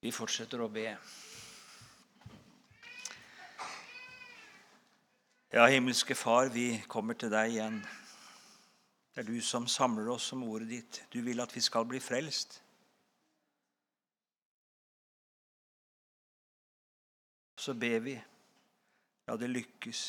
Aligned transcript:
Vi 0.00 0.12
fortsetter 0.16 0.62
å 0.64 0.68
be. 0.72 0.86
Ja, 5.52 5.66
himmelske 5.66 6.14
Far, 6.16 6.48
vi 6.54 6.78
kommer 6.88 7.18
til 7.20 7.28
deg 7.32 7.52
igjen. 7.52 7.80
Det 9.12 9.20
er 9.20 9.28
du 9.28 9.40
som 9.44 9.66
samler 9.68 10.08
oss 10.08 10.30
om 10.32 10.46
ordet 10.46 10.68
ditt. 10.70 11.00
Du 11.12 11.20
vil 11.26 11.42
at 11.44 11.52
vi 11.52 11.60
skal 11.60 11.84
bli 11.90 12.00
frelst. 12.00 12.60
Så 17.60 17.74
ber 17.76 17.98
vi, 18.00 18.14
la 19.28 19.36
det 19.36 19.50
lykkes. 19.50 20.04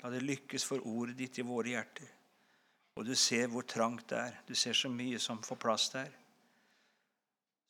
La 0.00 0.10
det 0.10 0.24
lykkes 0.24 0.66
for 0.66 0.82
ordet 0.88 1.14
ditt 1.20 1.38
i 1.38 1.46
våre 1.46 1.76
hjerter. 1.76 2.08
Og 2.98 3.06
du 3.06 3.14
ser 3.14 3.46
hvor 3.52 3.68
trangt 3.70 4.08
det 4.10 4.18
er. 4.18 4.40
Du 4.48 4.56
ser 4.58 4.74
så 4.74 4.90
mye 4.90 5.20
som 5.22 5.38
får 5.46 5.60
plass 5.62 5.86
der. 5.94 6.10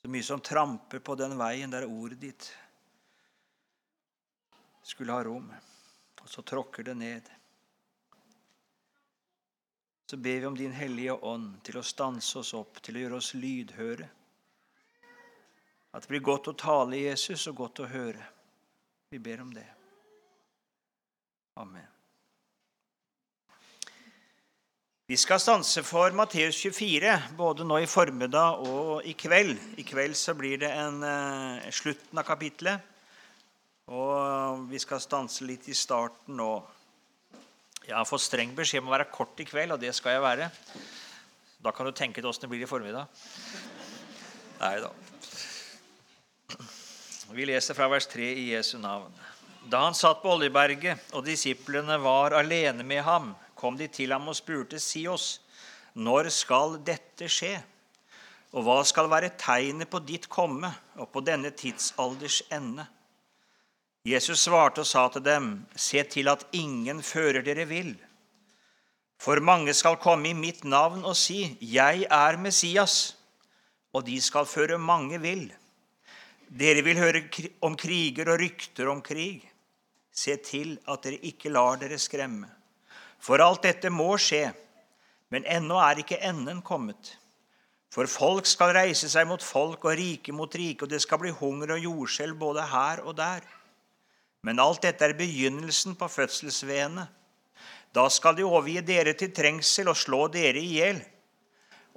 Så 0.03 0.09
mye 0.09 0.25
som 0.25 0.41
tramper 0.41 0.99
på 1.05 1.15
den 1.15 1.37
veien 1.39 1.73
der 1.73 1.89
ordet 1.89 2.21
ditt 2.23 2.47
skulle 4.83 5.13
ha 5.13 5.25
rom. 5.25 5.51
Og 6.21 6.29
så 6.29 6.43
tråkker 6.43 6.89
det 6.89 6.95
ned. 6.95 7.29
Så 10.11 10.17
ber 10.17 10.41
vi 10.41 10.47
om 10.47 10.57
Din 10.57 10.73
Hellige 10.73 11.13
Ånd 11.13 11.61
til 11.63 11.79
å 11.79 11.85
stanse 11.87 12.41
oss 12.41 12.55
opp, 12.59 12.81
til 12.83 12.97
å 12.97 13.05
gjøre 13.05 13.21
oss 13.21 13.35
lydhøre. 13.37 14.09
At 15.93 16.03
det 16.03 16.11
blir 16.11 16.25
godt 16.27 16.51
å 16.51 16.59
tale 16.59 16.99
Jesus 16.99 17.47
og 17.51 17.61
godt 17.63 17.85
å 17.85 17.93
høre. 17.93 18.27
Vi 19.11 19.19
ber 19.23 19.45
om 19.45 19.55
det. 19.55 19.69
Amen. 21.61 22.00
Vi 25.11 25.17
skal 25.19 25.41
stanse 25.43 25.83
for 25.83 26.15
Matteus 26.15 26.55
24, 26.63 27.17
både 27.35 27.65
nå 27.67 27.81
i 27.83 27.87
formiddag 27.91 28.61
og 28.63 29.01
i 29.03 29.11
kveld. 29.19 29.57
I 29.83 29.83
kveld 29.83 30.15
så 30.15 30.37
blir 30.39 30.61
det 30.63 30.69
en, 30.71 31.03
eh, 31.03 31.71
slutten 31.75 32.19
av 32.19 32.23
kapitlet. 32.29 32.79
Og 33.89 34.69
vi 34.71 34.79
skal 34.79 35.01
stanse 35.01 35.43
litt 35.43 35.67
i 35.69 35.75
starten 35.75 36.37
nå. 36.37 36.63
Jeg 37.89 37.97
har 37.97 38.05
fått 38.05 38.23
streng 38.23 38.55
beskjed 38.55 38.85
om 38.85 38.87
å 38.87 38.97
være 38.99 39.11
kort 39.11 39.41
i 39.41 39.45
kveld, 39.45 39.73
og 39.73 39.81
det 39.81 39.93
skal 39.97 40.13
jeg 40.13 40.23
være. 40.23 40.51
Da 41.61 41.73
kan 41.73 41.87
du 41.87 41.93
tenke 41.93 42.23
deg 42.23 42.31
åssen 42.31 42.43
det 42.43 42.51
blir 42.51 42.63
i 42.63 42.71
formiddag. 42.71 43.09
Nei 44.61 44.79
da. 44.79 44.91
Vi 47.33 47.45
leser 47.47 47.75
fra 47.75 47.89
vers 47.89 48.07
3 48.07 48.31
i 48.31 48.51
Jesu 48.55 48.79
navn. 48.79 49.13
Da 49.69 49.81
han 49.81 49.93
satt 49.93 50.23
på 50.23 50.39
Oljeberget, 50.39 51.01
og 51.15 51.25
disiplene 51.25 52.01
var 52.01 52.31
alene 52.31 52.85
med 52.85 53.03
ham, 53.03 53.35
kom 53.61 53.77
de 53.77 53.91
til 53.93 54.15
ham 54.15 54.31
og 54.33 54.39
spurte, 54.39 54.81
Si 54.81 55.05
oss, 55.07 55.41
når 55.95 56.31
skal 56.33 56.79
dette 56.87 57.29
skje? 57.29 57.59
Og 58.57 58.65
hva 58.67 58.81
skal 58.89 59.11
være 59.13 59.35
tegnet 59.39 59.91
på 59.91 60.01
ditt 60.03 60.27
komme 60.33 60.73
og 60.97 61.13
på 61.13 61.23
denne 61.23 61.53
tidsalders 61.55 62.41
ende? 62.51 62.87
Jesus 64.09 64.47
svarte 64.47 64.81
og 64.81 64.89
sa 64.89 65.07
til 65.13 65.23
dem, 65.23 65.51
Se 65.77 66.03
til 66.09 66.33
at 66.33 66.47
ingen 66.57 67.03
fører 67.05 67.45
dere 67.45 67.69
vill. 67.69 67.95
For 69.21 69.43
mange 69.45 69.75
skal 69.77 70.01
komme 70.01 70.31
i 70.31 70.37
mitt 70.37 70.65
navn 70.65 71.05
og 71.05 71.17
si, 71.17 71.59
Jeg 71.61 72.07
er 72.09 72.39
Messias, 72.41 73.17
og 73.93 74.07
de 74.07 74.17
skal 74.23 74.49
føre 74.49 74.79
mange 74.79 75.21
vill. 75.21 75.51
Dere 76.49 76.83
vil 76.83 76.99
høre 76.99 77.23
om 77.63 77.77
kriger 77.77 78.33
og 78.33 78.41
rykter 78.41 78.89
om 78.91 79.03
krig. 79.03 79.45
Se 80.11 80.35
til 80.43 80.79
at 80.89 81.05
dere 81.05 81.21
ikke 81.29 81.53
lar 81.53 81.77
dere 81.79 81.99
skremme. 82.01 82.49
For 83.21 83.43
alt 83.45 83.63
dette 83.67 83.91
må 83.93 84.15
skje, 84.21 84.49
men 85.31 85.45
ennå 85.45 85.79
er 85.85 86.01
ikke 86.03 86.21
enden 86.25 86.63
kommet. 86.65 87.15
For 87.91 88.07
folk 88.07 88.47
skal 88.47 88.73
reise 88.77 89.11
seg 89.11 89.27
mot 89.27 89.43
folk 89.43 89.85
og 89.85 89.97
rike 89.99 90.33
mot 90.33 90.55
rike, 90.55 90.87
og 90.87 90.93
det 90.93 91.03
skal 91.03 91.21
bli 91.23 91.33
hunger 91.35 91.75
og 91.75 91.85
jordskjelv 91.85 92.39
både 92.39 92.67
her 92.71 93.03
og 93.05 93.17
der. 93.19 93.45
Men 94.47 94.63
alt 94.63 94.85
dette 94.87 95.05
er 95.05 95.19
begynnelsen 95.19 95.97
på 95.99 96.09
fødselsvedene. 96.09 97.09
Da 97.93 98.07
skal 98.09 98.37
de 98.39 98.47
overgi 98.47 98.81
dere 98.87 99.13
til 99.19 99.35
trengsel 99.35 99.91
og 99.91 99.99
slå 99.99 100.29
dere 100.33 100.63
i 100.63 100.77
hjel. 100.79 101.01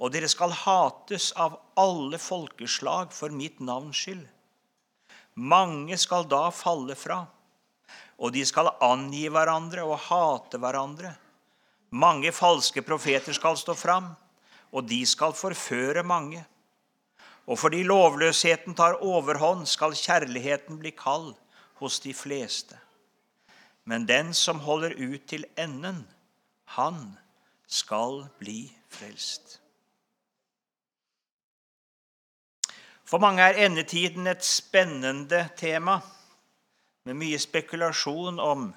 Og 0.02 0.10
dere 0.12 0.28
skal 0.28 0.52
hates 0.64 1.30
av 1.38 1.54
alle 1.78 2.18
folkeslag 2.18 3.14
for 3.14 3.30
mitt 3.32 3.62
navns 3.62 4.02
skyld. 4.02 4.26
Mange 5.34 5.96
skal 5.98 6.26
da 6.30 6.48
falle 6.54 6.98
fra 6.98 7.22
og 8.24 8.32
de 8.32 8.40
skal 8.48 8.70
angi 8.80 9.26
hverandre 9.28 9.84
og 9.84 9.98
hate 10.06 10.56
hverandre. 10.60 11.10
Mange 11.92 12.32
falske 12.32 12.80
profeter 12.82 13.36
skal 13.36 13.58
stå 13.60 13.74
fram, 13.76 14.14
og 14.72 14.88
de 14.88 15.02
skal 15.06 15.36
forføre 15.36 16.02
mange. 16.02 16.40
Og 17.44 17.60
fordi 17.60 17.82
lovløsheten 17.84 18.74
tar 18.74 18.96
overhånd, 19.04 19.66
skal 19.68 19.92
kjærligheten 19.92 20.80
bli 20.80 20.94
kald 20.96 21.34
hos 21.82 22.00
de 22.00 22.14
fleste. 22.16 22.78
Men 23.84 24.08
den 24.08 24.32
som 24.32 24.64
holder 24.64 24.96
ut 24.96 25.28
til 25.28 25.44
enden, 25.60 26.06
han 26.64 27.18
skal 27.68 28.24
bli 28.40 28.72
frelst. 28.88 29.60
For 33.04 33.20
mange 33.20 33.44
er 33.44 33.66
endetiden 33.66 34.26
et 34.26 34.44
spennende 34.44 35.44
tema 35.60 36.00
med 37.04 37.18
mye 37.20 37.38
spekulasjon 37.38 38.38
om 38.40 38.68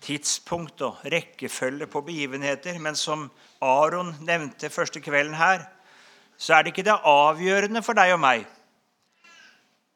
tidspunkt 0.00 0.80
og 0.86 1.02
rekkefølge 1.04 1.88
på 1.90 2.00
begivenheter. 2.06 2.78
Men 2.80 2.96
som 2.96 3.26
Aron 3.60 4.14
nevnte 4.24 4.70
første 4.72 5.02
kvelden 5.04 5.36
her, 5.36 5.66
så 6.38 6.54
er 6.54 6.62
det 6.62 6.72
ikke 6.72 6.86
det 6.86 7.00
avgjørende 7.04 7.82
for 7.84 7.98
deg 7.98 8.14
og 8.14 8.22
meg 8.22 8.46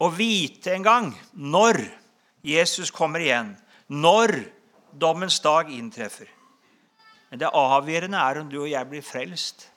å 0.03 0.11
vite 0.11 0.75
en 0.75 0.85
gang 0.85 1.11
når 1.33 1.79
Jesus 2.43 2.91
kommer 2.91 3.23
igjen, 3.23 3.55
når 3.87 4.35
dommens 4.91 5.39
dag 5.41 5.71
inntreffer. 5.71 6.27
Men 7.31 7.41
det 7.41 7.53
avgjørende 7.57 8.19
er 8.19 8.41
om 8.41 8.49
du 8.51 8.59
og 8.65 8.71
jeg 8.73 8.89
blir 8.91 9.05
frelst. 9.07 9.69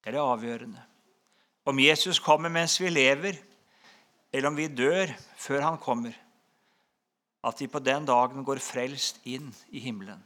Det 0.00 0.10
er 0.10 0.16
det 0.16 0.24
avgjørende. 0.24 0.82
Om 1.66 1.82
Jesus 1.82 2.18
kommer 2.22 2.50
mens 2.50 2.78
vi 2.80 2.90
lever, 2.90 3.38
eller 4.32 4.50
om 4.50 4.56
vi 4.58 4.68
dør 4.68 5.12
før 5.38 5.64
han 5.64 5.78
kommer, 5.80 6.14
at 7.46 7.60
vi 7.60 7.68
på 7.70 7.82
den 7.82 8.06
dagen 8.08 8.44
går 8.44 8.62
frelst 8.62 9.20
inn 9.24 9.52
i 9.70 9.82
himmelen. 9.84 10.22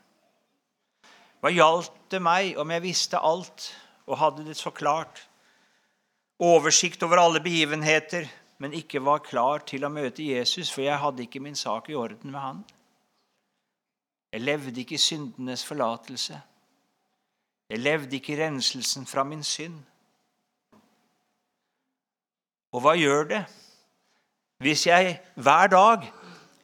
Hva 1.40 1.52
gjaldt 1.52 1.96
det 2.12 2.20
meg 2.22 2.58
om 2.60 2.72
jeg 2.72 2.84
visste 2.84 3.20
alt 3.20 3.70
og 4.08 4.18
hadde 4.20 4.44
det 4.48 4.56
så 4.58 4.72
klart? 4.72 5.22
Oversikt 6.40 7.02
over 7.04 7.20
alle 7.20 7.40
begivenheter, 7.44 8.28
men 8.60 8.76
ikke 8.76 9.00
var 9.04 9.22
klar 9.24 9.64
til 9.68 9.84
å 9.84 9.92
møte 9.92 10.24
Jesus, 10.24 10.72
for 10.72 10.84
jeg 10.84 11.00
hadde 11.00 11.24
ikke 11.24 11.40
min 11.40 11.56
sak 11.56 11.88
i 11.88 11.96
orden 11.96 12.32
med 12.32 12.40
han. 12.40 12.60
Jeg 14.32 14.44
levde 14.44 14.80
ikke 14.82 14.96
i 14.96 15.02
syndenes 15.02 15.64
forlatelse. 15.66 16.36
Jeg 17.70 17.80
levde 17.80 18.16
ikke 18.16 18.34
i 18.34 18.40
renselsen 18.40 19.08
fra 19.08 19.24
min 19.24 19.42
synd. 19.44 19.80
Og 22.70 22.84
hva 22.84 22.94
gjør 22.98 23.26
det 23.32 23.40
hvis 24.60 24.86
jeg 24.86 25.20
hver 25.40 25.66
dag 25.72 26.04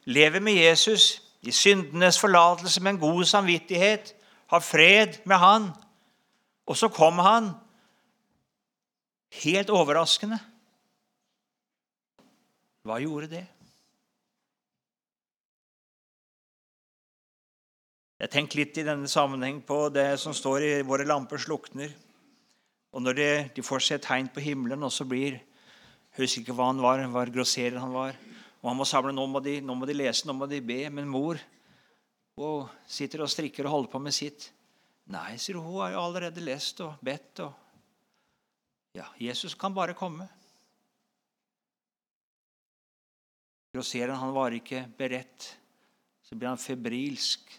lever 0.05 0.39
med 0.39 0.53
Jesus 0.53 1.23
i 1.41 1.51
syndenes 1.51 2.19
forlatelse 2.19 2.81
med 2.83 2.91
en 2.91 2.99
god 2.99 3.23
samvittighet, 3.25 4.13
har 4.47 4.59
fred 4.59 5.17
med 5.25 5.35
Han, 5.35 5.69
og 6.65 6.77
så 6.77 6.87
kom 6.87 7.19
han 7.19 7.49
helt 9.43 9.69
overraskende. 9.69 10.39
Hva 12.87 12.99
gjorde 13.03 13.27
det? 13.31 13.45
Jeg 18.17 18.31
tenker 18.33 18.61
litt 18.61 18.77
i 18.79 18.85
denne 18.87 19.09
sammenheng 19.11 19.59
på 19.65 19.89
det 19.93 20.19
som 20.19 20.33
står 20.33 20.63
i 20.63 20.81
'Våre 20.81 21.05
lamper 21.05 21.37
slukner'. 21.37 21.93
Og 22.91 23.01
når 23.01 23.13
de, 23.13 23.49
de 23.55 23.63
får 23.63 23.79
se 23.79 23.97
tegn 23.97 24.27
på 24.27 24.39
himmelen, 24.39 24.83
og 24.83 24.91
så 24.91 25.05
blir 25.05 25.39
husker 26.23 26.41
ikke 26.41 26.55
hva 26.57 26.71
han 26.71 26.81
var, 26.81 27.03
hva 27.13 27.25
grosserer 27.29 27.77
han 27.81 27.93
var. 27.93 28.17
Og 28.63 28.71
han 28.71 28.79
må 28.79 28.87
samle, 28.89 29.13
nå 29.13 29.25
må, 29.29 29.41
de, 29.43 29.59
nå 29.61 29.75
må 29.77 29.85
de 29.85 29.95
lese, 29.95 30.25
nå 30.27 30.33
må 30.33 30.47
de 30.49 30.61
be. 30.65 30.81
Men 30.93 31.09
mor 31.11 31.39
hun 32.37 32.67
sitter 32.85 33.23
og 33.25 33.31
strikker 33.33 33.65
og 33.65 33.73
holder 33.73 33.91
på 33.93 34.01
med 34.01 34.13
sitt. 34.13 34.49
Nei, 35.13 35.37
sier 35.41 35.57
hun, 35.57 35.69
hun 35.69 35.81
har 35.81 35.95
jo 35.95 36.01
allerede 36.03 36.43
lest 36.43 36.81
og 36.85 36.99
bedt. 37.05 37.41
Og... 37.45 37.53
Ja, 38.97 39.07
Jesus 39.21 39.55
kan 39.57 39.73
bare 39.73 39.95
komme. 39.97 40.27
Grossereren 43.73 44.19
han 44.19 44.33
var 44.35 44.55
ikke 44.57 44.83
beredt. 44.97 45.51
Så 46.25 46.35
blir 46.35 46.51
han 46.51 46.61
febrilsk. 46.61 47.53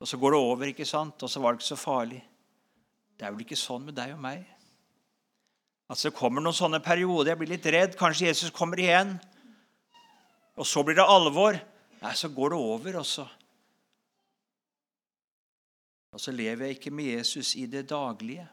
Og 0.00 0.08
så 0.08 0.18
går 0.20 0.34
det 0.34 0.40
over, 0.40 0.70
ikke 0.70 0.86
sant? 0.88 1.22
og 1.22 1.30
så 1.30 1.40
var 1.40 1.52
det 1.52 1.62
ikke 1.62 1.72
så 1.74 1.80
farlig. 1.80 2.22
Det 3.14 3.26
er 3.26 3.34
vel 3.34 3.44
ikke 3.44 3.58
sånn 3.58 3.86
med 3.86 3.96
deg 3.96 4.14
og 4.16 4.22
meg? 4.24 4.42
Altså, 5.88 6.08
det 6.08 6.16
kommer 6.16 6.42
noen 6.44 6.56
sånne 6.56 6.80
perioder. 6.84 7.32
Jeg 7.32 7.40
blir 7.42 7.52
litt 7.52 7.70
redd. 7.72 7.96
Kanskje 7.98 8.30
Jesus 8.30 8.54
kommer 8.54 8.80
igjen. 8.80 9.16
Og 10.56 10.66
så 10.66 10.84
blir 10.84 10.96
det 10.96 11.06
alvor. 11.06 11.58
Nei, 12.00 12.14
så 12.16 12.30
går 12.32 12.54
det 12.54 12.60
over, 12.60 12.98
også. 13.00 13.26
Og 16.14 16.20
så 16.22 16.32
lever 16.32 16.68
jeg 16.68 16.78
ikke 16.78 16.94
med 16.94 17.10
Jesus 17.16 17.54
i 17.58 17.66
det 17.66 17.88
daglige. 17.90 18.46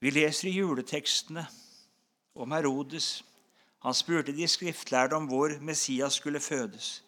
Vi 0.00 0.10
leser 0.10 0.48
i 0.48 0.54
juletekstene 0.56 1.44
om 2.34 2.54
Herodes. 2.56 3.20
Han 3.84 3.94
spurte 3.94 4.32
de 4.32 4.48
skriftlærde 4.48 5.16
om 5.16 5.28
hvor 5.28 5.52
Messias 5.60 6.16
skulle 6.16 6.40
fødes. 6.40 7.02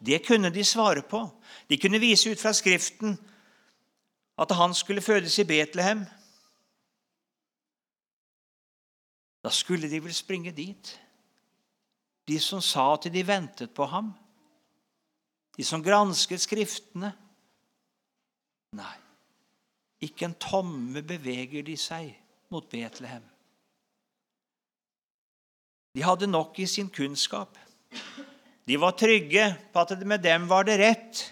Det 0.00 0.22
kunne 0.26 0.50
de 0.50 0.64
svare 0.64 1.02
på. 1.02 1.26
De 1.68 1.78
kunne 1.78 2.00
vise 2.00 2.30
ut 2.30 2.40
fra 2.40 2.52
Skriften 2.52 3.18
at 4.38 4.50
han 4.50 4.74
skulle 4.74 5.00
fødes 5.00 5.38
i 5.38 5.44
Betlehem. 5.44 6.04
Da 9.46 9.52
skulle 9.54 9.86
de 9.86 10.00
vel 10.02 10.14
springe 10.14 10.50
dit, 10.50 10.88
de 12.26 12.38
som 12.42 12.58
sa 12.58 12.88
at 12.96 13.04
de 13.14 13.22
ventet 13.22 13.70
på 13.70 13.86
ham, 13.86 14.08
de 15.54 15.62
som 15.64 15.84
gransket 15.84 16.42
Skriftene. 16.42 17.12
Nei, 18.74 18.96
ikke 20.02 20.26
en 20.26 20.34
tomme 20.42 21.04
beveger 21.06 21.62
de 21.62 21.76
seg 21.78 22.10
mot 22.50 22.66
Betlehem. 22.66 23.22
De 25.94 26.02
hadde 26.02 26.26
nok 26.26 26.58
i 26.58 26.66
sin 26.66 26.90
kunnskap. 26.90 27.54
De 28.66 28.82
var 28.82 28.98
trygge 28.98 29.46
på 29.70 29.86
at 29.86 29.94
med 30.02 30.26
dem 30.26 30.50
var 30.50 30.66
det 30.66 30.80
rett. 30.82 31.22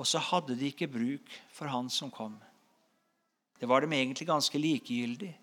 Og 0.00 0.08
så 0.08 0.18
hadde 0.32 0.56
de 0.56 0.72
ikke 0.72 0.88
bruk 0.88 1.38
for 1.52 1.68
han 1.68 1.92
som 1.92 2.08
kom. 2.10 2.40
Det 3.60 3.68
var 3.68 3.84
dem 3.84 3.92
egentlig 3.92 4.32
ganske 4.32 4.58
likegyldig. 4.58 5.34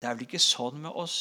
Det 0.00 0.08
er 0.08 0.16
vel 0.16 0.24
ikke 0.24 0.40
sånn 0.40 0.80
med 0.80 0.96
oss 0.96 1.20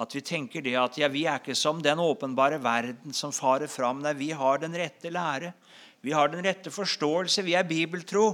at 0.00 0.14
vi 0.16 0.22
tenker 0.24 0.64
det 0.64 0.72
at 0.80 0.96
ja, 0.96 1.10
vi 1.12 1.26
er 1.28 1.42
ikke 1.42 1.54
som 1.58 1.82
den 1.84 2.00
åpenbare 2.00 2.56
verden 2.64 3.12
som 3.12 3.34
farer 3.36 3.68
fram. 3.68 4.00
Nei, 4.00 4.14
vi 4.16 4.30
har 4.32 4.62
den 4.62 4.72
rette 4.72 5.12
lære. 5.12 5.52
Vi 6.00 6.14
har 6.16 6.32
den 6.32 6.40
rette 6.46 6.72
forståelse. 6.72 7.44
Vi 7.44 7.52
er 7.58 7.68
bibeltro. 7.68 8.24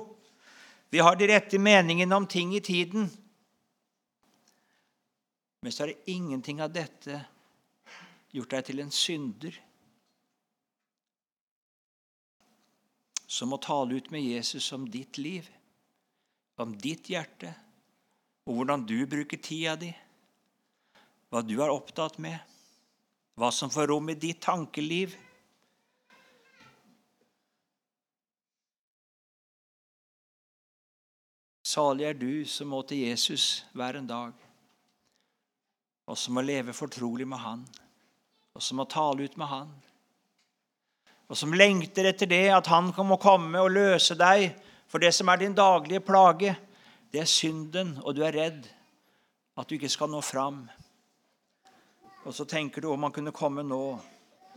Vi 0.95 1.03
har 1.03 1.19
de 1.19 1.27
rette 1.27 1.59
meningene 1.59 2.15
om 2.15 2.29
ting 2.31 2.55
i 2.55 2.63
tiden. 2.63 3.11
Men 5.67 5.75
så 5.75 5.91
det 5.91 6.07
ingenting 6.07 6.63
av 6.63 6.71
dette 6.71 7.25
gjort 8.31 8.55
deg 8.55 8.69
til 8.69 8.85
en 8.85 8.95
synder 8.95 9.59
som 13.27 13.51
må 13.51 13.59
tale 13.59 13.99
ut 13.99 14.13
med 14.15 14.23
Jesus 14.23 14.71
om 14.73 14.87
ditt 14.87 15.19
liv, 15.19 15.49
om 16.63 16.79
ditt 16.79 17.11
hjerte, 17.11 17.51
og 18.47 18.55
hvordan 18.55 18.85
du 18.87 18.99
bruker 19.11 19.41
tida 19.43 19.75
di, 19.79 19.91
hva 21.31 21.43
du 21.43 21.57
er 21.59 21.73
opptatt 21.73 22.21
med, 22.23 22.39
hva 23.37 23.51
som 23.53 23.73
får 23.73 23.91
rom 23.91 24.13
i 24.13 24.19
ditt 24.19 24.39
tankeliv. 24.45 25.17
Salig 31.67 32.07
er 32.07 32.15
du 32.15 32.47
som 32.49 32.71
må 32.71 32.85
til 32.87 33.03
Jesus 33.09 33.67
hver 33.75 33.99
en 33.99 34.07
dag, 34.07 34.31
og 36.07 36.17
som 36.17 36.39
må 36.39 36.47
leve 36.47 36.73
fortrolig 36.73 37.27
med 37.27 37.43
Han, 37.43 37.67
og 38.55 38.63
som 38.63 38.79
må 38.79 38.87
tale 38.87 39.27
ut 39.27 39.35
med 39.37 39.51
Han, 39.51 39.75
og 41.27 41.35
som 41.35 41.53
lengter 41.53 42.07
etter 42.13 42.31
det 42.31 42.47
at 42.55 42.71
Han 42.71 42.95
må 42.95 43.19
komme 43.19 43.59
og 43.59 43.75
løse 43.75 44.15
deg 44.15 44.53
for 44.87 45.03
det 45.03 45.11
som 45.13 45.29
er 45.29 45.43
din 45.43 45.59
daglige 45.59 46.01
plage. 46.07 46.55
Det 47.13 47.23
er 47.23 47.31
synden, 47.31 47.97
og 48.03 48.17
du 48.17 48.23
er 48.27 48.35
redd 48.37 48.67
at 49.57 49.69
du 49.69 49.77
ikke 49.77 49.91
skal 49.93 50.11
nå 50.13 50.21
fram. 50.21 50.67
Og 52.27 52.35
så 52.35 52.45
tenker 52.45 52.83
du 52.83 52.91
om 52.91 53.07
han 53.07 53.15
kunne 53.15 53.35
komme 53.37 53.65
nå 53.65 53.83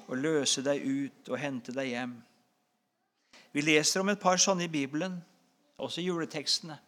og 0.10 0.18
løse 0.18 0.64
deg 0.66 0.84
ut 0.84 1.30
og 1.30 1.40
hente 1.40 1.76
deg 1.76 1.94
hjem. 1.94 2.18
Vi 3.54 3.62
leser 3.62 4.02
om 4.02 4.10
et 4.10 4.22
par 4.22 4.42
sånne 4.42 4.66
i 4.66 4.72
Bibelen, 4.72 5.20
også 5.78 6.02
i 6.02 6.10
juletekstene 6.10 6.80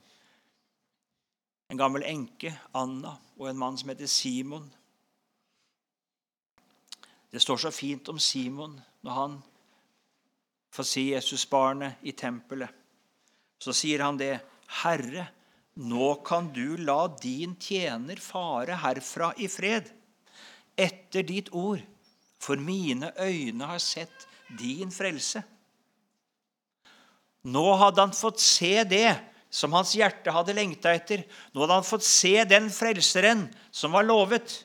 en 1.72 1.80
gammel 1.80 2.04
enke, 2.04 2.52
Anna, 2.76 3.14
og 3.40 3.48
en 3.48 3.60
mann 3.60 3.78
som 3.80 3.90
heter 3.94 4.10
Simon. 4.12 4.66
Det 7.32 7.40
står 7.40 7.62
så 7.64 7.72
fint 7.72 8.10
om 8.12 8.20
Simon 8.20 8.74
når 9.06 9.16
han 9.16 9.38
får 10.76 10.88
se 10.90 11.04
Jesusbarnet 11.14 12.04
i 12.04 12.12
tempelet. 12.12 12.68
Så 13.62 13.72
sier 13.78 14.04
han 14.04 14.20
det. 14.20 14.34
Herre, 14.82 15.30
nå 15.80 16.16
kan 16.28 16.52
du 16.54 16.78
la 16.78 17.08
din 17.22 17.56
tjener 17.56 18.20
fare 18.20 18.76
herfra 18.84 19.32
i 19.38 19.48
fred, 19.48 19.88
etter 20.76 21.24
ditt 21.24 21.52
ord, 21.56 21.82
for 22.42 22.60
mine 22.60 23.12
øyne 23.22 23.70
har 23.70 23.80
sett 23.80 24.28
din 24.60 24.92
frelse. 24.92 25.44
Nå 27.42 27.66
hadde 27.80 28.02
han 28.02 28.14
fått 28.14 28.40
se 28.40 28.84
det 28.84 29.16
som 29.50 29.74
hans 29.74 29.96
hjerte 29.96 30.32
hadde 30.32 30.56
lengta 30.56 30.94
etter. 30.94 31.24
Nå 31.52 31.64
hadde 31.64 31.80
han 31.80 31.88
fått 31.88 32.06
se 32.06 32.44
den 32.46 32.70
frelseren 32.72 33.48
som 33.72 33.96
var 33.96 34.06
lovet. 34.06 34.62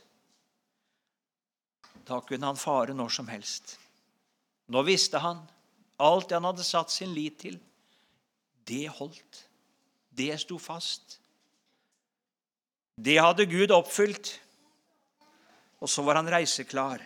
Da 2.06 2.20
kunne 2.22 2.52
han 2.52 2.60
fare 2.60 2.94
når 2.94 3.14
som 3.16 3.28
helst. 3.32 3.78
Nå 4.70 4.82
visste 4.86 5.18
han 5.22 5.40
alt 6.02 6.28
det 6.28 6.36
han 6.38 6.48
hadde 6.50 6.66
satt 6.66 6.92
sin 6.92 7.14
lit 7.16 7.40
til. 7.42 7.58
Det 8.66 8.86
holdt. 8.98 9.45
Det 10.16 10.32
sto 10.40 10.58
fast. 10.58 11.18
Det 12.96 13.18
hadde 13.20 13.44
Gud 13.50 13.74
oppfylt. 13.76 14.32
Og 15.84 15.90
så 15.92 16.02
var 16.06 16.16
han 16.16 16.30
reiseklar. 16.32 17.02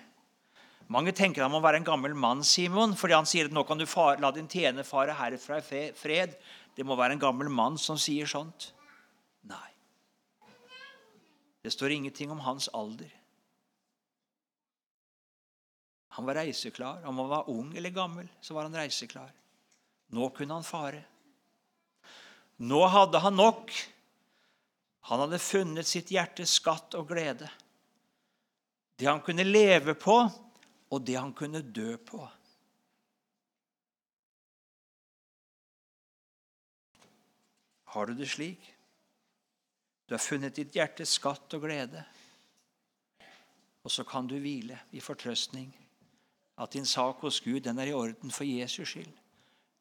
Mange 0.91 1.15
tenker 1.15 1.43
han 1.43 1.53
må 1.53 1.61
være 1.63 1.81
en 1.83 1.87
gammel 1.87 2.15
mann, 2.19 2.43
Simon, 2.47 2.97
fordi 2.99 3.15
han 3.15 3.27
sier 3.29 3.47
at 3.47 3.55
nå 3.55 3.63
kan 3.67 3.79
du 3.79 3.87
fare, 3.87 4.19
la 4.23 4.33
din 4.35 4.49
tjener 4.51 4.87
fare 4.87 5.15
herfra 5.15 5.61
i 5.63 5.83
fred. 5.95 6.35
Det 6.75 6.87
må 6.87 6.97
være 6.99 7.15
en 7.15 7.23
gammel 7.23 7.51
mann 7.51 7.79
som 7.79 7.99
sier 7.99 8.31
sånt. 8.31 8.73
Nei. 9.51 9.71
Det 11.63 11.73
står 11.75 11.95
ingenting 11.95 12.31
om 12.35 12.43
hans 12.43 12.71
alder. 12.75 13.11
Han 16.19 16.27
var 16.27 16.41
reiseklar. 16.41 17.05
Om 17.07 17.19
han 17.23 17.29
var 17.29 17.51
ung 17.51 17.77
eller 17.77 17.95
gammel, 17.95 18.27
så 18.41 18.55
var 18.55 18.67
han 18.67 18.75
reiseklar. 18.75 19.31
Nå 20.11 20.31
kunne 20.35 20.59
han 20.59 20.67
fare. 20.67 21.05
Nå 22.61 22.81
hadde 22.93 23.21
han 23.25 23.37
nok. 23.37 23.73
Han 25.09 25.23
hadde 25.25 25.41
funnet 25.41 25.89
sitt 25.89 26.13
hjertes 26.13 26.59
skatt 26.61 26.95
og 26.99 27.09
glede. 27.09 27.49
Det 29.01 29.09
han 29.09 29.23
kunne 29.25 29.47
leve 29.47 29.95
på, 29.97 30.19
og 30.91 31.07
det 31.07 31.17
han 31.17 31.33
kunne 31.33 31.63
dø 31.65 31.95
på. 31.97 32.21
Har 37.91 38.07
du 38.07 38.15
det 38.15 38.29
slik? 38.31 38.61
Du 40.07 40.15
har 40.15 40.23
funnet 40.23 40.55
ditt 40.55 40.77
hjertes 40.77 41.17
skatt 41.17 41.57
og 41.57 41.65
glede. 41.65 42.05
Og 43.83 43.91
så 43.91 44.05
kan 44.05 44.29
du 44.29 44.37
hvile 44.37 44.77
i 44.93 45.01
fortrøstning 45.01 45.73
at 46.61 46.77
din 46.77 46.87
sak 46.87 47.25
hos 47.25 47.41
Gud 47.41 47.63
den 47.65 47.81
er 47.81 47.89
i 47.89 47.97
orden 47.97 48.31
for 48.31 48.45
Jesus 48.45 48.93
skyld. 48.93 49.20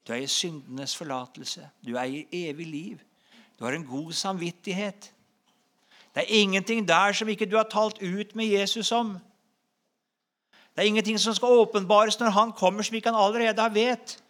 Du 0.07 0.13
eier 0.13 0.27
syndenes 0.27 0.95
forlatelse. 0.97 1.69
Du 1.85 1.95
eier 1.97 2.25
evig 2.31 2.67
liv. 2.67 2.99
Du 3.59 3.65
har 3.65 3.75
en 3.75 3.85
god 3.85 4.13
samvittighet. 4.13 5.11
Det 6.15 6.23
er 6.23 6.41
ingenting 6.41 6.87
der 6.87 7.13
som 7.13 7.29
ikke 7.29 7.45
du 7.45 7.57
har 7.57 7.67
talt 7.69 8.01
ut 8.01 8.35
med 8.35 8.45
Jesus 8.45 8.91
om. 8.91 9.17
Det 10.75 10.83
er 10.83 10.87
ingenting 10.87 11.19
som 11.19 11.33
skal 11.35 11.59
åpenbares 11.61 12.19
når 12.19 12.29
han 12.29 12.51
kommer, 12.51 12.83
som 12.83 12.95
ikke 12.95 13.11
han 13.11 13.19
allerede 13.19 13.61
har 13.61 13.69
vet. 13.69 14.23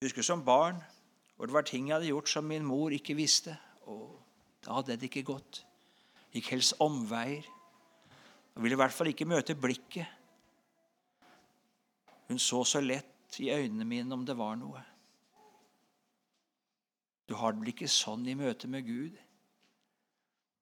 Jeg 0.00 0.06
husker 0.06 0.22
som 0.22 0.44
barn 0.44 0.82
hvor 1.36 1.46
det 1.46 1.54
var 1.54 1.62
ting 1.62 1.88
jeg 1.88 1.94
hadde 1.94 2.10
gjort 2.10 2.28
som 2.28 2.44
min 2.44 2.64
mor 2.66 2.90
ikke 2.90 3.14
visste. 3.14 3.52
Og 3.86 4.16
da 4.66 4.74
hadde 4.74 4.96
det 4.96 5.06
ikke 5.06 5.22
gått. 5.22 5.60
Gikk 6.34 6.50
helst 6.50 6.74
omveier. 6.82 7.46
Og 8.56 8.62
ville 8.64 8.74
i 8.74 8.80
hvert 8.80 8.94
fall 8.94 9.12
ikke 9.12 9.28
møte 9.28 9.54
blikket. 9.54 10.17
Hun 12.28 12.38
så 12.38 12.62
så 12.64 12.80
lett 12.84 13.40
i 13.40 13.50
øynene 13.50 13.84
mine 13.88 14.14
om 14.14 14.24
det 14.26 14.36
var 14.36 14.56
noe. 14.60 14.82
Du 17.28 17.34
har 17.36 17.52
det 17.52 17.60
vel 17.60 17.72
ikke 17.74 17.90
sånn 17.92 18.24
i 18.28 18.36
møte 18.36 18.68
med 18.68 18.86
Gud? 18.86 19.16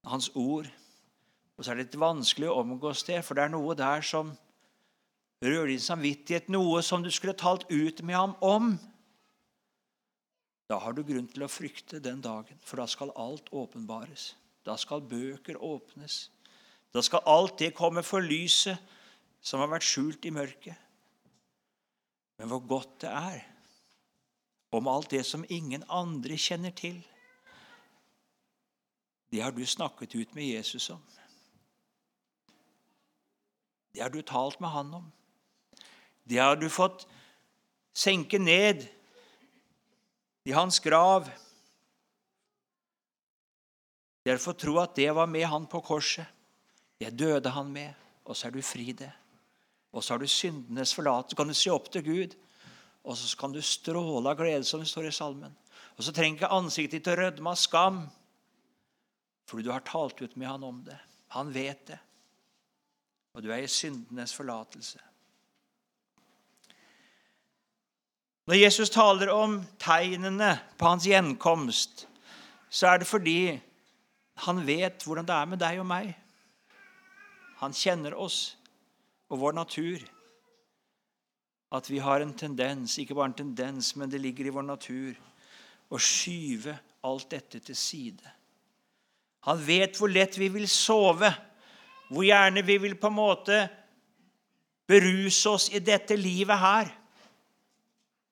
Hans 0.06 0.30
ord. 0.34 0.66
Og 1.56 1.64
så 1.64 1.72
er 1.72 1.78
det 1.78 1.86
litt 1.86 2.00
vanskelig 2.00 2.50
å 2.50 2.58
omgås 2.62 3.04
det, 3.06 3.22
for 3.24 3.38
det 3.38 3.46
er 3.46 3.54
noe 3.54 3.76
der 3.78 4.02
som 4.04 4.34
rører 5.42 5.70
din 5.70 5.82
samvittighet, 5.82 6.50
noe 6.52 6.82
som 6.82 7.04
du 7.04 7.10
skulle 7.14 7.36
talt 7.38 7.66
ut 7.70 8.02
med 8.02 8.18
ham 8.18 8.34
om. 8.44 8.74
Da 10.66 10.80
har 10.82 10.94
du 10.94 11.04
grunn 11.06 11.28
til 11.30 11.46
å 11.46 11.50
frykte 11.50 12.02
den 12.02 12.20
dagen, 12.22 12.58
for 12.66 12.82
da 12.82 12.88
skal 12.90 13.14
alt 13.14 13.50
åpenbares. 13.54 14.34
Da 14.66 14.74
skal 14.78 15.04
bøker 15.06 15.60
åpnes. 15.62 16.26
Da 16.94 17.02
skal 17.02 17.22
alt 17.30 17.60
det 17.62 17.76
komme 17.78 18.02
for 18.02 18.24
lyset 18.24 18.78
som 19.40 19.62
har 19.62 19.70
vært 19.70 19.86
skjult 19.86 20.26
i 20.26 20.34
mørket. 20.34 20.74
Men 22.36 22.50
hvor 22.52 22.64
godt 22.68 23.00
det 23.04 23.10
er 23.10 23.44
om 24.76 24.88
alt 24.88 25.10
det 25.10 25.22
som 25.26 25.44
ingen 25.48 25.84
andre 25.88 26.36
kjenner 26.36 26.74
til. 26.76 26.98
Det 29.32 29.40
har 29.40 29.54
du 29.54 29.64
snakket 29.66 30.14
ut 30.14 30.34
med 30.34 30.44
Jesus 30.44 30.90
om. 30.90 31.02
Det 33.92 34.02
har 34.02 34.12
du 34.12 34.20
talt 34.22 34.60
med 34.60 34.68
han 34.68 34.94
om. 34.94 35.06
Det 36.24 36.38
har 36.38 36.56
du 36.56 36.68
fått 36.68 37.06
senke 37.96 38.38
ned 38.38 38.84
i 40.44 40.52
hans 40.52 40.78
grav. 40.84 41.30
Dere 44.26 44.42
får 44.42 44.58
tro 44.60 44.76
at 44.82 44.96
det 44.98 45.08
var 45.14 45.30
med 45.30 45.46
han 45.48 45.68
på 45.70 45.80
korset. 45.80 46.26
Det 46.98 47.12
døde 47.16 47.50
han 47.52 47.72
med, 47.72 47.94
og 48.24 48.36
så 48.36 48.48
er 48.48 48.56
du 48.56 48.62
fri 48.64 48.92
det. 48.96 49.12
Og 49.96 50.04
så 50.04 50.12
har 50.12 50.20
du 50.20 50.28
syndenes 50.28 50.92
forlatelse. 50.94 51.32
Så 51.32 51.40
kan 51.40 51.48
du 51.48 51.56
se 51.56 51.72
opp 51.72 51.88
til 51.92 52.04
Gud, 52.04 52.36
og 53.06 53.16
så 53.16 53.38
kan 53.40 53.54
du 53.54 53.62
stråle 53.64 54.28
av 54.28 54.36
glede, 54.36 54.64
som 54.68 54.82
det 54.82 54.90
står 54.90 55.08
i 55.08 55.14
salmen. 55.14 55.54
Og 55.96 56.04
så 56.04 56.12
trenger 56.12 56.36
ikke 56.36 56.52
ansiktet 56.52 56.98
ditt 56.98 57.08
å 57.08 57.16
rødme 57.16 57.52
av 57.52 57.60
skam, 57.60 58.02
fordi 59.48 59.64
du 59.64 59.72
har 59.72 59.84
talt 59.86 60.20
ut 60.20 60.34
med 60.36 60.50
han 60.50 60.66
om 60.66 60.82
det. 60.84 60.98
Han 61.32 61.52
vet 61.54 61.86
det. 61.88 61.98
Og 63.36 63.44
du 63.44 63.48
er 63.52 63.64
i 63.64 63.70
syndenes 63.70 64.34
forlatelse. 64.36 65.00
Når 68.46 68.60
Jesus 68.60 68.92
taler 68.94 69.32
om 69.32 69.58
tegnene 69.82 70.52
på 70.78 70.86
hans 70.86 71.06
gjenkomst, 71.08 72.04
så 72.70 72.92
er 72.92 73.00
det 73.00 73.08
fordi 73.08 73.56
han 74.44 74.60
vet 74.66 75.02
hvordan 75.02 75.26
det 75.26 75.34
er 75.34 75.50
med 75.50 75.62
deg 75.62 75.80
og 75.80 75.88
meg. 75.88 76.12
Han 77.62 77.74
kjenner 77.74 78.14
oss 78.14 78.55
og 79.28 79.40
vår 79.40 79.56
natur. 79.56 80.02
At 81.74 81.90
vi 81.90 81.98
har 81.98 82.22
en 82.22 82.34
tendens, 82.38 82.98
ikke 82.98 83.14
bare 83.14 83.32
en 83.32 83.40
tendens, 83.42 83.96
men 83.96 84.10
det 84.10 84.20
ligger 84.20 84.46
i 84.46 84.54
vår 84.54 84.66
natur, 84.66 85.16
å 85.90 85.98
skyve 86.02 86.76
alt 87.06 87.30
dette 87.30 87.60
til 87.62 87.78
side. 87.78 88.34
Han 89.46 89.60
vet 89.62 89.98
hvor 89.98 90.10
lett 90.10 90.38
vi 90.38 90.48
vil 90.50 90.66
sove, 90.70 91.30
hvor 92.10 92.26
gjerne 92.26 92.62
vi 92.66 92.78
vil 92.82 92.96
på 92.98 93.10
en 93.10 93.18
måte 93.18 93.58
beruse 94.86 95.50
oss 95.50 95.68
i 95.74 95.82
dette 95.82 96.16
livet 96.18 96.58
her. 96.58 96.90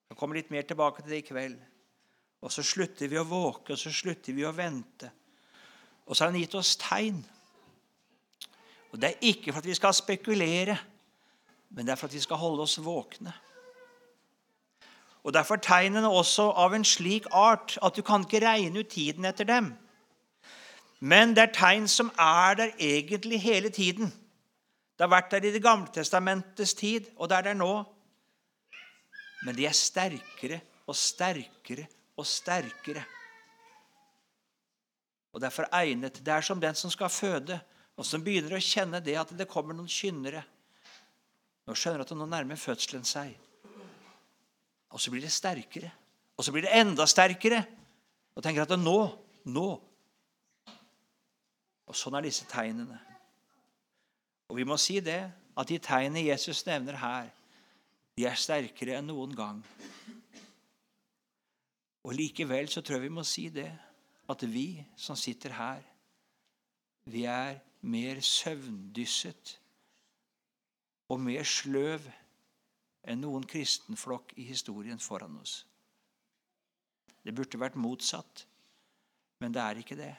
Jeg 0.09 0.19
kommer 0.19 0.39
litt 0.39 0.51
mer 0.51 0.67
tilbake 0.67 1.03
til 1.03 1.11
det 1.11 1.23
i 1.23 1.27
kveld. 1.27 1.55
Og 2.45 2.51
så 2.53 2.63
slutter 2.63 3.09
vi 3.09 3.17
å 3.19 3.27
våke, 3.27 3.73
og 3.73 3.79
så 3.79 3.91
slutter 3.91 4.35
vi 4.35 4.45
å 4.45 4.53
vente. 4.55 5.09
Og 6.05 6.15
så 6.15 6.23
har 6.23 6.31
han 6.31 6.39
gitt 6.39 6.55
oss 6.59 6.75
tegn. 6.79 7.23
Og 8.95 9.01
Det 9.01 9.09
er 9.09 9.27
ikke 9.27 9.51
for 9.51 9.59
at 9.59 9.65
vi 9.65 9.73
skal 9.75 9.93
spekulere, 9.93 10.77
men 11.69 11.85
det 11.85 11.91
er 11.91 11.95
for 11.99 12.07
at 12.07 12.13
vi 12.13 12.19
skal 12.23 12.39
holde 12.39 12.63
oss 12.63 12.77
våkne. 12.79 13.33
Og 15.23 15.33
Derfor 15.33 15.55
er 15.55 15.65
tegnene 15.65 16.07
også 16.09 16.45
av 16.55 16.73
en 16.73 16.85
slik 16.85 17.27
art 17.31 17.75
at 17.83 17.95
du 17.95 18.01
kan 18.01 18.23
ikke 18.23 18.39
regne 18.45 18.79
ut 18.79 18.87
tiden 18.87 19.25
etter 19.25 19.43
dem. 19.43 19.73
Men 20.99 21.35
det 21.35 21.43
er 21.43 21.53
tegn 21.57 21.89
som 21.91 22.13
er 22.15 22.55
der 22.55 22.71
egentlig 22.79 23.41
hele 23.41 23.69
tiden. 23.69 24.13
Det 24.95 25.03
har 25.03 25.11
vært 25.11 25.31
der 25.31 25.43
i 25.43 25.51
Det 25.51 25.63
gamle 25.63 25.91
testamentets 25.91 26.73
tid, 26.73 27.11
og 27.17 27.29
det 27.29 27.37
er 27.37 27.41
der 27.41 27.53
nå. 27.53 27.83
Men 29.43 29.55
de 29.55 29.65
er 29.65 29.75
sterkere 29.75 30.61
og 30.87 30.95
sterkere 30.95 31.87
og 32.17 32.25
sterkere. 32.25 33.03
Og 35.33 35.41
derfor 35.41 35.67
egnet. 35.71 36.25
Det 36.25 36.33
er 36.33 36.41
som 36.41 36.61
den 36.61 36.75
som 36.75 36.89
skal 36.89 37.09
føde 37.09 37.59
og 37.95 38.03
som 38.07 38.23
begynner 38.23 38.57
å 38.57 38.63
kjenne 38.63 38.99
det 39.03 39.15
at 39.19 39.31
det 39.37 39.47
kommer 39.47 39.75
noen 39.75 39.91
kynnere. 39.91 40.43
Nå 41.65 41.75
skjønner 41.77 42.03
at 42.03 42.11
nå 42.13 42.27
nærmer 42.27 42.59
fødselen 42.59 43.07
seg. 43.07 43.31
Og 44.91 45.01
så 45.01 45.11
blir 45.11 45.23
det 45.23 45.31
sterkere. 45.33 45.91
Og 46.35 46.45
så 46.45 46.51
blir 46.51 46.67
det 46.67 46.75
enda 46.75 47.07
sterkere. 47.07 47.63
Og 48.35 48.43
tenker 48.43 48.65
at 48.65 48.75
nå, 48.79 48.99
nå. 49.47 49.67
Og 51.85 51.95
sånn 51.95 52.17
er 52.19 52.27
disse 52.27 52.47
tegnene. 52.51 52.99
Og 54.51 54.59
vi 54.59 54.67
må 54.67 54.77
si 54.81 54.99
det, 55.03 55.23
at 55.55 55.71
de 55.71 55.79
tegnene 55.79 56.27
Jesus 56.27 56.65
nevner 56.67 56.99
her, 56.99 57.31
de 58.15 58.27
er 58.27 58.39
sterkere 58.39 58.99
enn 58.99 59.07
noen 59.09 59.33
gang. 59.35 59.61
Og 62.05 62.13
likevel 62.15 62.69
så 62.69 62.83
tror 62.83 62.99
jeg 62.99 63.07
vi 63.07 63.15
må 63.15 63.23
si 63.27 63.47
det, 63.49 63.69
at 64.29 64.43
vi 64.49 64.83
som 64.99 65.17
sitter 65.17 65.55
her, 65.55 65.81
vi 67.09 67.25
er 67.29 67.57
mer 67.85 68.19
søvndysset 68.23 69.55
og 71.13 71.21
mer 71.21 71.45
sløv 71.45 72.05
enn 73.05 73.21
noen 73.21 73.45
kristenflokk 73.45 74.33
i 74.41 74.47
historien 74.49 75.01
foran 75.01 75.37
oss. 75.41 75.59
Det 77.25 77.33
burde 77.33 77.61
vært 77.61 77.77
motsatt, 77.77 78.45
men 79.41 79.53
det 79.53 79.61
er 79.61 79.81
ikke 79.81 79.97
det. 79.99 80.13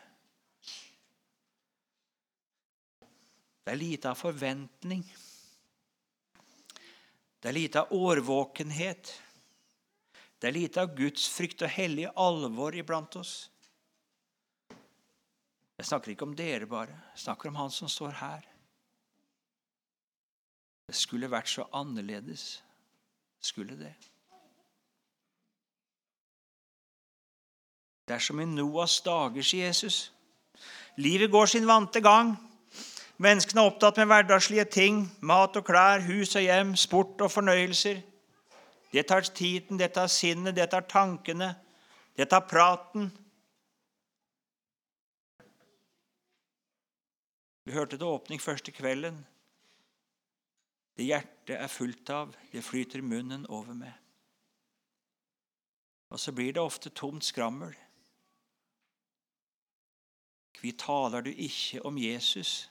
Det 3.67 3.75
er 3.75 3.81
lite 3.81 4.13
av 4.13 4.19
forventning. 4.19 5.03
Det 7.43 7.51
er 7.51 7.57
lite 7.57 7.83
av 7.83 7.93
årvåkenhet. 7.95 9.11
Det 10.39 10.49
er 10.49 10.55
lite 10.55 10.83
av 10.83 10.95
Guds 10.95 11.27
frykt 11.35 11.65
og 11.67 11.75
hellig 11.75 12.07
alvor 12.15 12.79
iblant 12.79 13.19
oss. 13.19 13.49
Jeg 15.79 15.87
snakker 15.87 16.11
ikke 16.11 16.25
om 16.25 16.37
dere 16.37 16.67
bare. 16.67 16.93
Jeg 17.13 17.25
snakker 17.27 17.49
om 17.49 17.55
han 17.61 17.71
som 17.71 17.89
står 17.89 18.11
her. 18.21 18.45
Det 20.87 20.95
skulle 20.95 21.31
vært 21.31 21.51
så 21.51 21.67
annerledes. 21.73 22.63
Skulle 23.41 23.77
det. 23.79 23.93
Det 28.09 28.15
er 28.15 28.23
som 28.23 28.41
i 28.41 28.47
Noas 28.47 29.01
dager, 29.03 29.43
sier 29.43 29.67
Jesus. 29.67 30.13
Livet 30.97 31.31
går 31.31 31.47
sin 31.47 31.67
vante 31.67 32.01
gang. 32.01 32.37
Menneskene 33.19 33.61
er 33.61 33.71
opptatt 33.71 33.99
med 34.01 34.07
hverdagslige 34.13 34.65
ting. 34.71 35.01
Mat 35.21 35.57
og 35.57 35.67
klær, 35.67 36.05
hus 36.07 36.37
og 36.37 36.47
hjem, 36.47 36.77
sport 36.77 37.21
og 37.21 37.33
fornøyelser. 37.33 38.01
Det 38.93 39.07
tar 39.07 39.21
tiden, 39.21 39.79
det 39.79 39.93
tar 39.93 40.07
sinnet, 40.07 40.57
det 40.57 40.71
tar 40.71 40.87
tankene, 40.89 41.55
det 42.17 42.29
tar 42.31 42.47
praten. 42.49 43.11
Vi 47.67 47.75
hørte 47.75 47.99
det 47.99 48.07
åpning 48.07 48.39
første 48.39 48.71
kvelden. 48.71 49.17
Det 50.95 51.09
hjertet 51.09 51.57
er 51.59 51.69
fullt 51.69 52.11
av, 52.15 52.37
det 52.53 52.63
flyter 52.63 53.03
munnen 53.03 53.43
over 53.51 53.75
med. 53.75 53.93
Og 56.15 56.21
så 56.23 56.31
blir 56.33 56.55
det 56.55 56.63
ofte 56.63 56.93
tomt 56.95 57.27
skrammel. 57.27 57.75
Kvi 60.57 60.71
taler 60.79 61.27
du 61.27 61.33
ikke 61.33 61.83
om 61.85 61.99
Jesus? 61.99 62.69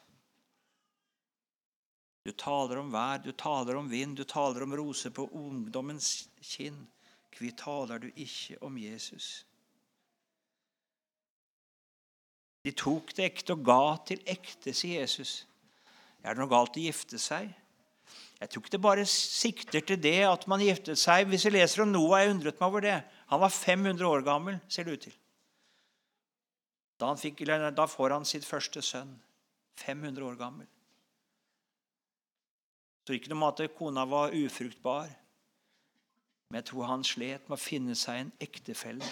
Du 2.24 2.32
taler 2.32 2.80
om 2.80 2.88
vær, 2.96 3.20
du 3.20 3.34
taler 3.36 3.76
om 3.76 3.92
vind, 3.92 4.16
du 4.18 4.24
taler 4.24 4.64
om 4.64 4.78
roser 4.80 5.12
på 5.12 5.28
ungdommens 5.28 6.30
kinn. 6.40 6.80
Kvi 7.36 7.52
taler 7.52 8.00
du 8.00 8.08
ikke 8.16 8.58
om 8.64 8.80
Jesus? 8.80 9.44
De 12.66 12.74
tok 12.74 13.14
det 13.14 13.28
ekte 13.28 13.54
og 13.54 13.66
ga 13.66 13.82
til 14.10 14.24
ekte, 14.26 14.74
sier 14.74 15.04
Jesus. 15.04 15.44
Er 16.26 16.34
det 16.34 16.42
noe 16.42 16.50
galt 16.50 16.78
å 16.80 16.82
gifte 16.82 17.20
seg? 17.22 17.52
Jeg 18.40 18.50
tror 18.52 18.64
ikke 18.64 18.74
det 18.74 18.82
bare 18.84 19.04
sikter 19.10 19.86
til 19.86 20.00
det 20.02 20.18
at 20.28 20.48
man 20.50 20.64
giftet 20.64 21.00
seg. 21.00 21.28
Hvis 21.30 21.46
jeg 21.46 21.54
leser 21.54 21.84
om 21.86 21.92
Noah, 21.94 22.24
jeg 22.24 22.34
undret 22.34 22.58
meg 22.60 22.68
over 22.68 22.84
det. 22.84 22.96
Han 23.30 23.42
var 23.42 23.54
500 23.54 24.08
år 24.10 24.26
gammel, 24.26 24.58
ser 24.68 24.88
det 24.88 24.98
ut 24.98 25.06
til. 25.06 25.20
Da, 27.00 27.12
fikk, 27.20 27.44
da 27.46 27.86
får 27.92 28.16
han 28.16 28.26
sitt 28.28 28.48
første 28.48 28.82
sønn. 28.86 29.14
500 29.82 30.26
år 30.26 30.40
gammel. 30.40 30.68
Så 33.06 33.14
ikke 33.14 33.30
noe 33.30 33.42
om 33.42 33.48
at 33.52 33.62
kona 33.78 34.06
var 34.10 34.34
ufruktbar. 34.34 35.12
Men 36.50 36.62
jeg 36.62 36.70
tror 36.72 36.90
han 36.90 37.06
slet 37.06 37.46
med 37.50 37.58
å 37.58 37.62
finne 37.62 37.96
seg 38.00 38.24
en 38.24 38.34
ektefelle. 38.42 39.10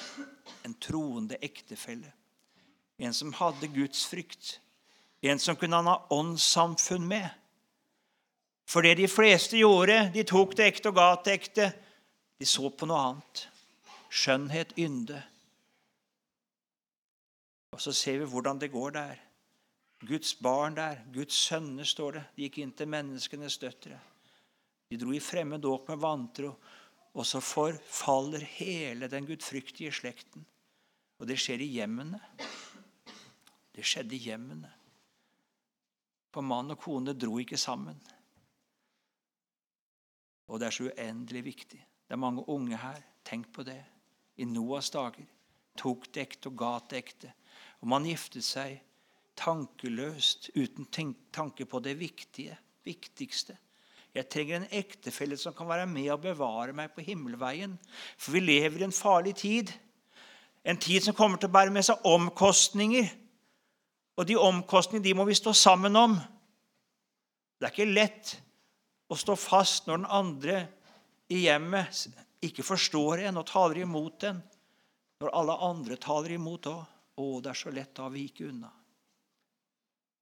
En 0.66 0.74
troende 0.82 1.38
ektefelle. 1.44 2.10
En 3.04 3.14
som 3.14 3.34
hadde 3.36 3.68
Guds 3.74 4.06
frykt. 4.08 4.60
En 5.24 5.40
som 5.40 5.58
kunne 5.60 5.80
han 5.80 5.90
ha 5.92 5.98
åndssamfunn 6.14 7.08
med. 7.08 7.30
For 8.68 8.86
det 8.86 8.96
de 9.02 9.10
fleste 9.12 9.60
gjorde, 9.60 10.08
de 10.14 10.24
tok 10.28 10.56
det 10.56 10.70
ekte 10.72 10.92
og 10.92 10.98
ga 11.00 11.10
det 11.26 11.36
ekte. 11.36 11.68
De 12.40 12.48
så 12.48 12.72
på 12.72 12.88
noe 12.88 13.02
annet. 13.10 13.44
Skjønnhet, 14.14 14.74
ynde. 14.80 15.20
Og 17.74 17.82
så 17.82 17.94
ser 17.96 18.22
vi 18.22 18.30
hvordan 18.30 18.62
det 18.62 18.72
går 18.72 18.96
der. 18.96 19.22
Guds 20.04 20.34
barn 20.40 20.76
der, 20.76 21.00
Guds 21.14 21.36
sønner, 21.48 21.88
står 21.88 22.18
det. 22.18 22.24
De 22.36 22.48
gikk 22.48 22.60
inn 22.64 22.74
til 22.76 22.92
menneskenes 22.92 23.58
døtre. 23.62 24.00
De 24.92 25.00
dro 25.00 25.14
i 25.16 25.22
fremmed 25.24 25.64
åk 25.66 25.88
med 25.90 26.02
vantro, 26.04 26.52
og 27.14 27.26
så 27.26 27.40
forfaller 27.42 28.44
hele 28.58 29.08
den 29.10 29.26
gudfryktige 29.26 29.94
slekten. 29.96 30.44
Og 31.20 31.30
det 31.30 31.40
skjer 31.40 31.64
i 31.64 31.72
hjemmene. 31.78 32.20
Det 33.74 33.86
skjedde 33.86 34.16
i 34.16 34.22
hjemmene. 34.28 34.70
For 36.34 36.46
mann 36.46 36.74
og 36.74 36.80
kone 36.82 37.14
dro 37.18 37.38
ikke 37.42 37.58
sammen. 37.58 38.00
Og 40.50 40.60
det 40.60 40.68
er 40.68 40.76
så 40.76 40.90
uendelig 40.90 41.44
viktig. 41.46 41.80
Det 41.80 42.16
er 42.16 42.22
mange 42.22 42.46
unge 42.50 42.78
her. 42.78 43.02
Tenk 43.26 43.52
på 43.54 43.64
det. 43.66 43.80
I 44.38 44.46
Noas 44.50 44.90
dager 44.94 45.26
tok 45.78 46.10
det 46.14 46.28
ekte 46.28 46.50
og 46.52 46.58
ga 46.58 46.74
det 46.90 47.00
ekte. 47.00 47.32
Og 47.82 47.90
man 47.90 48.06
giftet 48.06 48.46
seg 48.46 48.82
tankeløst, 49.40 50.52
uten 50.56 50.88
tanke 51.34 51.66
på 51.66 51.80
det 51.82 51.96
viktige, 52.00 52.58
viktigste. 52.86 53.58
Jeg 54.14 54.30
trenger 54.30 54.60
en 54.60 54.68
ektefelle 54.78 55.38
som 55.42 55.56
kan 55.58 55.68
være 55.70 55.88
med 55.90 56.12
og 56.14 56.22
bevare 56.22 56.74
meg 56.78 56.92
på 56.94 57.02
himmelveien. 57.02 57.74
For 58.18 58.36
vi 58.36 58.44
lever 58.44 58.84
i 58.84 58.86
en 58.86 58.94
farlig 58.94 59.36
tid. 59.42 59.74
En 60.64 60.78
tid 60.78 61.02
som 61.02 61.18
kommer 61.18 61.42
til 61.42 61.50
å 61.50 61.56
bære 61.56 61.74
med 61.74 61.88
seg 61.88 62.06
omkostninger. 62.06 63.10
Og 64.18 64.28
de 64.30 64.38
omkostningene 64.38 65.06
de 65.08 65.16
må 65.18 65.26
vi 65.26 65.38
stå 65.38 65.54
sammen 65.58 65.96
om. 65.98 66.16
Det 67.58 67.68
er 67.68 67.74
ikke 67.74 67.90
lett 67.90 68.36
å 69.10 69.18
stå 69.18 69.36
fast 69.40 69.88
når 69.88 70.02
den 70.02 70.12
andre 70.20 70.58
i 71.34 71.46
hjemmet 71.46 72.04
ikke 72.44 72.66
forstår 72.66 73.24
en 73.28 73.40
og 73.42 73.48
taler 73.50 73.84
imot 73.86 74.26
en, 74.30 74.42
når 75.24 75.34
alle 75.40 75.56
andre 75.70 75.98
taler 76.02 76.36
imot 76.38 76.70
òg. 76.70 76.90
Å, 77.14 77.26
det 77.46 77.52
er 77.52 77.58
så 77.60 77.70
lett 77.70 78.00
å 78.02 78.10
vike 78.10 78.48
unna. 78.50 78.72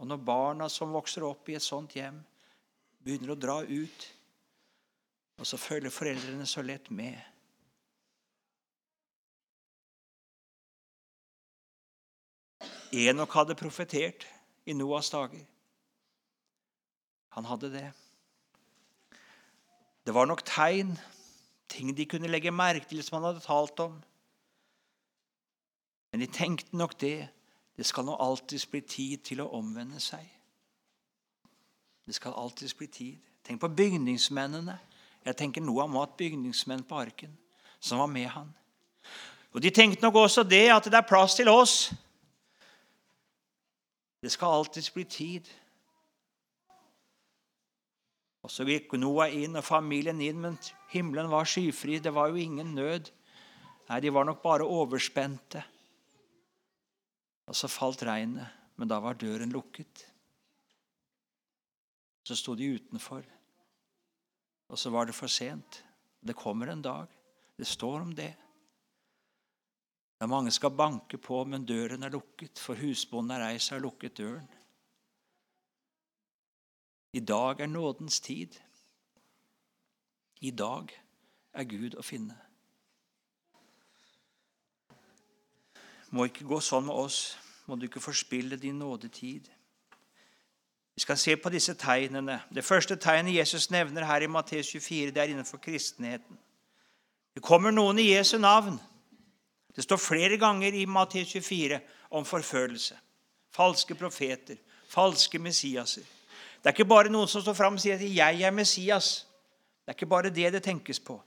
Og 0.03 0.07
når 0.09 0.23
barna 0.27 0.65
som 0.67 0.91
vokser 0.91 1.23
opp 1.23 1.47
i 1.47 1.55
et 1.55 1.63
sånt 1.63 1.93
hjem, 1.95 2.17
begynner 2.99 3.31
å 3.31 3.39
dra 3.39 3.61
ut, 3.63 4.07
og 5.39 5.47
så 5.47 5.55
følger 5.57 5.93
foreldrene 5.93 6.43
så 6.49 6.63
lett 6.67 6.91
med 6.91 7.15
Enok 12.91 13.33
hadde 13.33 13.55
profetert 13.55 14.27
i 14.65 14.73
Noas 14.73 15.09
dager. 15.09 15.45
Han 17.31 17.45
hadde 17.45 17.71
det. 17.71 17.91
Det 20.05 20.13
var 20.13 20.25
nok 20.25 20.43
tegn, 20.45 20.97
ting 21.69 21.97
de 21.97 22.05
kunne 22.05 22.27
legge 22.27 22.51
merke 22.51 22.89
til 22.89 23.03
som 23.03 23.19
han 23.19 23.29
hadde 23.31 23.45
talt 23.45 23.79
om. 23.79 24.01
Men 26.11 26.19
de 26.19 26.27
tenkte 26.27 26.77
nok 26.77 26.99
det. 27.01 27.29
Det 27.77 27.85
skal 27.85 28.05
nå 28.05 28.17
alltids 28.19 28.65
bli 28.67 28.81
tid 28.81 29.23
til 29.25 29.41
å 29.41 29.51
omvende 29.57 29.99
seg. 30.03 30.25
Det 32.05 32.15
skal 32.15 32.35
alltids 32.35 32.73
bli 32.75 32.87
tid. 32.91 33.19
Tenk 33.47 33.61
på 33.61 33.71
bygningsmennene. 33.71 34.75
Jeg 35.25 35.37
tenker 35.37 35.63
Noah 35.63 35.87
må 35.87 36.01
ha 36.01 36.05
hatt 36.05 36.17
bygningsmenn 36.19 36.83
på 36.83 36.97
arken 36.99 37.31
som 37.79 38.01
var 38.01 38.09
med 38.11 38.27
han. 38.29 38.49
Og 39.53 39.61
De 39.61 39.69
tenkte 39.69 40.03
nok 40.03 40.15
også 40.15 40.43
det 40.43 40.67
at 40.69 40.85
det 40.85 40.97
er 40.97 41.07
plass 41.07 41.35
til 41.35 41.49
oss. 41.49 41.93
Det 44.21 44.29
skal 44.29 44.59
alltids 44.59 44.91
bli 44.93 45.03
tid. 45.09 45.49
Og 48.41 48.51
Så 48.51 48.65
gikk 48.65 48.93
Noah 48.97 49.33
inn 49.33 49.57
og 49.57 49.65
familien 49.65 50.21
inn, 50.21 50.39
men 50.41 50.57
himmelen 50.93 51.29
var 51.29 51.49
skyfri. 51.49 51.99
Det 52.01 52.13
var 52.13 52.29
jo 52.29 52.41
ingen 52.41 52.73
nød. 52.77 53.11
Nei, 53.89 53.99
de 53.99 54.13
var 54.13 54.25
nok 54.25 54.41
bare 54.41 54.65
overspente. 54.65 55.61
Og 57.49 57.57
så 57.57 57.69
falt 57.69 58.03
regnet, 58.07 58.47
men 58.77 58.89
da 58.89 59.01
var 59.03 59.17
døren 59.19 59.53
lukket. 59.53 60.05
Så 62.23 62.37
sto 62.37 62.53
de 62.55 62.69
utenfor, 62.77 63.25
og 64.69 64.77
så 64.77 64.91
var 64.93 65.09
det 65.09 65.17
for 65.17 65.27
sent. 65.27 65.81
Det 66.21 66.37
kommer 66.37 66.69
en 66.69 66.83
dag. 66.85 67.09
Det 67.57 67.67
står 67.67 68.05
om 68.05 68.13
det. 68.15 68.29
Da 70.21 70.27
mange 70.29 70.51
skal 70.51 70.69
banke 70.69 71.17
på, 71.17 71.43
men 71.49 71.65
døren 71.65 72.03
er 72.03 72.13
lukket, 72.13 72.59
for 72.59 72.77
husbonden 72.77 73.33
har 73.33 73.47
reist 73.47 73.71
seg 73.71 73.79
og 73.79 73.87
lukket 73.87 74.19
døren. 74.19 74.49
I 77.17 77.19
dag 77.19 77.59
er 77.59 77.65
nådens 77.65 78.19
tid. 78.19 78.59
I 80.41 80.51
dag 80.51 80.93
er 81.53 81.65
Gud 81.65 81.97
å 81.97 82.05
finne. 82.05 82.37
Må 86.13 86.27
ikke 86.29 86.45
gå 86.45 86.61
sånn 86.61 86.85
med 86.85 87.01
oss. 87.01 87.17
Må 87.65 87.79
du 87.79 87.87
ikke 87.89 88.03
forspille 88.03 88.61
din 88.61 88.77
nådetid. 88.77 89.49
Vi 90.93 91.01
skal 91.01 91.17
se 91.17 91.33
på 91.33 91.49
disse 91.49 91.73
tegnene. 91.73 92.43
Det 92.53 92.65
første 92.65 92.95
tegnet 92.95 93.39
Jesus 93.39 93.71
nevner 93.73 94.05
her 94.05 94.21
i 94.21 94.29
Matteus 94.29 94.69
24, 94.69 95.09
det 95.15 95.25
er 95.25 95.33
innenfor 95.33 95.57
kristenheten. 95.57 96.37
Det 97.33 97.41
kommer 97.41 97.73
noen 97.73 97.97
i 97.97 98.11
Jesu 98.11 98.37
navn. 98.37 98.77
Det 99.75 99.83
står 99.83 99.97
flere 99.97 100.37
ganger 100.37 100.73
i 100.73 100.85
Matteus 100.85 101.31
24 101.31 101.79
om 102.11 102.25
forfølgelse. 102.25 102.97
Falske 103.51 103.95
profeter, 103.95 104.55
falske 104.87 105.39
Messiaser. 105.39 106.03
Det 106.61 106.69
er 106.69 106.75
ikke 106.75 106.85
bare 106.85 107.09
noen 107.09 107.27
som 107.27 107.41
står 107.41 107.55
fram 107.57 107.73
og 107.73 107.81
sier 107.81 107.95
at 107.95 108.01
'jeg 108.01 108.41
er 108.41 108.51
Messias'. 108.51 109.25
Det 109.85 109.87
er 109.87 109.93
ikke 109.93 110.05
bare 110.05 110.29
det 110.29 110.53
det 110.53 110.63
tenkes 110.63 110.99
på. 110.99 111.21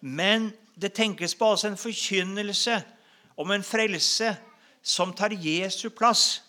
Men 0.00 0.52
det 0.80 0.92
tenkes 0.92 1.34
på 1.34 1.50
altså 1.50 1.68
en 1.68 1.76
forkynnelse 1.76 2.84
om 3.36 3.50
en 3.50 3.62
frelse 3.62 4.36
som 4.82 5.12
tar 5.12 5.30
Jesu 5.30 5.90
plass. 5.90 6.42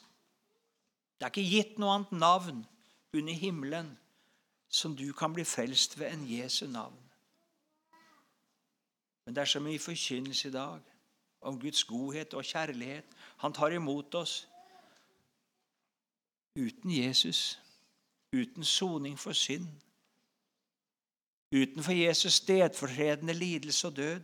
Det 1.19 1.25
er 1.25 1.29
ikke 1.29 1.49
gitt 1.49 1.79
noe 1.79 1.95
annet 1.95 2.11
navn 2.11 2.65
under 3.13 3.33
himmelen 3.33 3.97
som 4.69 4.95
du 4.95 5.13
kan 5.13 5.33
bli 5.33 5.43
frelst 5.43 5.99
ved 5.99 6.11
enn 6.13 6.27
Jesu 6.29 6.67
navn. 6.67 6.97
Men 9.25 9.35
det 9.35 9.41
er 9.41 9.45
så 9.45 9.59
mye 9.59 9.79
forkynnelse 9.79 10.47
i 10.47 10.51
dag 10.51 10.88
om 11.41 11.59
Guds 11.59 11.83
godhet 11.83 12.33
og 12.33 12.43
kjærlighet. 12.43 13.05
Han 13.37 13.53
tar 13.53 13.71
imot 13.71 14.15
oss 14.15 14.47
uten 16.59 16.91
Jesus 16.91 17.59
uten 18.33 18.65
soning 18.65 19.17
for 19.19 19.33
synd, 19.33 19.67
utenfor 21.55 21.95
Jesus 21.97 22.33
stedfortredende 22.33 23.33
lidelse 23.33 23.87
og 23.87 23.95
død. 23.95 24.21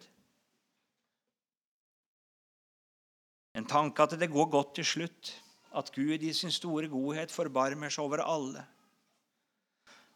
En 3.55 3.65
tanke 3.65 4.03
at 4.03 4.19
det 4.19 4.29
går 4.29 4.49
godt 4.51 4.75
til 4.75 4.85
slutt, 4.85 5.41
at 5.75 5.91
Gud 5.95 6.21
i 6.21 6.33
sin 6.33 6.51
store 6.51 6.87
godhet 6.87 7.31
forbarmer 7.31 7.89
seg 7.89 8.03
over 8.03 8.21
alle. 8.23 8.65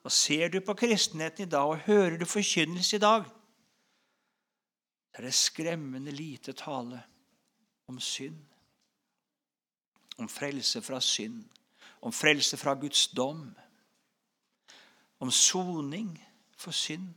Og 0.03 0.11
Ser 0.11 0.47
du 0.47 0.59
på 0.59 0.73
kristenheten 0.73 1.47
i 1.47 1.49
dag 1.49 1.73
og 1.73 1.79
hører 1.87 2.17
du 2.17 2.25
forkynnelse 2.25 2.95
i 2.95 2.99
dag, 2.99 3.25
er 5.19 5.27
det 5.27 5.33
skremmende 5.35 6.11
lite 6.15 6.55
tale 6.55 7.03
om 7.91 7.99
synd, 7.99 8.39
om 10.17 10.29
frelse 10.29 10.81
fra 10.81 11.01
synd, 11.03 11.43
om 12.01 12.13
frelse 12.15 12.57
fra 12.57 12.73
Guds 12.79 13.07
dom 13.07 13.49
om 15.19 15.31
soning 15.31 16.27
for 16.57 16.71
synd. 16.71 17.13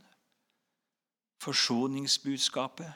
Forsoningsbudskapet. 1.43 2.93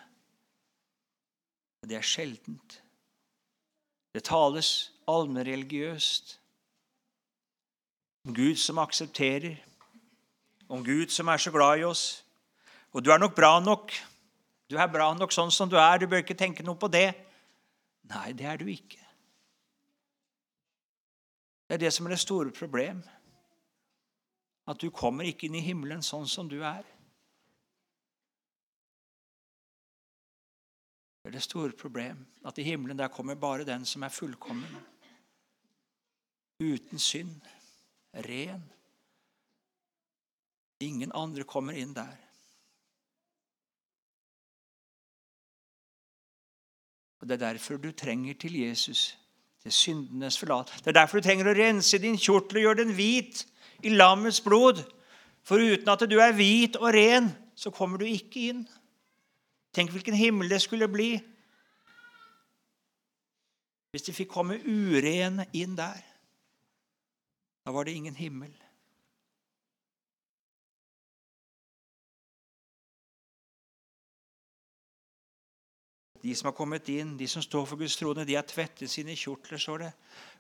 Det 1.83 1.95
er 1.95 2.01
sjeldent. 2.01 2.83
Det 4.13 4.23
tales 4.23 4.91
allmennreligiøst 5.07 6.39
om 8.25 8.35
Gud 8.35 8.55
som 8.55 8.77
aksepterer, 8.77 9.55
om 10.69 10.83
Gud 10.83 11.07
som 11.07 11.27
er 11.27 11.37
så 11.37 11.51
glad 11.51 11.79
i 11.79 11.83
oss. 11.83 12.23
Og 12.91 13.05
du 13.05 13.11
er 13.11 13.17
nok 13.17 13.35
bra 13.35 13.59
nok. 13.59 13.93
Du 14.67 14.75
er 14.75 14.89
bra 14.91 15.13
nok 15.15 15.31
sånn 15.31 15.51
som 15.53 15.69
du 15.71 15.77
er. 15.79 15.99
Du 15.99 16.07
bør 16.11 16.23
ikke 16.23 16.37
tenke 16.37 16.65
noe 16.65 16.75
på 16.79 16.89
det. 16.91 17.11
Nei, 18.11 18.31
det 18.35 18.47
er 18.47 18.59
du 18.59 18.67
ikke. 18.71 18.99
Det 21.67 21.75
er 21.75 21.83
det 21.85 21.91
som 21.95 22.07
er 22.07 22.15
det 22.15 22.23
store 22.23 22.51
problem. 22.55 23.03
at 24.67 24.79
du 24.83 24.89
kommer 24.91 25.23
ikke 25.23 25.47
inn 25.47 25.55
i 25.55 25.63
himmelen 25.63 26.01
sånn 26.03 26.27
som 26.27 26.49
du 26.51 26.57
er. 26.59 26.83
Det 31.23 31.31
er 31.31 31.37
det 31.37 31.43
store 31.45 31.71
problem, 31.71 32.25
at 32.43 32.59
i 32.59 32.65
himmelen 32.67 32.99
der 32.99 33.11
kommer 33.11 33.39
bare 33.39 33.63
den 33.67 33.85
som 33.87 34.03
er 34.03 34.11
fullkommen. 34.11 34.75
Uten 36.59 36.99
synd. 36.99 37.47
Ren. 38.27 38.63
Ingen 40.83 41.15
andre 41.15 41.47
kommer 41.47 41.75
inn 41.79 41.95
der. 41.95 42.26
Og 47.21 47.27
Det 47.27 47.33
er 47.41 47.53
derfor 47.53 47.77
du 47.77 47.91
trenger 47.91 48.33
til 48.33 48.59
Jesus, 48.59 49.17
til 49.63 49.71
syndenes 49.71 50.37
forlat. 50.39 50.73
Det 50.79 50.87
er 50.87 50.99
derfor 50.99 51.17
du 51.17 51.23
trenger 51.23 51.49
å 51.49 51.57
rense 51.57 51.97
din 51.97 52.17
kjortel 52.17 52.57
og 52.57 52.67
gjøre 52.67 52.83
den 52.83 52.93
hvit 52.95 53.45
i 53.83 53.89
lammets 53.89 54.41
blod. 54.41 54.83
For 55.43 55.57
uten 55.57 55.89
at 55.89 56.05
du 56.09 56.19
er 56.19 56.35
hvit 56.35 56.75
og 56.75 56.93
ren, 56.93 57.31
så 57.55 57.71
kommer 57.73 57.97
du 57.97 58.05
ikke 58.05 58.49
inn. 58.51 58.67
Tenk 59.73 59.91
hvilken 59.91 60.13
himmel 60.13 60.49
det 60.49 60.61
skulle 60.61 60.87
bli 60.89 61.15
hvis 63.97 64.03
de 64.03 64.13
fikk 64.13 64.29
komme 64.29 64.59
urene 64.61 65.47
inn 65.57 65.71
der. 65.77 66.01
Da 67.65 67.71
var 67.73 67.87
det 67.87 67.95
ingen 67.97 68.15
himmel. 68.15 68.51
De 76.27 76.35
som 76.35 76.49
har 76.49 76.57
kommet 76.57 76.89
inn, 76.91 77.15
de 77.17 77.27
som 77.31 77.43
står 77.43 77.63
for 77.69 77.79
Guds 77.79 77.95
trone, 77.95 78.25
de 78.27 78.35
har 78.35 78.43
tvettet 78.47 78.91
sine 78.91 79.15
kjortler, 79.15 79.61
står 79.61 79.85
det, 79.85 79.93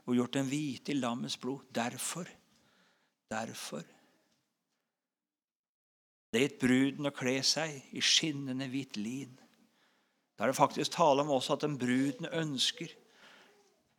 og 0.03 0.17
gjort 0.17 0.35
dem 0.35 0.49
hvite 0.51 0.91
i 0.91 0.99
lammets 0.99 1.39
blod. 1.39 1.63
Derfor 1.71 2.27
derfor. 3.29 3.83
Det 6.31 6.43
gitt 6.43 6.61
bruden 6.61 7.07
å 7.07 7.15
kle 7.15 7.39
seg 7.45 7.75
i 7.95 8.03
skinnende 8.03 8.67
hvitt 8.71 8.97
lin. 8.99 9.33
Da 10.37 10.45
er 10.45 10.51
det 10.51 10.59
faktisk 10.59 10.93
tale 10.93 11.23
om 11.23 11.33
også 11.33 11.57
at 11.57 11.65
den 11.65 11.77
bruden 11.81 12.29
ønsker 12.31 12.93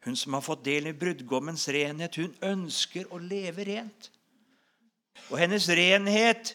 Hun 0.07 0.14
som 0.16 0.37
har 0.37 0.44
fått 0.46 0.61
del 0.62 0.87
i 0.87 0.94
brudgommens 0.94 1.64
renhet, 1.74 2.14
hun 2.22 2.37
ønsker 2.46 3.09
å 3.11 3.18
leve 3.18 3.64
rent. 3.66 4.12
Og 5.27 5.40
hennes 5.42 5.66
renhet 5.74 6.53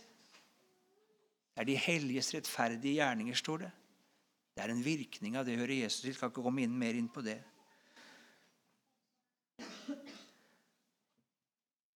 er 1.59 1.67
de 1.67 1.75
helliges 1.75 2.31
rettferdige 2.33 3.01
gjerninger, 3.01 3.35
står 3.35 3.65
det. 3.65 3.71
Det 4.53 4.63
er 4.63 4.69
en 4.69 4.85
virkning 4.85 5.37
av 5.37 5.45
det 5.45 5.57
hører 5.57 5.81
Jesus 5.83 6.01
til. 6.01 6.15
Skal 6.15 6.29
ikke 6.29 6.45
komme 6.45 6.61
inn 6.63 6.77
mer 6.77 6.93
inn 6.97 7.09
på 7.09 7.23
det. 7.25 7.39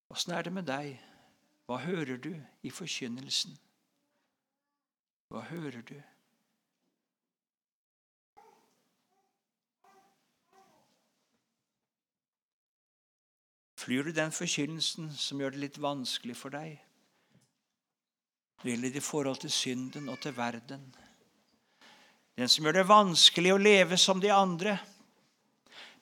Åssen 0.10 0.34
er 0.34 0.48
det 0.48 0.54
med 0.54 0.66
deg? 0.66 0.96
Hva 1.68 1.78
hører 1.84 2.18
du 2.18 2.32
i 2.64 2.70
forkynnelsen? 2.74 3.58
Hva 5.30 5.44
hører 5.50 5.84
du? 5.86 5.98
Flyr 13.78 14.04
du 14.04 14.12
den 14.12 14.32
forkynnelsen 14.32 15.12
som 15.16 15.40
gjør 15.40 15.54
det 15.56 15.62
litt 15.62 15.78
vanskelig 15.80 16.36
for 16.36 16.56
deg? 16.56 16.80
Det 18.64 18.74
gjelder 18.74 18.98
i 18.98 19.04
forhold 19.04 19.44
til 19.44 19.54
synden 19.54 20.10
og 20.10 20.18
til 20.24 20.34
verden. 20.36 20.90
Den 22.38 22.50
som 22.50 22.66
gjør 22.66 22.78
det 22.78 22.90
vanskelig 22.90 23.54
å 23.56 23.62
leve 23.62 23.98
som 23.98 24.22
de 24.22 24.30
andre. 24.30 24.78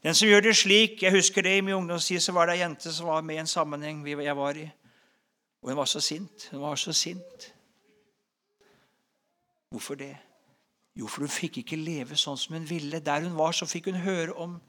Den 0.04 0.16
som 0.16 0.28
gjør 0.28 0.44
det 0.50 0.56
slik 0.60 1.02
Jeg 1.02 1.16
husker 1.16 1.42
det 1.42 1.58
i 1.58 1.62
min 1.64 1.78
ungdomstid 1.78 2.22
så 2.22 2.36
var 2.36 2.50
det 2.50 2.58
ei 2.58 2.66
jente 2.66 2.92
som 2.92 3.08
var 3.08 3.24
med 3.24 3.40
i 3.40 3.44
en 3.46 3.50
sammenheng 3.50 4.04
jeg 4.06 4.36
var 4.36 4.60
i. 4.60 4.66
Og 5.64 5.72
hun 5.72 5.80
var 5.80 5.88
så 5.90 6.02
sint. 6.04 6.50
Hun 6.52 6.62
var 6.62 6.76
så 6.76 6.94
sint. 6.94 7.48
Hvorfor 9.72 9.96
det? 9.96 10.14
Jo, 10.96 11.08
for 11.08 11.26
hun 11.26 11.32
fikk 11.32 11.58
ikke 11.64 11.80
leve 11.80 12.20
sånn 12.20 12.38
som 12.38 12.56
hun 12.56 12.68
ville. 12.70 13.00
Der 13.00 13.24
hun 13.26 13.34
var, 13.36 13.56
så 13.56 13.66
fikk 13.66 13.90
hun 13.90 14.04
høre 14.04 14.36
om 14.36 14.60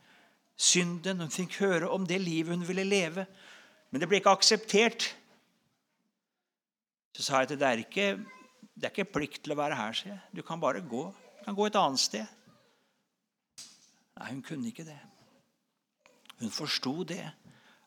synden. 0.57 1.21
Hun 1.21 1.35
fikk 1.35 1.59
høre 1.61 1.91
om 1.91 2.07
det 2.07 2.23
livet 2.23 2.57
hun 2.57 2.67
ville 2.67 2.87
leve. 2.87 3.27
Men 3.91 4.01
det 4.01 4.09
ble 4.09 4.23
ikke 4.23 4.39
akseptert. 4.39 5.11
Så 7.13 7.27
sa 7.27 7.43
jeg 7.43 7.53
til 7.53 7.61
det 7.61 7.69
er 7.69 7.85
ikke, 7.85 8.09
det 8.75 8.89
er 8.89 8.95
ikke 8.95 9.13
plikt 9.19 9.45
til 9.45 9.55
å 9.55 9.61
være 9.61 9.79
her. 9.79 9.93
sier 9.93 10.15
jeg. 10.15 10.21
Du 10.33 10.43
kan 10.47 10.63
bare 10.63 10.81
gå. 10.81 11.11
Kan 11.47 11.55
gå 11.55 11.69
et 11.69 11.79
annet 11.79 12.03
sted. 12.03 12.27
Nei, 14.17 14.31
hun 14.33 14.43
kunne 14.43 14.73
ikke 14.73 14.87
det. 14.87 14.99
Hun 16.41 16.51
forsto 16.51 17.05
det. 17.07 17.23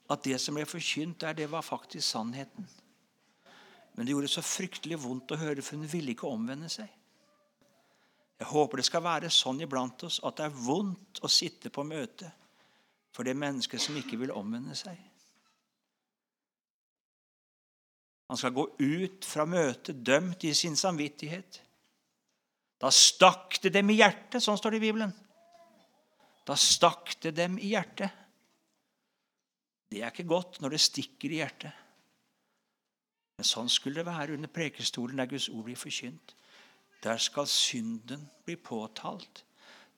At 0.10 0.24
det 0.24 0.40
som 0.42 0.56
ble 0.56 0.64
forkynt 0.66 1.20
der, 1.22 1.36
det 1.36 1.50
var 1.52 1.66
faktisk 1.66 2.08
sannheten. 2.08 2.70
Men 3.94 4.08
det 4.08 4.16
gjorde 4.16 4.32
så 4.32 4.42
fryktelig 4.46 5.02
vondt 5.04 5.36
å 5.36 5.42
høre, 5.42 5.62
for 5.62 5.76
hun 5.76 5.92
ville 5.92 6.16
ikke 6.16 6.32
omvende 6.32 6.72
seg. 6.72 6.88
Jeg 8.40 8.48
håper 8.48 8.80
det 8.80 8.88
skal 8.88 9.04
være 9.04 9.30
sånn 9.34 9.60
iblant 9.66 10.08
oss 10.08 10.22
at 10.24 10.40
det 10.40 10.48
er 10.48 10.60
vondt 10.64 11.20
å 11.28 11.28
sitte 11.28 11.68
på 11.76 11.84
møte 11.84 12.32
for 13.12 13.28
det 13.28 13.36
mennesket 13.36 13.84
som 13.84 13.98
ikke 14.00 14.22
vil 14.22 14.32
omvende 14.32 14.78
seg. 14.80 14.96
Han 18.30 18.40
skal 18.40 18.56
gå 18.56 18.70
ut 18.80 19.26
fra 19.28 19.44
møtet 19.50 20.00
dømt 20.06 20.48
i 20.48 20.54
sin 20.56 20.80
samvittighet. 20.80 21.60
Da 22.80 22.92
stakk 22.96 23.60
det 23.64 23.74
dem 23.76 23.92
i 23.92 23.98
hjertet, 24.00 24.40
sånn 24.44 24.58
står 24.60 24.76
det 24.76 24.80
i 24.80 24.86
Bibelen. 24.88 25.12
Da 26.48 26.56
stakk 26.58 27.18
det 27.22 27.34
dem 27.38 27.58
i 27.60 27.74
hjertet. 27.74 28.16
Det 29.90 30.04
er 30.04 30.14
ikke 30.14 30.30
godt 30.30 30.60
når 30.62 30.76
det 30.76 30.82
stikker 30.86 31.34
i 31.34 31.42
hjertet. 31.42 31.86
Men 33.40 33.48
sånn 33.48 33.72
skulle 33.72 34.02
det 34.02 34.08
være 34.08 34.36
under 34.36 34.52
prekestolen 34.52 35.20
der 35.20 35.30
Guds 35.32 35.50
ord 35.52 35.66
blir 35.68 35.80
forkynt. 35.80 36.36
Der 37.04 37.20
skal 37.22 37.48
synden 37.48 38.26
bli 38.46 38.58
påtalt. 38.60 39.44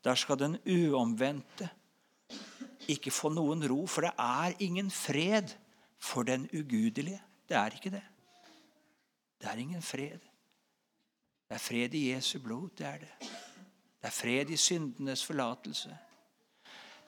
Der 0.05 0.17
skal 0.17 0.39
den 0.41 0.57
uomvendte 0.65 1.69
ikke 2.89 3.13
få 3.13 3.29
noen 3.33 3.61
ro, 3.69 3.83
for 3.89 4.07
det 4.07 4.13
er 4.17 4.57
ingen 4.63 4.89
fred 4.93 5.53
for 6.01 6.25
den 6.25 6.47
ugudelige. 6.53 7.21
Det 7.49 7.57
er 7.57 7.77
ikke 7.77 7.93
det. 7.93 8.03
Det 9.41 9.49
er 9.49 9.61
ingen 9.61 9.81
fred. 9.85 10.30
Det 11.51 11.57
er 11.57 11.59
fred 11.59 11.93
i 11.93 12.13
Jesu 12.13 12.39
blod. 12.39 12.69
Det 12.77 12.85
er 12.87 12.97
det. 12.97 13.09
Det 13.19 14.07
er 14.07 14.09
fred 14.09 14.49
i 14.49 14.57
syndenes 14.57 15.25
forlatelse. 15.25 15.97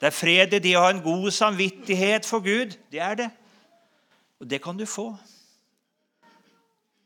Det 0.02 0.08
er 0.08 0.12
fred 0.12 0.54
i 0.54 0.60
det 0.60 0.74
å 0.76 0.82
ha 0.84 0.90
en 0.92 1.00
god 1.00 1.30
samvittighet 1.32 2.28
for 2.28 2.44
Gud. 2.44 2.76
Det 2.92 3.00
er 3.00 3.16
det. 3.22 3.30
Og 4.44 4.50
det 4.50 4.60
kan 4.62 4.76
du 4.76 4.84
få 4.86 5.14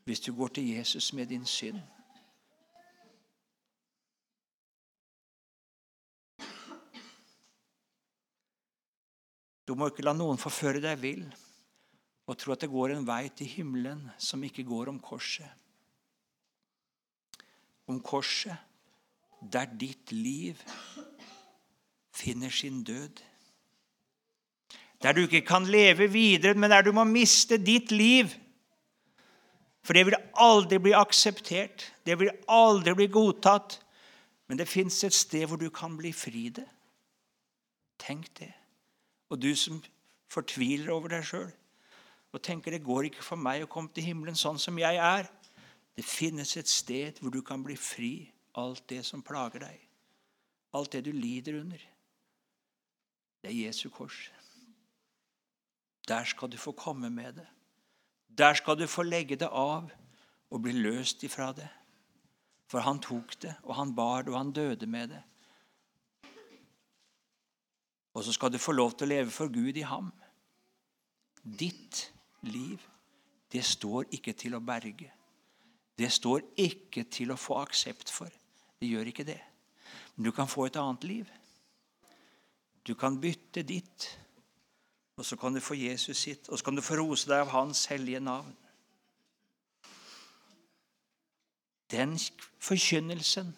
hvis 0.07 0.23
du 0.25 0.31
går 0.33 0.47
til 0.55 0.71
Jesus 0.71 1.11
med 1.13 1.29
din 1.29 1.45
synd. 1.45 1.77
Du 9.67 9.75
må 9.75 9.91
ikke 9.91 10.09
la 10.09 10.17
noen 10.17 10.41
forføre 10.41 10.81
deg 10.81 10.97
vill 11.05 11.23
og 12.25 12.33
tro 12.41 12.57
at 12.57 12.65
det 12.65 12.73
går 12.73 12.97
en 12.97 13.05
vei 13.05 13.27
til 13.29 13.53
himmelen 13.59 14.07
som 14.17 14.41
ikke 14.41 14.65
går 14.65 14.89
om 14.95 14.97
korset. 14.97 15.66
Om 17.87 18.01
korset 18.03 18.57
der 19.51 19.65
ditt 19.79 20.11
liv 20.11 20.59
finner 22.11 22.49
sin 22.49 22.83
død. 22.83 23.21
Der 25.01 25.13
du 25.13 25.21
ikke 25.21 25.41
kan 25.45 25.65
leve 25.65 26.11
videre, 26.11 26.53
men 26.53 26.69
der 26.71 26.81
du 26.81 26.91
må 26.91 27.03
miste 27.03 27.57
ditt 27.57 27.91
liv. 27.91 28.33
For 29.83 29.93
det 29.93 30.05
vil 30.05 30.17
aldri 30.33 30.79
bli 30.83 30.91
akseptert, 30.97 31.93
det 32.05 32.19
vil 32.19 32.33
aldri 32.49 32.93
bli 32.93 33.07
godtatt. 33.07 33.79
Men 34.47 34.57
det 34.57 34.67
fins 34.67 35.03
et 35.03 35.13
sted 35.13 35.45
hvor 35.45 35.59
du 35.59 35.69
kan 35.69 35.97
bli 35.97 36.11
fri 36.11 36.49
det. 36.49 36.65
Tenk 37.99 38.31
det. 38.39 38.51
Og 39.29 39.41
du 39.41 39.55
som 39.55 39.83
fortviler 40.31 40.91
over 40.91 41.11
deg 41.11 41.25
sjøl 41.27 41.49
og 42.35 42.43
tenker 42.43 42.71
det 42.71 42.83
går 42.83 43.07
ikke 43.07 43.23
for 43.23 43.39
meg 43.39 43.63
å 43.63 43.69
komme 43.71 43.89
til 43.95 44.05
himmelen 44.05 44.35
sånn 44.37 44.59
som 44.59 44.75
jeg 44.79 44.99
er. 44.99 45.27
Det 45.97 46.05
finnes 46.05 46.57
et 46.57 46.69
sted 46.69 47.19
hvor 47.21 47.33
du 47.33 47.41
kan 47.41 47.63
bli 47.65 47.75
fri 47.75 48.11
alt 48.57 48.83
det 48.89 49.03
som 49.05 49.23
plager 49.25 49.65
deg. 49.65 49.77
Alt 50.77 50.93
det 50.93 51.05
du 51.07 51.11
lider 51.11 51.59
under. 51.59 51.81
Det 53.41 53.49
er 53.49 53.65
Jesu 53.65 53.89
kors. 53.89 54.27
Der 56.07 56.23
skal 56.23 56.51
du 56.51 56.57
få 56.57 56.71
komme 56.71 57.09
med 57.09 57.33
det. 57.33 57.47
Der 58.37 58.53
skal 58.53 58.77
du 58.77 58.87
få 58.87 59.03
legge 59.03 59.35
det 59.35 59.49
av 59.49 59.89
og 60.49 60.61
bli 60.61 60.71
løst 60.77 61.23
ifra 61.23 61.51
det. 61.51 61.67
For 62.67 62.83
han 62.83 62.99
tok 62.99 63.33
det, 63.41 63.55
og 63.63 63.75
han 63.75 63.95
bar 63.95 64.21
det, 64.21 64.33
og 64.33 64.37
han 64.37 64.51
døde 64.51 64.85
med 64.85 65.07
det. 65.07 65.23
Og 68.13 68.23
så 68.23 68.33
skal 68.33 68.51
du 68.51 68.57
få 68.57 68.71
lov 68.71 68.93
til 68.97 69.07
å 69.07 69.13
leve 69.13 69.31
for 69.31 69.47
Gud 69.53 69.77
i 69.77 69.85
ham. 69.87 70.11
Ditt 71.43 72.11
liv, 72.41 72.81
det 73.51 73.63
står 73.65 74.09
ikke 74.11 74.33
til 74.33 74.57
å 74.57 74.63
berge. 74.63 75.11
Det 75.97 76.11
står 76.13 76.43
ikke 76.61 77.07
til 77.11 77.33
å 77.33 77.39
få 77.39 77.57
aksept 77.63 78.11
for. 78.13 78.29
Det 78.77 78.89
gjør 78.89 79.09
ikke 79.09 79.25
det. 79.27 79.39
Men 80.15 80.27
du 80.27 80.31
kan 80.31 80.49
få 80.49 80.67
et 80.67 80.77
annet 80.77 81.03
liv. 81.03 81.31
Du 82.87 82.93
kan 82.95 83.17
bytte 83.21 83.63
ditt, 83.67 84.07
og 85.17 85.25
så 85.25 85.35
kan 85.35 85.53
du 85.53 85.59
få 85.59 85.75
Jesus 85.75 86.17
sitt, 86.17 86.49
og 86.49 86.59
så 86.59 86.65
kan 86.65 86.77
du 86.77 86.81
få 86.85 86.99
rose 86.99 87.27
deg 87.27 87.41
av 87.41 87.51
Hans 87.51 87.85
hellige 87.91 88.21
navn. 88.23 88.53
Den 91.91 92.15
forkynnelsen, 92.59 93.51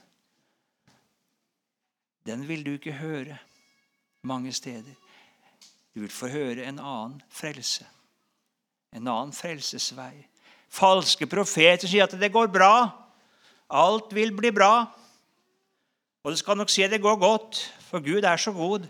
den 2.25 2.47
vil 2.47 2.65
du 2.65 2.73
ikke 2.78 2.97
høre 3.02 3.38
mange 4.21 4.54
steder. 4.54 4.95
Du 5.93 6.02
vil 6.02 6.13
få 6.13 6.30
høre 6.30 6.65
en 6.69 6.80
annen 6.80 7.21
frelse 7.30 7.88
en 8.91 9.08
annen 9.08 9.34
frelsesvei. 9.34 10.28
Falske 10.69 11.25
profeter 11.29 11.89
sier 11.89 12.05
at 12.05 12.13
det 12.19 12.32
går 12.34 12.51
bra. 12.53 12.89
Alt 13.69 14.13
vil 14.13 14.32
bli 14.36 14.51
bra. 14.53 14.86
Og 16.23 16.34
du 16.34 16.38
skal 16.38 16.58
nok 16.58 16.69
at 16.69 16.91
det 16.91 17.01
går 17.01 17.17
godt, 17.17 17.73
for 17.89 17.99
Gud 17.99 18.23
er 18.23 18.38
så 18.38 18.51
god. 18.51 18.86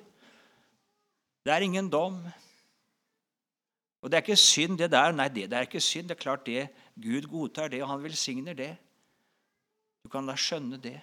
Det 1.46 1.54
er 1.54 1.62
ingen 1.62 1.90
dom. 1.90 2.20
Og 4.02 4.12
det 4.12 4.18
er 4.18 4.22
ikke 4.22 4.36
synd, 4.36 4.78
det 4.78 4.92
der. 4.92 5.12
Nei, 5.12 5.28
det 5.28 5.54
er 5.54 5.68
ikke 5.68 5.80
synd. 5.80 6.08
Det 6.10 6.18
er 6.18 6.24
klart 6.24 6.46
det. 6.46 6.70
Gud 6.96 7.28
godtar 7.28 7.68
det, 7.68 7.84
og 7.84 7.90
han 7.90 8.04
velsigner 8.04 8.54
det. 8.54 8.76
Du 10.04 10.10
kan 10.10 10.28
da 10.28 10.36
skjønne 10.36 10.80
det. 10.82 11.00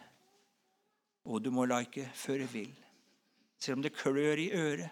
Og 1.25 1.43
du 1.45 1.51
må 1.51 1.65
la 1.65 1.83
ikke 1.85 2.09
føre 2.15 2.49
vill. 2.53 2.73
Selv 3.59 3.79
om 3.79 3.83
det 3.83 3.97
klør 3.97 4.41
i 4.41 4.51
øret. 4.53 4.89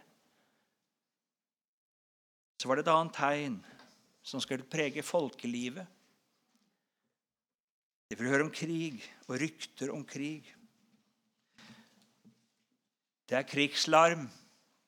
Så 2.60 2.68
var 2.68 2.76
det 2.76 2.86
et 2.86 2.92
annet 2.92 3.16
tegn 3.16 3.56
som 4.24 4.40
skulle 4.40 4.64
prege 4.64 5.04
folkelivet. 5.04 5.84
Det 8.08 8.16
vil 8.18 8.30
høre 8.32 8.46
om 8.46 8.52
krig 8.52 9.02
og 9.28 9.36
rykter 9.40 9.92
om 9.92 10.04
krig. 10.08 10.46
Det 13.28 13.36
er 13.38 13.48
krigslarm, 13.48 14.28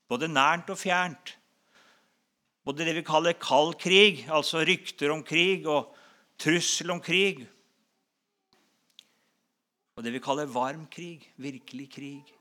både 0.08 0.28
nært 0.28 0.70
og 0.72 0.78
fjernt. 0.80 1.34
Både 2.66 2.84
det 2.84 2.96
vi 2.98 3.04
kaller 3.06 3.36
kald 3.38 3.76
krig, 3.80 4.24
altså 4.32 4.64
rykter 4.66 5.12
om 5.14 5.22
krig, 5.24 5.66
og 5.70 5.92
trussel 6.40 6.90
om 6.90 7.00
krig. 7.00 7.44
Og 9.96 10.04
det 10.04 10.12
vi 10.12 10.22
kaller 10.24 10.50
varm 10.50 10.88
krig, 10.92 11.22
virkelig 11.40 11.86
krig. 11.92 12.32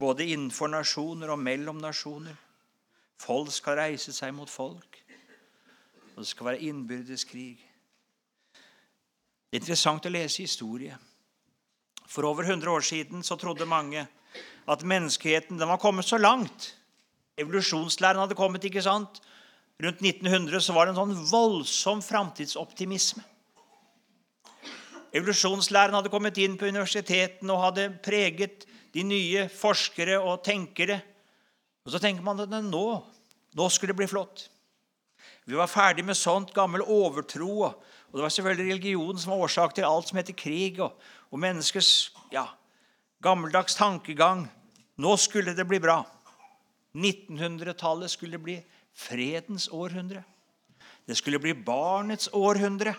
Både 0.00 0.28
innenfor 0.30 0.70
nasjoner 0.72 1.34
og 1.34 1.42
mellom 1.42 1.82
nasjoner. 1.82 2.38
Folk 3.20 3.52
skal 3.52 3.76
reise 3.82 4.14
seg 4.16 4.32
mot 4.32 4.48
folk, 4.48 4.96
og 6.14 6.22
det 6.22 6.28
skal 6.30 6.50
være 6.50 6.68
innbyrdes 6.70 7.26
krig. 7.28 7.60
Er 9.50 9.60
interessant 9.60 10.06
å 10.06 10.12
lese 10.12 10.44
historie. 10.46 10.96
For 12.10 12.26
over 12.26 12.46
100 12.48 12.70
år 12.72 12.86
siden 12.86 13.24
så 13.26 13.36
trodde 13.38 13.68
mange 13.68 14.06
at 14.70 14.86
menneskeheten 14.86 15.58
den 15.58 15.68
var 15.68 15.80
kommet 15.82 16.08
så 16.08 16.18
langt. 16.18 16.72
Evolusjonslæren 17.38 18.20
hadde 18.22 18.38
kommet. 18.38 18.64
ikke 18.64 18.82
sant? 18.82 19.20
Rundt 19.80 20.02
1900 20.02 20.60
så 20.60 20.74
var 20.76 20.86
det 20.86 20.94
en 20.94 21.00
sånn 21.00 21.28
voldsom 21.30 22.02
framtidsoptimisme. 22.04 23.22
Evolusjonslæren 25.12 25.96
hadde 25.96 26.12
kommet 26.12 26.38
inn 26.38 26.56
på 26.58 26.68
universitetene 26.70 27.54
og 27.54 27.64
hadde 27.64 27.88
preget 28.04 28.66
de 28.94 29.02
nye 29.06 29.48
forskere 29.50 30.20
og 30.20 30.44
tenkere. 30.46 31.00
Og 31.90 31.96
så 31.96 31.98
tenker 31.98 32.22
man 32.22 32.38
at 32.38 32.52
nå, 32.62 32.86
nå 33.58 33.64
skulle 33.74 33.90
det 33.90 33.98
bli 33.98 34.06
flott. 34.06 34.44
Vi 35.42 35.56
var 35.58 35.66
ferdig 35.66 36.04
med 36.06 36.14
sånt 36.14 36.52
gammel 36.54 36.84
overtro. 36.86 37.64
Og 37.66 38.14
det 38.14 38.22
var 38.22 38.30
selvfølgelig 38.30 38.76
religionen 38.76 39.18
som 39.18 39.32
var 39.32 39.42
årsak 39.48 39.74
til 39.74 39.88
alt 39.88 40.06
som 40.06 40.20
heter 40.20 40.36
krig, 40.38 40.78
og, 40.78 40.94
og 41.34 41.42
menneskets 41.42 42.12
ja, 42.30 42.44
gammeldags 43.26 43.74
tankegang. 43.74 44.44
Nå 45.02 45.16
skulle 45.18 45.56
det 45.58 45.66
bli 45.66 45.82
bra. 45.82 46.04
1900-tallet 46.94 48.14
skulle 48.14 48.38
bli 48.38 48.60
fredens 48.94 49.66
århundre. 49.74 50.22
Det 51.10 51.18
skulle 51.18 51.42
bli 51.42 51.58
barnets 51.58 52.30
århundre. 52.30 52.94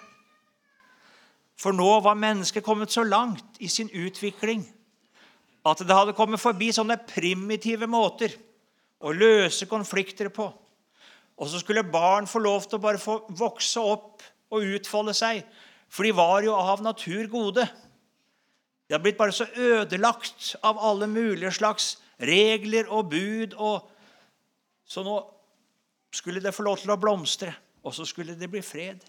For 1.56 1.72
nå 1.72 1.90
var 2.04 2.20
mennesket 2.20 2.68
kommet 2.68 2.92
så 2.92 3.08
langt 3.08 3.64
i 3.64 3.72
sin 3.72 3.88
utvikling 3.88 4.68
at 5.64 5.80
det 5.80 5.96
hadde 5.96 6.20
kommet 6.20 6.44
forbi 6.44 6.74
sånne 6.76 7.00
primitive 7.08 7.88
måter 7.88 8.36
å 9.02 9.14
løse 9.16 9.68
konflikter 9.70 10.30
på. 10.34 10.48
Og 11.42 11.50
så 11.50 11.60
skulle 11.60 11.84
barn 11.84 12.28
få 12.30 12.40
lov 12.40 12.68
til 12.68 12.78
å 12.78 12.84
bare 12.84 13.02
få 13.02 13.18
vokse 13.38 13.82
opp 13.82 14.24
og 14.54 14.74
utfolde 14.76 15.16
seg. 15.18 15.42
For 15.92 16.06
de 16.08 16.14
var 16.16 16.46
jo 16.46 16.54
av 16.56 16.84
natur 16.86 17.26
gode. 17.32 17.66
De 18.88 18.96
hadde 18.96 19.04
blitt 19.04 19.20
bare 19.20 19.34
så 19.36 19.48
ødelagt 19.56 20.56
av 20.64 20.80
alle 20.80 21.08
mulige 21.08 21.54
slags 21.56 21.96
regler 22.20 22.90
og 22.92 23.10
bud. 23.10 23.56
Og 23.58 23.88
så 24.86 25.04
nå 25.08 25.18
skulle 26.12 26.44
det 26.44 26.54
få 26.54 26.66
lov 26.68 26.82
til 26.82 26.92
å 26.92 27.00
blomstre, 27.00 27.54
og 27.84 27.96
så 27.96 28.06
skulle 28.06 28.36
det 28.38 28.50
bli 28.52 28.62
fred. 28.62 29.02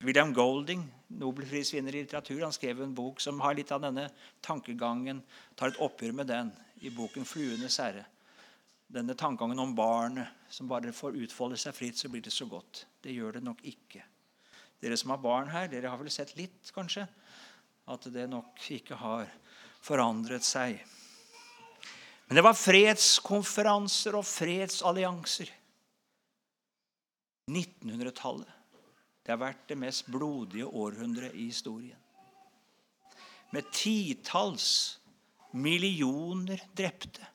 William 0.00 0.32
Golding, 0.32 0.86
nobelprisvinner 1.10 1.94
i 1.94 2.02
litteratur, 2.04 2.42
han 2.42 2.54
skrev 2.54 2.82
en 2.82 2.94
bok 2.94 3.20
som 3.20 3.40
har 3.42 3.56
litt 3.58 3.72
av 3.74 3.82
denne 3.82 4.06
tankegangen, 4.44 5.22
tar 5.58 5.72
et 5.72 5.80
oppgjør 5.82 6.14
med 6.20 6.30
den 6.30 6.52
i 6.80 6.90
boken 6.94 7.26
'Fluenes 7.26 7.78
herre'. 7.82 8.06
Denne 8.90 9.14
tankegangen 9.14 9.58
om 9.58 9.74
barnet 9.74 10.28
som 10.48 10.68
bare 10.68 10.92
får 10.92 11.18
utfolde 11.22 11.56
seg 11.56 11.74
fritt, 11.74 11.98
så 11.98 12.08
blir 12.08 12.22
det 12.22 12.32
så 12.32 12.46
godt. 12.46 12.86
Det 13.02 13.12
gjør 13.14 13.38
det 13.38 13.42
nok 13.42 13.62
ikke. 13.62 14.02
Dere 14.80 14.96
som 14.96 15.10
har 15.10 15.18
barn 15.22 15.48
her, 15.48 15.68
dere 15.68 15.88
har 15.88 15.98
vel 15.98 16.10
sett 16.10 16.36
litt, 16.36 16.72
kanskje, 16.74 17.06
at 17.86 18.08
det 18.12 18.28
nok 18.30 18.58
ikke 18.70 18.98
har 18.98 19.30
forandret 19.80 20.42
seg. 20.42 20.80
Men 22.26 22.36
det 22.36 22.44
var 22.46 22.54
fredskonferanser 22.58 24.14
og 24.14 24.26
fredsallianser. 24.26 25.50
1900-tallet 27.50 28.59
det 29.30 29.36
har 29.36 29.44
vært 29.44 29.68
det 29.70 29.76
mest 29.78 30.08
blodige 30.10 30.66
århundret 30.66 31.36
i 31.38 31.44
historien. 31.52 31.98
Med 33.54 33.68
titalls 33.70 34.98
millioner 35.54 36.58
drepte 36.74 37.28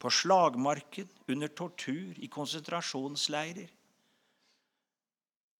på 0.00 0.08
slagmarken, 0.08 1.04
under 1.28 1.50
tortur, 1.52 2.14
i 2.16 2.30
konsentrasjonsleirer. 2.32 3.66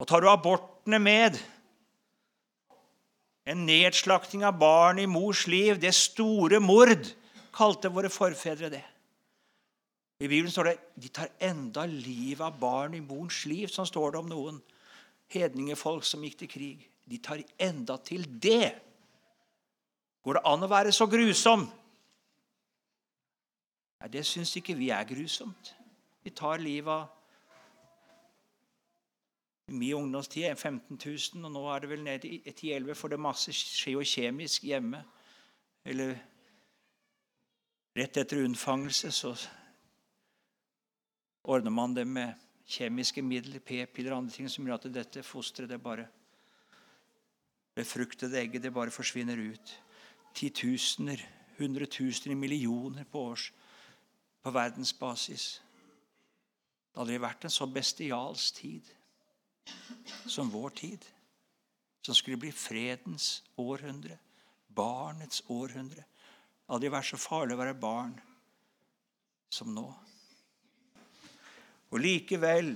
Og 0.00 0.08
tar 0.08 0.24
du 0.24 0.30
abortene 0.30 1.02
med, 1.02 1.36
en 3.44 3.66
nedslakting 3.68 4.46
av 4.48 4.56
barn 4.56 5.02
i 5.02 5.04
mors 5.04 5.44
liv, 5.52 5.76
det 5.76 5.92
store 5.92 6.62
mord, 6.64 7.12
kalte 7.52 7.92
våre 7.92 8.08
forfedre 8.08 8.72
det. 8.72 8.84
I 10.24 10.32
Bibelen 10.32 10.48
står 10.48 10.70
det 10.70 10.74
de 10.96 11.12
tar 11.12 11.36
enda 11.44 11.84
livet 11.84 12.46
av 12.48 12.56
barn 12.56 12.96
i 12.96 13.04
mors 13.04 13.44
liv. 13.44 13.68
som 13.68 13.84
står 13.84 14.16
det 14.16 14.24
om 14.24 14.32
noen 14.32 14.64
hedningefolk 15.32 16.06
som 16.06 16.24
gikk 16.24 16.38
til 16.42 16.50
krig. 16.52 16.86
De 17.08 17.18
tar 17.18 17.42
enda 17.58 17.96
til 18.04 18.24
det. 18.42 18.72
Går 20.24 20.38
det 20.38 20.46
an 20.48 20.64
å 20.64 20.70
være 20.70 20.92
så 20.92 21.06
grusom? 21.08 21.66
Nei, 23.98 24.08
det 24.12 24.24
syns 24.26 24.54
ikke 24.58 24.76
vi 24.78 24.90
er 24.94 25.06
grusomt. 25.08 25.72
Vi 26.22 26.34
tar 26.36 26.60
livet 26.62 26.92
av 26.92 27.14
I 29.68 29.72
min 29.76 29.98
ungdomstid 29.98 30.56
15 30.56 30.96
000, 30.96 31.44
og 31.44 31.52
nå 31.52 31.62
er 31.68 31.82
det 31.82 31.88
vel 31.90 32.00
ned 32.00 32.22
til 32.24 32.38
10-11, 32.40 32.94
for 32.96 33.12
det 33.12 33.20
masse 33.20 33.52
skjer 33.52 33.98
jo 33.98 34.04
kjemisk 34.06 34.64
hjemme. 34.64 35.02
Eller 35.84 36.14
rett 37.98 38.16
etter 38.16 38.46
unnfangelse 38.46 39.12
så 39.12 39.34
ordner 41.44 41.74
man 41.74 41.96
det 41.96 42.06
med 42.08 42.47
kjemiske 42.68 43.22
midler, 43.24 43.62
p-piller 43.64 44.12
og 44.12 44.22
andre 44.22 44.34
ting 44.36 44.50
som 44.52 44.66
gjør 44.66 44.78
at 44.78 44.88
dette 44.92 45.24
fosteret 45.26 45.70
det 45.72 45.80
bare 45.82 46.08
Befruktede 47.78 48.40
egget 48.40 48.64
det 48.64 48.72
bare 48.74 48.90
forsvinner 48.90 49.38
ut. 49.38 49.72
Titusener, 50.34 51.20
hundretusener, 51.60 52.34
millioner 52.34 53.04
på 53.04 53.20
års 53.30 53.52
på 54.42 54.50
verdensbasis. 54.50 55.44
Det 56.88 56.98
har 56.98 57.04
aldri 57.04 57.20
vært 57.22 57.46
en 57.46 57.54
så 57.54 57.68
bestialsk 57.70 58.58
tid 58.58 58.90
som 60.26 60.50
vår 60.50 60.74
tid. 60.80 61.06
Som 62.02 62.18
skulle 62.18 62.40
bli 62.40 62.50
fredens 62.50 63.44
århundre, 63.60 64.18
barnets 64.74 65.44
århundre. 65.46 66.02
Det 66.02 66.66
har 66.66 66.78
aldri 66.80 66.92
vært 66.96 67.12
så 67.12 67.20
farlig 67.20 67.54
å 67.54 67.62
være 67.62 67.78
barn 67.78 68.18
som 69.54 69.70
nå. 69.74 69.86
Og 71.92 72.02
likevel 72.02 72.74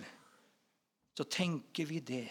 så 1.16 1.26
tenker 1.28 1.88
vi 1.88 2.00
det. 2.00 2.24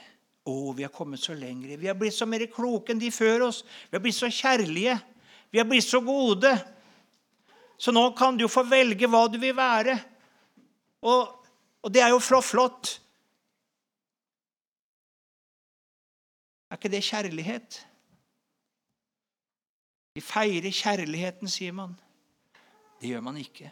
Å, 0.49 0.73
vi 0.73 0.81
har 0.81 0.93
kommet 0.93 1.21
så 1.21 1.35
lengre. 1.37 1.77
Vi 1.77 1.89
har 1.89 1.97
blitt 1.97 2.15
så 2.17 2.25
mer 2.25 2.47
kloke 2.49 2.93
enn 2.93 3.01
de 3.01 3.11
før 3.13 3.45
oss. 3.51 3.61
Vi 3.89 3.97
har 3.97 4.01
blitt 4.01 4.17
så 4.17 4.29
kjærlige. 4.33 4.95
Vi 5.53 5.61
har 5.61 5.67
blitt 5.69 5.85
så 5.85 6.01
gode. 6.01 6.49
Så 7.77 7.93
nå 7.93 8.07
kan 8.17 8.37
du 8.37 8.47
jo 8.47 8.49
få 8.49 8.63
velge 8.65 9.09
hva 9.09 9.27
du 9.29 9.37
vil 9.41 9.53
være. 9.57 9.99
Og, 11.05 11.45
og 11.81 11.93
det 11.93 12.01
er 12.01 12.09
jo 12.13 12.19
flott. 12.21 12.95
Er 16.71 16.79
ikke 16.79 16.93
det 16.93 17.03
kjærlighet? 17.03 17.81
Vi 20.15 20.21
feirer 20.23 20.73
kjærligheten, 20.73 21.51
sier 21.51 21.75
man. 21.75 21.93
Det 23.01 23.11
gjør 23.11 23.23
man 23.29 23.37
ikke. 23.37 23.69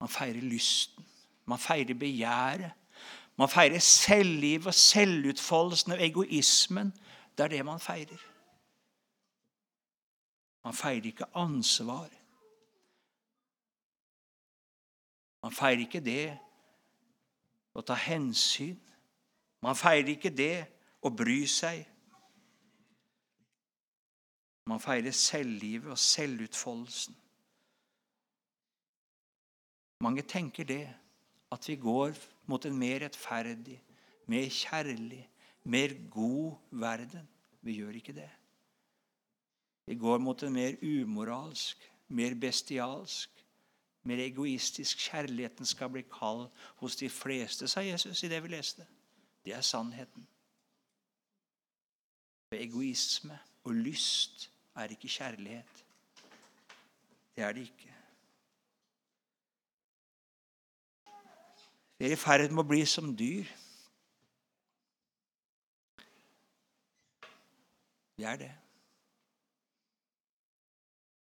Man 0.00 0.08
feirer 0.08 0.40
lysten. 0.40 1.09
Man 1.50 1.58
feirer 1.58 1.94
begjæret. 1.98 2.72
Man 3.38 3.48
feirer 3.48 3.78
selvlivet 3.78 4.66
og 4.66 4.74
selvutfoldelsen 4.74 5.92
og 5.92 6.04
egoismen. 6.06 6.92
Det 7.38 7.44
er 7.44 7.48
det 7.48 7.64
man 7.64 7.80
feirer. 7.80 8.22
Man 10.64 10.74
feirer 10.74 11.06
ikke 11.06 11.24
ansvar. 11.34 12.08
Man 15.42 15.52
feirer 15.52 15.80
ikke 15.86 16.04
det 16.04 16.38
å 17.74 17.82
ta 17.82 17.96
hensyn. 17.96 18.78
Man 19.64 19.76
feirer 19.76 20.14
ikke 20.14 20.30
det 20.36 20.66
å 21.02 21.10
bry 21.10 21.40
seg. 21.48 21.82
Man 24.68 24.80
feirer 24.80 25.16
selvlivet 25.16 25.90
og 25.90 25.98
selvutfoldelsen. 25.98 27.16
Mange 30.00 30.22
tenker 30.22 30.64
det 30.64 30.84
at 31.52 31.68
vi 31.68 31.76
går 31.76 32.14
mot 32.46 32.64
en 32.66 32.78
mer 32.78 33.00
rettferdig, 33.04 33.80
mer 34.26 34.48
kjærlig, 34.48 35.28
mer 35.64 35.94
god 36.10 36.56
verden. 36.70 37.28
Vi 37.62 37.72
gjør 37.72 37.90
ikke 37.98 38.12
det. 38.12 38.30
Vi 39.86 39.94
går 39.94 40.18
mot 40.18 40.42
en 40.42 40.52
mer 40.52 40.76
umoralsk, 40.82 41.90
mer 42.08 42.34
bestialsk, 42.34 43.46
mer 44.02 44.22
egoistisk. 44.24 44.98
Kjærligheten 45.10 45.66
skal 45.66 45.90
bli 45.90 46.02
kald 46.02 46.48
hos 46.76 46.96
de 46.96 47.10
fleste, 47.10 47.68
sa 47.68 47.80
Jesus 47.80 48.22
i 48.22 48.28
det 48.28 48.42
vi 48.42 48.48
leste. 48.48 48.86
Det 49.44 49.54
er 49.54 49.60
sannheten. 49.60 50.28
Egoisme 52.52 53.38
og 53.64 53.74
lyst 53.74 54.50
er 54.74 54.90
ikke 54.90 55.08
kjærlighet. 55.08 55.84
Det 57.36 57.44
er 57.44 57.52
det 57.52 57.60
ikke. 57.60 57.94
Vi 62.00 62.08
er 62.08 62.14
i 62.14 62.16
ferd 62.16 62.48
med 62.48 62.62
å 62.62 62.68
bli 62.70 62.80
som 62.88 63.10
dyr. 63.12 63.44
Vi 68.16 68.24
er 68.24 68.38
det. 68.40 68.48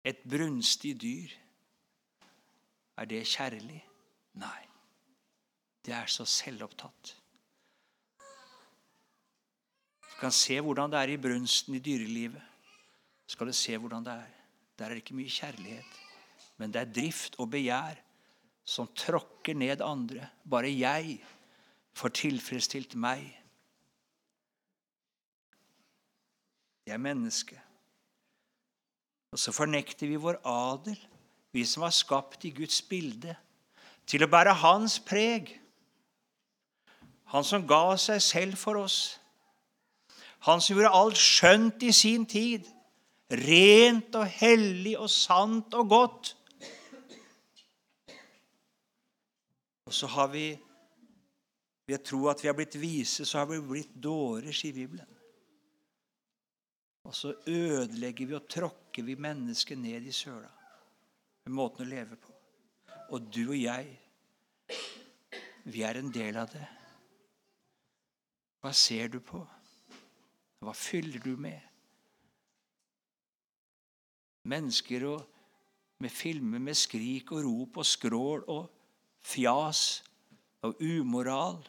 Et 0.05 0.21
brunstig 0.21 0.93
dyr. 1.01 1.33
Er 3.01 3.09
det 3.09 3.23
kjærlig? 3.25 3.81
Nei. 4.37 4.61
Det 5.81 5.97
er 5.97 6.13
så 6.13 6.29
selvopptatt. 6.29 7.15
Du 10.05 10.15
kan 10.21 10.33
se 10.45 10.61
hvordan 10.61 10.93
det 10.93 11.01
er 11.01 11.17
i 11.17 11.21
brunsten 11.21 11.73
i 11.73 11.81
dyrelivet. 11.81 12.43
skal 13.25 13.49
du 13.49 13.53
se 13.53 13.77
hvordan 13.77 14.05
det 14.05 14.13
er. 14.13 14.33
Der 14.77 14.85
er 14.85 14.89
det 14.89 15.01
ikke 15.01 15.17
mye 15.17 15.29
kjærlighet, 15.29 16.01
men 16.57 16.71
det 16.73 16.81
er 16.81 16.93
drift 16.93 17.35
og 17.41 17.49
begjær 17.49 17.97
som 18.67 18.89
tråkker 18.91 19.55
ned 19.55 19.81
andre. 19.81 20.27
Bare 20.43 20.69
jeg 20.71 21.17
får 21.95 22.13
tilfredsstilt 22.19 22.97
meg. 22.99 23.23
Det 26.83 26.93
er 26.95 27.01
mennesket. 27.03 27.59
Og 29.31 29.39
så 29.39 29.51
fornekter 29.51 30.07
vi 30.07 30.19
vår 30.19 30.39
adel, 30.47 30.97
vi 31.51 31.63
som 31.67 31.83
var 31.83 31.95
skapt 31.95 32.45
i 32.47 32.51
Guds 32.55 32.79
bilde, 32.81 33.35
til 34.07 34.23
å 34.23 34.29
bære 34.31 34.55
Hans 34.61 34.99
preg. 35.03 35.49
Han 37.33 37.43
som 37.43 37.65
ga 37.67 37.97
seg 37.99 38.21
selv 38.23 38.59
for 38.59 38.79
oss. 38.79 39.17
Han 40.47 40.63
som 40.63 40.77
gjorde 40.77 40.95
alt 40.95 41.19
skjønt 41.19 41.83
i 41.83 41.91
sin 41.95 42.23
tid. 42.29 42.67
Rent 43.27 44.15
og 44.15 44.27
hellig 44.39 44.95
og 44.95 45.09
sant 45.11 45.75
og 45.75 45.91
godt. 45.91 46.36
Og 49.87 49.93
så 49.95 50.07
har 50.11 50.27
vi 50.27 50.47
ved 51.87 52.03
tro 52.03 52.25
at 52.27 52.41
vi 52.43 52.49
har 52.49 52.55
blitt 52.57 52.75
vise, 52.75 53.25
så 53.25 53.39
har 53.39 53.47
vi 53.47 53.61
blitt 53.63 53.93
dårer, 54.03 54.51
sier 54.51 54.75
Bibelen. 54.75 55.13
Og 57.07 57.15
så 57.15 57.31
ødelegger 57.47 58.27
vi 58.27 58.35
og 58.35 58.49
tråkker 58.51 59.05
vi 59.07 59.15
mennesket 59.15 59.79
ned 59.79 60.09
i 60.09 60.11
søla 60.11 60.51
med 61.47 61.55
måten 61.55 61.85
å 61.85 61.87
leve 61.87 62.17
på. 62.19 62.33
Og 63.15 63.29
du 63.31 63.45
og 63.45 63.55
jeg, 63.55 63.93
vi 65.71 65.85
er 65.87 66.01
en 66.01 66.11
del 66.11 66.35
av 66.41 66.51
det. 66.51 66.65
Hva 68.59 68.73
ser 68.75 69.07
du 69.13 69.21
på? 69.23 69.39
Hva 70.59 70.73
fyller 70.75 71.23
du 71.23 71.37
med? 71.39 71.61
Mennesker 74.51 75.07
og, 75.07 75.21
med 76.03 76.11
filmer 76.11 76.59
med 76.59 76.75
skrik 76.75 77.31
og 77.31 77.45
rop 77.47 77.79
og 77.79 77.87
skrål 77.87 78.43
og 78.51 78.76
fjas 79.27 79.81
og 80.65 80.79
umoral. 80.81 81.59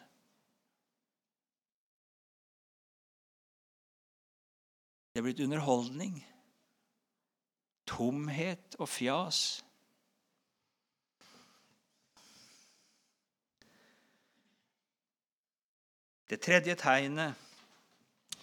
Det 5.09 5.19
er 5.19 5.25
blitt 5.25 5.41
underholdning, 5.43 6.19
tomhet 7.89 8.77
og 8.79 8.87
fjas. 8.87 9.41
Det 16.29 16.37
tredje 16.45 16.77
tegnet 16.77 17.33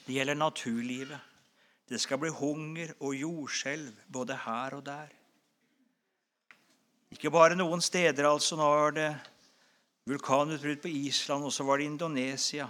det 0.07 0.19
gjelder 0.19 0.39
naturlivet. 0.39 1.23
Det 1.87 2.01
skal 2.03 2.19
bli 2.19 2.33
hunger 2.35 2.93
og 2.99 3.15
jordskjelv 3.15 3.95
både 4.13 4.37
her 4.43 4.75
og 4.75 4.83
der. 4.87 5.16
Ikke 7.15 7.31
bare 7.31 7.59
noen 7.59 7.83
steder, 7.85 8.27
altså. 8.29 8.59
Nå 8.59 8.67
var 8.67 8.97
det 8.97 9.11
vulkanutbrudd 10.07 10.83
på 10.83 10.91
Island, 10.91 11.47
og 11.47 11.55
så 11.55 11.67
var 11.67 11.79
det 11.79 11.91
Indonesia. 11.91 12.69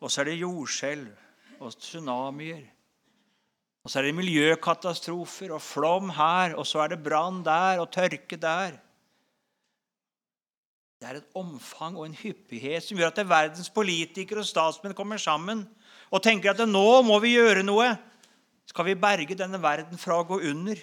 Og 0.00 0.12
så 0.12 0.22
er 0.22 0.30
det 0.30 0.40
jordskjelv 0.40 1.60
og 1.60 1.76
tsunamier. 1.80 2.64
Og 3.86 3.90
så 3.92 4.00
er 4.00 4.08
det 4.08 4.16
miljøkatastrofer 4.18 5.52
og 5.54 5.62
flom 5.62 6.10
her, 6.10 6.56
og 6.58 6.66
så 6.66 6.82
er 6.82 6.92
det 6.92 7.04
brann 7.04 7.44
der 7.46 7.78
og 7.78 7.92
tørke 7.94 8.38
der. 8.40 8.74
Det 10.96 11.06
er 11.06 11.20
et 11.20 11.36
omfang 11.36 11.94
og 11.94 12.06
en 12.08 12.16
hyppighet 12.16 12.82
som 12.82 12.98
gjør 12.98 13.12
at 13.12 13.28
verdens 13.28 13.68
politikere 13.70 14.40
og 14.40 14.48
statsmenn 14.48 14.96
kommer 14.96 15.20
sammen 15.20 15.66
og 16.10 16.22
tenker 16.24 16.54
at 16.54 16.62
nå 16.66 17.02
må 17.06 17.18
vi 17.22 17.34
gjøre 17.36 17.62
noe. 17.66 17.92
Skal 18.66 18.88
vi 18.88 18.98
berge 18.98 19.36
denne 19.38 19.60
verden 19.62 20.00
fra 20.00 20.16
å 20.18 20.26
gå 20.26 20.40
under? 20.50 20.80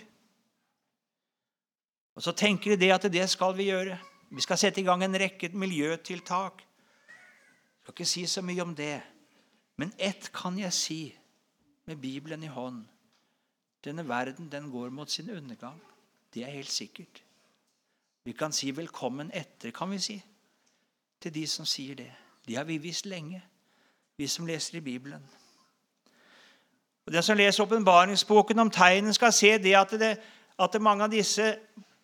Og 2.15 2.23
Så 2.23 2.32
tenker 2.32 2.76
de 2.76 2.93
at 2.93 3.02
det 3.02 3.30
skal 3.30 3.58
vi 3.58 3.63
gjøre. 3.63 3.97
Vi 4.32 4.41
skal 4.41 4.58
sette 4.58 4.82
i 4.82 4.84
gang 4.84 5.04
en 5.04 5.19
rekke 5.19 5.49
miljøtiltak. 5.49 6.62
Jeg 6.62 7.82
skal 7.82 7.93
ikke 7.93 8.06
si 8.06 8.26
så 8.26 8.41
mye 8.41 8.62
om 8.62 8.76
det. 8.76 9.02
Men 9.78 9.93
ett 9.97 10.32
kan 10.34 10.60
jeg 10.60 10.73
si 10.73 11.15
med 11.86 11.95
Bibelen 11.95 12.43
i 12.43 12.47
hånd. 12.47 12.86
Denne 13.84 14.08
verden 14.08 14.52
den 14.52 14.71
går 14.71 14.89
mot 14.89 15.12
sin 15.12 15.30
undergang. 15.30 15.82
Det 16.34 16.43
er 16.43 16.52
helt 16.52 16.71
sikkert. 16.71 17.23
Vi 18.23 18.32
kan 18.32 18.52
si 18.52 18.71
'velkommen 18.71 19.32
etter', 19.34 19.71
kan 19.71 19.91
vi 19.91 19.99
si, 19.99 20.23
til 21.21 21.34
de 21.34 21.47
som 21.47 21.65
sier 21.65 21.95
det. 21.95 22.13
Det 22.47 22.56
har 22.56 22.63
vi 22.63 22.78
visst 22.78 23.06
lenge, 23.06 23.43
vi 24.17 24.28
som 24.28 24.45
leser 24.45 24.78
i 24.78 24.80
Bibelen. 24.80 25.30
Og 27.06 27.13
Den 27.13 27.23
som 27.23 27.38
leser 27.38 27.63
åpenbaringsboken 27.63 28.60
om 28.60 28.71
tegnen, 28.71 29.13
skal 29.13 29.34
se 29.34 29.58
det 29.58 29.76
at, 29.76 29.91
det 29.91 30.17
at 30.60 30.82
mange 30.82 31.04
av 31.04 31.12
disse, 31.12 31.58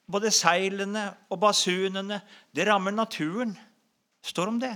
både 0.09 0.31
seilene 0.33 1.05
og 1.29 1.39
basunene, 1.41 2.21
det 2.55 2.67
rammer 2.67 2.95
naturen. 2.95 3.53
Står 4.25 4.51
om 4.51 4.59
det. 4.59 4.73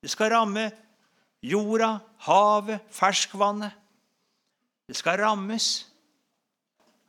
Det 0.00 0.10
skal 0.10 0.32
ramme 0.32 0.70
jorda, 1.42 1.98
havet, 2.24 2.80
ferskvannet. 2.94 3.74
Det 4.88 4.96
skal 4.96 5.20
rammes. 5.20 5.86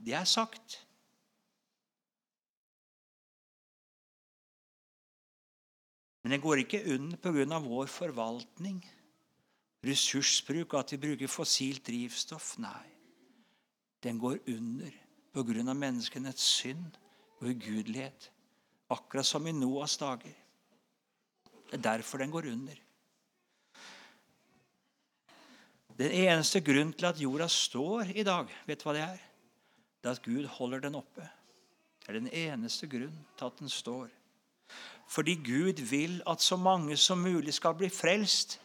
Det 0.01 0.15
er 0.17 0.25
sagt. 0.25 0.81
Men 6.21 6.35
det 6.35 6.41
går 6.41 6.61
ikke 6.61 6.83
under 6.93 7.17
pga. 7.17 7.59
vår 7.59 7.85
forvaltning, 7.85 8.81
ressursbruk, 9.83 10.73
at 10.73 10.91
vi 10.91 10.97
bruker 10.97 11.27
fossilt 11.27 11.87
drivstoff. 11.87 12.57
Nei, 12.57 12.85
den 14.03 14.19
går 14.19 14.37
under 14.47 14.91
pga. 15.33 15.73
menneskenes 15.73 16.39
synd 16.39 16.97
og 17.41 17.49
ugudelighet, 17.49 18.29
akkurat 18.91 19.25
som 19.25 19.47
i 19.47 19.53
Noas 19.55 19.97
dager. 19.97 20.33
Det 21.71 21.79
er 21.79 21.83
derfor 21.83 22.21
den 22.21 22.31
går 22.31 22.51
under. 22.51 22.77
Den 25.97 26.11
eneste 26.11 26.61
grunnen 26.61 26.93
til 26.93 27.05
at 27.05 27.19
jorda 27.21 27.47
står 27.47 28.13
i 28.15 28.23
dag, 28.23 28.49
vet 28.65 28.81
du 28.81 28.87
hva 28.87 28.95
det 28.95 29.03
er? 29.05 29.19
Det 30.01 30.09
er 30.09 30.17
at 30.17 30.25
Gud 30.25 30.47
holder 30.57 30.81
den 30.81 30.97
oppe. 30.97 31.27
Det 32.01 32.09
er 32.09 32.19
den 32.19 32.31
eneste 32.33 32.87
grunnen 32.89 33.25
til 33.37 33.45
at 33.45 33.59
den 33.59 33.69
står. 33.69 34.07
Fordi 35.11 35.35
Gud 35.35 35.81
vil 35.89 36.21
at 36.27 36.41
så 36.41 36.57
mange 36.57 36.97
som 36.97 37.21
mulig 37.21 37.53
skal 37.53 37.75
bli 37.77 37.89
frelst. 37.89 38.59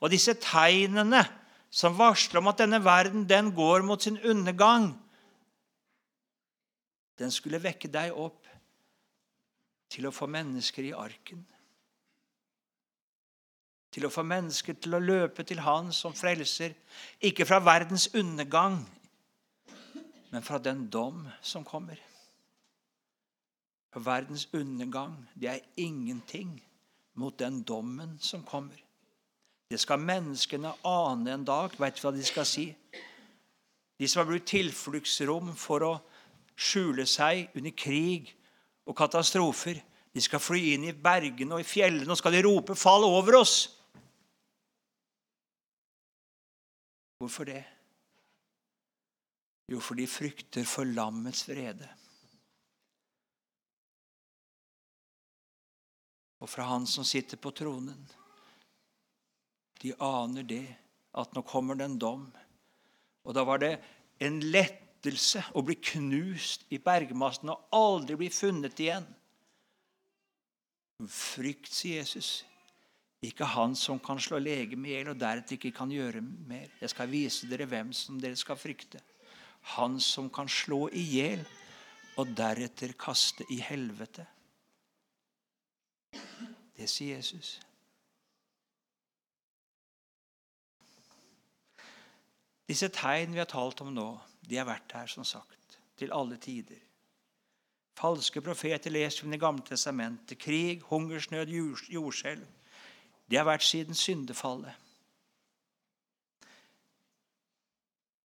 Og 0.00 0.10
disse 0.10 0.34
tegnene 0.34 1.22
som 1.70 1.96
varsler 1.98 2.40
om 2.40 2.50
at 2.50 2.60
denne 2.60 2.82
verden 2.84 3.24
den 3.28 3.52
går 3.54 3.82
mot 3.86 4.02
sin 4.02 4.18
undergang, 4.24 4.92
den 7.18 7.30
skulle 7.32 7.62
vekke 7.62 7.88
deg 7.88 8.12
opp 8.12 8.46
til 9.92 10.08
å 10.08 10.14
få 10.14 10.28
mennesker 10.30 10.88
i 10.88 10.94
arken. 10.96 11.44
Til 13.94 14.04
å 14.04 14.12
få 14.12 14.26
mennesker 14.26 14.76
til 14.76 14.98
å 14.98 15.00
løpe 15.00 15.46
til 15.46 15.62
Han 15.64 15.92
som 15.94 16.12
frelser, 16.12 16.74
ikke 17.20 17.46
fra 17.48 17.62
verdens 17.64 18.10
undergang, 18.14 18.82
men 20.30 20.44
fra 20.44 20.58
den 20.58 20.88
dom 20.92 21.24
som 21.40 21.64
kommer. 21.64 21.96
For 23.92 24.04
verdens 24.04 24.48
undergang, 24.52 25.16
det 25.34 25.48
er 25.48 25.64
ingenting 25.80 26.58
mot 27.16 27.38
den 27.38 27.62
dommen 27.62 28.18
som 28.20 28.42
kommer. 28.44 28.76
Det 29.70 29.80
skal 29.80 29.98
menneskene 29.98 30.74
ane 30.84 31.32
en 31.32 31.46
dag. 31.46 31.72
Vet 31.80 31.96
du 31.96 32.04
hva 32.04 32.12
de 32.14 32.24
skal 32.26 32.46
si? 32.46 32.66
De 33.96 34.08
som 34.08 34.20
har 34.20 34.28
blitt 34.28 34.46
tilfluktsrom 34.50 35.54
for 35.56 35.86
å 35.86 35.94
skjule 36.56 37.06
seg 37.06 37.52
under 37.56 37.74
krig 37.76 38.32
og 38.86 38.96
katastrofer, 38.96 39.78
de 40.16 40.22
skal 40.24 40.40
fly 40.40 40.62
inn 40.72 40.86
i 40.88 40.96
bergene 40.96 41.58
og 41.58 41.60
i 41.60 41.68
fjellene 41.68 42.08
og 42.12 42.18
skal 42.18 42.32
de 42.32 42.44
rope 42.46 42.74
'Fall 42.74 43.04
over 43.04 43.42
oss'. 43.42 43.68
Hvorfor 47.18 47.44
det? 47.44 47.64
Jo, 49.68 49.80
for 49.80 49.94
de 49.94 50.06
frykter 50.06 50.64
for 50.64 50.84
lammets 50.84 51.48
vrede. 51.48 51.88
Og 56.40 56.48
fra 56.48 56.62
Han 56.62 56.86
som 56.86 57.04
sitter 57.04 57.36
på 57.36 57.50
tronen. 57.50 58.10
De 59.82 59.94
aner 60.00 60.42
det, 60.42 60.76
at 61.14 61.32
nå 61.34 61.42
kommer 61.42 61.74
det 61.74 61.84
en 61.84 61.98
dom. 61.98 62.26
Og 63.24 63.34
da 63.34 63.44
var 63.44 63.58
det 63.58 63.72
en 64.20 64.40
lettelse 65.06 65.42
og 65.54 65.66
bli 65.68 65.76
knust 65.78 66.66
i 66.74 66.78
bergmassen 66.82 67.50
og 67.52 67.68
aldri 67.74 68.16
bli 68.18 68.28
funnet 68.30 68.78
igjen. 68.80 69.06
Frykt, 71.06 71.72
sier 71.72 72.02
Jesus. 72.02 72.44
Ikke 73.22 73.46
han 73.48 73.74
som 73.76 73.98
kan 73.98 74.18
slå 74.20 74.38
legemet 74.38 74.90
i 74.90 74.94
hjel 74.94 75.10
og 75.12 75.20
deretter 75.20 75.56
ikke 75.56 75.74
kan 75.76 75.90
gjøre 75.90 76.22
mer. 76.22 76.68
Jeg 76.80 76.90
skal 76.92 77.10
vise 77.10 77.48
dere 77.48 77.66
hvem 77.66 77.92
som 77.92 78.18
dere 78.20 78.36
skal 78.36 78.58
frykte. 78.58 79.00
Han 79.76 80.00
som 80.00 80.30
kan 80.30 80.48
slå 80.48 80.88
i 80.92 81.02
hjel 81.02 81.44
og 82.16 82.32
deretter 82.36 82.94
kaste 82.98 83.44
i 83.50 83.60
helvete. 83.60 84.26
Det 86.76 86.88
sier 86.88 87.16
Jesus. 87.16 87.56
Disse 92.66 92.88
tegn 92.90 93.34
vi 93.34 93.38
har 93.38 93.48
talt 93.48 93.80
om 93.84 93.92
nå, 93.94 94.08
de 94.46 94.58
har 94.60 94.66
vært 94.68 94.92
her, 94.94 95.06
som 95.10 95.24
sagt, 95.24 95.78
til 95.98 96.12
alle 96.14 96.38
tider. 96.38 96.78
Falske 97.96 98.42
profeter 98.44 98.92
leser 98.92 99.24
vi 99.24 99.30
i 99.30 99.32
Det 99.32 99.40
gamle 99.40 99.64
testamentet. 99.64 100.38
Krig, 100.38 100.82
hungersnød, 100.90 101.48
jordskjelv. 101.88 102.44
De 103.30 103.36
har 103.36 103.44
vært 103.44 103.64
siden 103.64 103.94
syndefallet. 103.94 104.74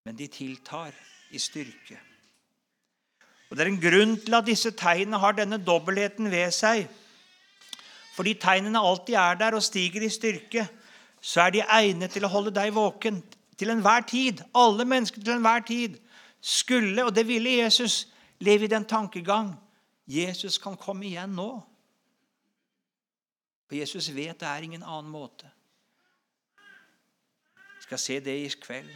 Men 0.05 0.17
de 0.17 0.27
tiltar 0.27 0.93
i 1.31 1.39
styrke. 1.39 1.99
Og 3.49 3.57
Det 3.57 3.63
er 3.63 3.71
en 3.71 3.81
grunn 3.81 4.17
til 4.19 4.33
at 4.33 4.45
disse 4.45 4.71
tegnene 4.71 5.19
har 5.19 5.31
denne 5.31 5.57
dobbeltheten 5.57 6.31
ved 6.31 6.51
seg. 6.51 6.87
Fordi 8.15 8.33
tegnene 8.33 8.79
alltid 8.79 9.15
er 9.15 9.35
der 9.35 9.55
og 9.55 9.63
stiger 9.63 10.03
i 10.03 10.09
styrke, 10.09 10.67
så 11.21 11.41
er 11.41 11.49
de 11.49 11.61
egnet 11.61 12.11
til 12.11 12.25
å 12.25 12.31
holde 12.31 12.51
deg 12.51 12.73
våken 12.73 13.21
til 13.57 13.69
enhver 13.69 14.03
tid. 14.07 14.41
Alle 14.55 14.85
mennesker 14.85 15.21
til 15.21 15.35
enhver 15.35 15.63
tid 15.67 15.99
skulle, 16.41 17.05
og 17.05 17.13
det 17.15 17.27
ville 17.27 17.57
Jesus, 17.61 18.07
leve 18.39 18.65
i 18.65 18.71
den 18.71 18.85
tankegang 18.85 19.53
Jesus 20.09 20.57
kan 20.57 20.77
komme 20.77 21.05
igjen 21.05 21.35
nå. 21.37 21.49
For 23.69 23.77
Jesus 23.77 24.09
vet 24.11 24.39
det 24.41 24.49
er 24.49 24.65
ingen 24.65 24.83
annen 24.83 25.11
måte. 25.13 25.47
Vi 27.77 27.85
skal 27.85 28.01
se 28.01 28.19
det 28.19 28.33
i 28.41 28.49
kveld. 28.59 28.89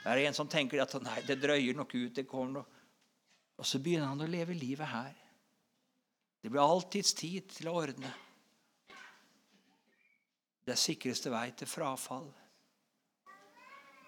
Det 0.00 0.10
er 0.10 0.26
en 0.26 0.36
som 0.36 0.48
tenker 0.48 0.82
at 0.82 0.92
nei, 1.04 1.20
det 1.24 1.38
drøyer 1.40 1.76
nok 1.76 1.94
ut. 1.94 2.14
det 2.16 2.26
kommer 2.28 2.60
nok. 2.60 2.76
Og 3.60 3.66
så 3.66 3.78
begynner 3.78 4.08
han 4.08 4.20
å 4.20 4.28
leve 4.28 4.56
livet 4.56 4.88
her. 4.88 5.14
Det 6.40 6.48
blir 6.48 6.64
alltids 6.64 7.12
tid 7.14 7.48
til 7.52 7.68
å 7.68 7.76
ordne. 7.82 8.12
Det 10.64 10.72
er 10.72 10.80
sikreste 10.80 11.32
vei 11.32 11.50
til 11.56 11.68
frafall. 11.68 12.30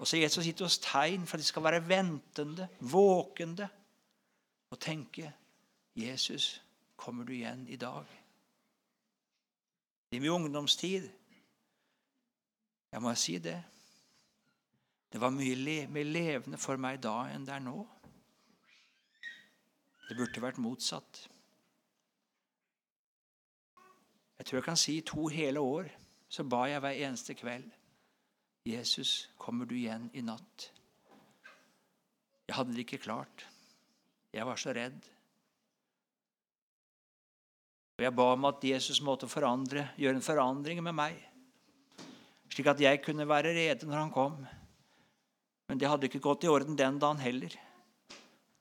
Og 0.03 0.09
så 0.11 0.19
Jesus 0.19 0.49
gitt 0.49 0.61
oss 0.67 0.81
tegn 0.83 1.29
for 1.31 1.39
at 1.39 1.45
de 1.45 1.47
skal 1.47 1.63
være 1.63 1.85
ventende, 1.87 2.67
våkende 2.81 3.69
og 4.75 4.81
tenke 4.83 5.29
Jesus, 5.95 6.63
kommer 6.97 7.25
du 7.25 7.31
igjen 7.33 7.69
i 7.71 7.77
dag? 7.77 8.09
I 10.11 10.19
min 10.19 10.31
ungdomstid 10.31 11.11
Jeg 12.93 13.03
må 13.03 13.15
si 13.15 13.39
det. 13.39 13.63
Det 15.13 15.21
var 15.21 15.31
mye 15.31 15.87
mer 15.89 16.05
levende 16.05 16.59
for 16.59 16.77
meg 16.77 16.99
da 17.01 17.15
enn 17.33 17.47
det 17.47 17.55
er 17.55 17.63
nå. 17.65 17.87
Det 20.09 20.17
burde 20.19 20.43
vært 20.43 20.59
motsatt. 20.61 21.23
Jeg 24.39 24.47
tror 24.47 24.59
jeg 24.59 24.67
kan 24.67 24.77
si 24.77 24.99
to 25.01 25.29
hele 25.33 25.61
år 25.61 25.89
så 26.29 26.45
ba 26.45 26.67
jeg 26.67 26.83
hver 26.83 27.07
eneste 27.07 27.39
kveld 27.39 27.71
Jesus, 28.67 29.29
kommer 29.39 29.67
du 29.67 29.75
igjen 29.75 30.07
i 30.15 30.23
natt? 30.23 30.69
Jeg 32.47 32.55
hadde 32.55 32.77
det 32.77 32.85
ikke 32.85 33.03
klart. 33.03 33.47
Jeg 34.33 34.47
var 34.47 34.61
så 34.61 34.75
redd. 34.77 35.01
Og 37.99 38.07
jeg 38.07 38.15
ba 38.17 38.29
om 38.35 38.49
at 38.49 38.65
Jesus 38.65 39.03
måtte 39.05 39.29
forandre, 39.31 39.89
gjøre 39.99 40.19
en 40.19 40.25
forandring 40.25 40.81
med 40.83 40.97
meg, 40.97 41.19
slik 42.53 42.71
at 42.73 42.81
jeg 42.83 43.03
kunne 43.05 43.29
være 43.29 43.53
rede 43.57 43.89
når 43.89 43.99
han 43.99 44.15
kom. 44.15 44.41
Men 45.69 45.81
det 45.81 45.89
hadde 45.89 46.09
ikke 46.09 46.23
gått 46.23 46.47
i 46.47 46.51
orden 46.53 46.79
den 46.79 46.99
dagen 47.03 47.21
heller. 47.23 47.55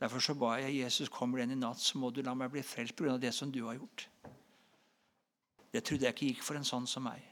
Derfor 0.02 0.24
så 0.24 0.34
ba 0.34 0.56
jeg 0.58 0.80
Jesus 0.82 1.12
kommer 1.14 1.38
du 1.38 1.44
igjen 1.44 1.58
i 1.58 1.62
natt, 1.62 1.82
så 1.82 2.02
må 2.02 2.10
du 2.10 2.24
la 2.26 2.34
meg 2.38 2.52
bli 2.54 2.64
frelst 2.66 2.96
pga. 2.98 3.18
det 3.22 3.34
som 3.38 3.52
du 3.52 3.64
har 3.68 3.78
gjort. 3.78 4.08
Det 5.72 5.84
trodde 5.86 6.06
jeg 6.06 6.16
ikke 6.16 6.32
gikk 6.32 6.44
for 6.44 6.58
en 6.58 6.68
sånn 6.68 6.88
som 6.90 7.06
meg. 7.06 7.31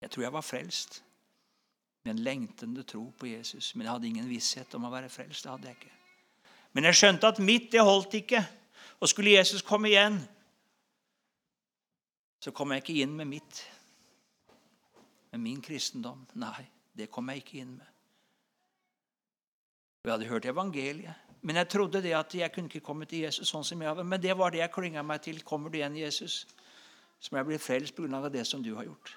Jeg 0.00 0.10
tror 0.10 0.22
jeg 0.22 0.32
var 0.32 0.44
frelst 0.44 1.02
med 2.04 2.14
en 2.14 2.22
lengtende 2.24 2.82
tro 2.82 3.10
på 3.18 3.26
Jesus. 3.26 3.74
Men 3.74 3.84
jeg 3.84 3.92
hadde 3.92 4.08
ingen 4.08 4.28
visshet 4.28 4.74
om 4.74 4.86
å 4.88 4.92
være 4.92 5.08
frelst. 5.12 5.44
det 5.44 5.52
hadde 5.52 5.68
jeg 5.68 5.76
ikke. 5.76 5.96
Men 6.72 6.86
jeg 6.88 6.96
skjønte 7.00 7.28
at 7.28 7.42
mitt 7.44 7.70
det 7.72 7.84
holdt 7.84 8.14
ikke. 8.14 8.40
Og 9.00 9.08
skulle 9.08 9.36
Jesus 9.36 9.62
komme 9.62 9.88
igjen, 9.88 10.18
så 12.40 12.52
kom 12.56 12.72
jeg 12.72 12.82
ikke 12.82 13.00
inn 13.02 13.16
med 13.16 13.28
mitt. 13.28 13.62
Med 15.32 15.40
min 15.40 15.60
kristendom. 15.62 16.26
Nei, 16.40 16.64
det 16.96 17.10
kom 17.12 17.28
jeg 17.28 17.42
ikke 17.42 17.58
inn 17.60 17.74
med. 17.76 17.88
Jeg 20.04 20.12
hadde 20.14 20.30
hørt 20.30 20.48
evangeliet. 20.48 21.26
Men 21.42 21.56
jeg 21.56 21.68
trodde 21.72 22.02
det 22.04 22.12
at 22.16 22.34
jeg 22.34 22.52
kunne 22.52 22.68
ikke 22.68 22.84
komme 22.84 23.06
til 23.08 23.24
Jesus 23.24 23.48
sånn 23.48 23.64
som 23.64 23.80
jeg 23.80 23.96
var. 23.96 24.04
Men 24.04 24.20
det 24.20 24.36
var 24.36 24.52
det 24.52 24.60
jeg 24.60 24.72
klynga 24.72 25.04
meg 25.04 25.22
til. 25.24 25.40
Kommer 25.44 25.72
du 25.72 25.78
igjen, 25.78 25.96
Jesus? 25.96 26.46
Så 27.20 27.32
må 27.32 27.40
jeg 27.40 27.48
bli 27.48 27.58
frelst 27.60 27.96
pga. 27.96 28.28
det 28.28 28.46
som 28.46 28.62
du 28.62 28.74
har 28.76 28.84
gjort. 28.84 29.16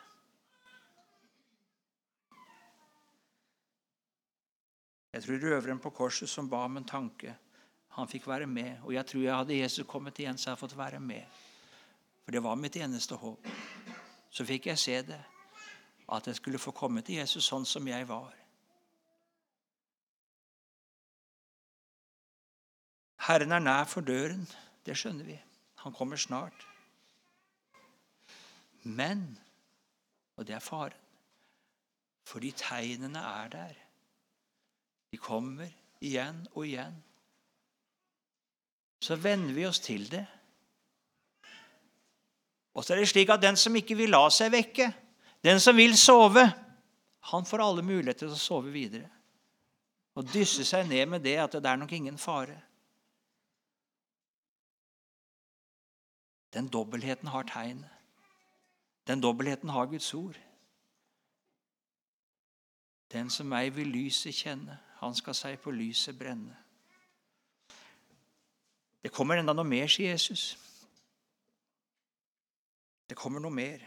Jeg 5.13 5.23
tror 5.23 5.43
røveren 5.43 5.79
på 5.79 5.91
korset 5.93 6.29
som 6.29 6.49
ba 6.49 6.63
om 6.65 6.77
en 6.77 6.87
tanke, 6.89 7.35
han 7.93 8.09
fikk 8.09 8.25
være 8.27 8.47
med. 8.49 8.79
Og 8.83 8.93
jeg 8.93 9.05
tror 9.05 9.21
jeg 9.21 9.35
hadde 9.35 9.57
Jesus 9.57 9.87
kommet 9.87 10.19
igjen, 10.19 10.37
så 10.37 10.49
jeg 10.49 10.55
hadde 10.55 10.63
fått 10.65 10.77
være 10.77 10.99
med. 10.99 11.41
For 12.23 12.33
det 12.33 12.41
var 12.43 12.55
mitt 12.57 12.75
eneste 12.81 13.15
håp. 13.15 13.47
Så 14.33 14.45
fikk 14.45 14.71
jeg 14.71 14.81
se 14.81 14.95
det, 15.05 15.19
at 16.09 16.27
jeg 16.27 16.35
skulle 16.35 16.61
få 16.61 16.73
komme 16.73 17.03
til 17.05 17.19
Jesus 17.21 17.45
sånn 17.45 17.67
som 17.69 17.87
jeg 17.87 18.07
var. 18.09 18.33
Herren 23.27 23.53
er 23.55 23.61
nær 23.61 23.85
for 23.87 24.01
døren. 24.01 24.47
Det 24.83 24.97
skjønner 24.97 25.29
vi. 25.29 25.37
Han 25.85 25.93
kommer 25.93 26.17
snart. 26.17 26.65
Men, 28.83 29.37
og 30.35 30.47
det 30.47 30.57
er 30.57 30.65
faren, 30.65 30.97
fordi 32.27 32.51
tegnene 32.57 33.19
er 33.19 33.53
der. 33.53 33.82
De 35.13 35.19
kommer 35.21 35.69
igjen 36.01 36.39
og 36.55 36.65
igjen. 36.65 36.95
Så 39.03 39.13
venner 39.21 39.53
vi 39.53 39.67
oss 39.69 39.77
til 39.83 40.07
det. 40.09 40.23
Og 42.73 42.81
så 42.81 42.95
er 42.95 43.03
det 43.03 43.11
slik 43.11 43.29
at 43.29 43.43
den 43.43 43.59
som 43.59 43.75
ikke 43.77 43.97
vil 43.99 44.09
la 44.09 44.23
seg 44.33 44.49
vekke, 44.55 44.87
den 45.45 45.59
som 45.61 45.77
vil 45.77 45.93
sove, 45.99 46.47
han 47.29 47.45
får 47.45 47.61
alle 47.61 47.83
muligheter 47.85 48.25
til 48.25 48.33
å 48.33 48.41
sove 48.41 48.73
videre. 48.73 49.05
Og 50.17 50.25
dysse 50.33 50.65
seg 50.65 50.89
ned 50.89 51.11
med 51.11 51.21
det 51.25 51.35
at 51.43 51.59
det 51.61 51.69
er 51.69 51.77
nok 51.77 51.93
ingen 51.93 52.17
fare. 52.17 52.57
Den 56.53 56.71
dobbeltheten 56.73 57.29
har 57.33 57.45
tegnet. 57.49 57.89
Den 59.05 59.21
dobbeltheten 59.21 59.69
har 59.69 59.85
Guds 59.93 60.09
ord. 60.13 60.37
Den 63.13 63.29
som 63.29 63.45
meg 63.45 63.75
vil 63.75 63.93
lyset 63.93 64.33
kjenne, 64.33 64.79
han 65.03 65.17
skal 65.17 65.35
seg 65.37 65.59
på 65.61 65.73
lyset 65.75 66.17
brenne. 66.17 66.55
Det 69.03 69.11
kommer 69.11 69.39
enda 69.39 69.55
noe 69.55 69.67
mer, 69.67 69.89
sier 69.91 70.13
Jesus. 70.13 70.53
Det 73.09 73.17
kommer 73.19 73.43
noe 73.43 73.51
mer. 73.51 73.83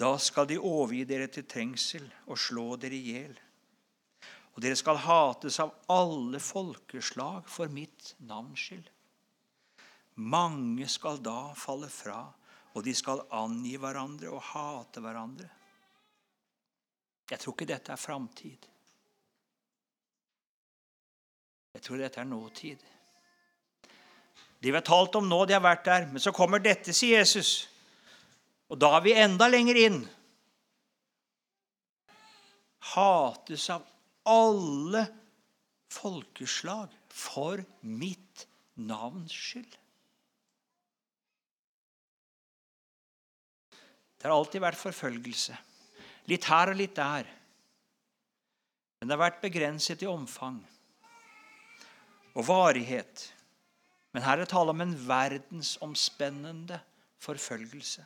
Da 0.00 0.16
skal 0.18 0.48
de 0.50 0.56
overgi 0.58 1.04
dere 1.06 1.28
til 1.30 1.44
trengsel 1.46 2.06
og 2.26 2.40
slå 2.40 2.74
dere 2.80 2.96
i 2.96 3.12
hjel. 3.12 3.34
Og 4.54 4.62
dere 4.64 4.78
skal 4.78 5.02
hates 5.04 5.58
av 5.62 5.74
alle 5.90 6.40
folkeslag 6.42 7.46
for 7.50 7.70
mitt 7.70 8.14
navns 8.26 8.64
skyld. 8.66 8.88
Mange 10.14 10.86
skal 10.90 11.18
da 11.22 11.52
falle 11.58 11.90
fra, 11.90 12.22
og 12.74 12.84
de 12.86 12.94
skal 12.94 13.24
angi 13.34 13.74
hverandre 13.82 14.30
og 14.30 14.42
hate 14.52 15.02
hverandre. 15.02 15.50
Jeg 17.30 17.40
tror 17.40 17.54
ikke 17.54 17.68
dette 17.68 17.92
er 17.92 18.00
framtid. 18.00 18.66
Jeg 21.74 21.82
tror 21.82 21.98
dette 21.98 22.20
er 22.20 22.28
nåtid. 22.28 22.82
Det 24.60 24.70
vi 24.70 24.76
har 24.78 24.84
talt 24.86 25.16
om 25.18 25.26
nå, 25.28 25.42
det 25.44 25.56
har 25.56 25.64
vært 25.64 25.86
der. 25.88 26.06
Men 26.12 26.22
så 26.22 26.32
kommer 26.32 26.62
dette, 26.62 26.94
sier 26.96 27.20
Jesus. 27.20 27.66
Og 28.72 28.78
da 28.80 28.94
er 28.96 29.04
vi 29.04 29.16
enda 29.18 29.48
lenger 29.50 29.80
inn. 29.80 29.98
Hates 32.94 33.66
av 33.72 33.84
alle 34.28 35.04
folkeslag 35.92 36.92
for 37.12 37.60
mitt 37.82 38.46
navns 38.80 39.34
skyld. 39.34 39.76
Det 44.16 44.30
har 44.30 44.38
alltid 44.38 44.62
vært 44.64 44.80
forfølgelse. 44.80 45.56
Litt 46.30 46.46
her 46.48 46.72
og 46.72 46.78
litt 46.78 46.94
der. 46.96 47.28
Men 48.98 49.08
det 49.10 49.16
har 49.16 49.24
vært 49.26 49.42
begrenset 49.42 50.02
i 50.04 50.08
omfang 50.08 50.62
og 52.34 52.46
varighet. 52.48 53.28
Men 54.14 54.24
her 54.24 54.38
er 54.38 54.44
det 54.44 54.52
tale 54.54 54.72
om 54.72 54.80
en 54.80 54.94
verdensomspennende 55.08 56.78
forfølgelse. 57.22 58.04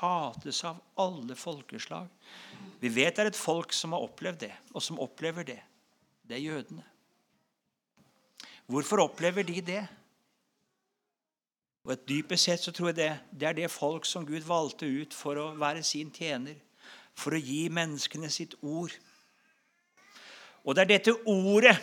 Hates 0.00 0.60
av 0.68 0.78
alle 1.02 1.34
folkeslag. 1.38 2.10
Vi 2.82 2.90
vet 2.92 3.16
det 3.16 3.24
er 3.24 3.30
et 3.32 3.38
folk 3.38 3.72
som 3.74 3.96
har 3.96 4.04
opplevd 4.04 4.44
det, 4.44 4.52
og 4.74 4.84
som 4.84 5.00
opplever 5.02 5.46
det. 5.46 5.58
Det 6.22 6.36
er 6.36 6.44
jødene. 6.44 6.84
Hvorfor 8.70 9.02
opplever 9.02 9.42
de 9.46 9.60
det? 9.66 9.82
Og 11.84 11.94
et 11.94 12.08
Dypest 12.08 12.44
sett 12.44 12.64
så 12.64 12.72
tror 12.76 12.90
jeg 12.90 12.96
det, 12.98 13.10
det 13.40 13.48
er 13.48 13.56
det 13.56 13.70
folk 13.72 14.04
som 14.04 14.26
Gud 14.26 14.44
valgte 14.48 14.86
ut 14.86 15.14
for 15.16 15.38
å 15.40 15.46
være 15.58 15.82
sin 15.86 16.10
tjener. 16.12 16.58
For 17.16 17.34
å 17.34 17.40
gi 17.40 17.68
menneskene 17.72 18.28
sitt 18.32 18.54
ord. 18.60 18.92
Og 20.64 20.76
det 20.76 20.84
er 20.84 20.90
dette 20.92 21.14
ordet, 21.28 21.76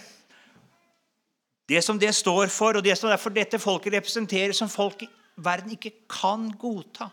det 1.67 1.81
som 1.83 1.99
det 1.99 2.13
står 2.15 2.47
for, 2.53 2.77
og 2.77 2.85
det 2.85 2.95
som 2.97 3.09
derfor 3.09 3.33
dette 3.33 3.59
folket 3.59 3.97
representerer, 3.97 4.53
som 4.53 4.69
folk 4.69 5.01
i 5.03 5.09
verden 5.35 5.73
ikke 5.73 5.91
kan 6.09 6.45
godta. 6.59 7.09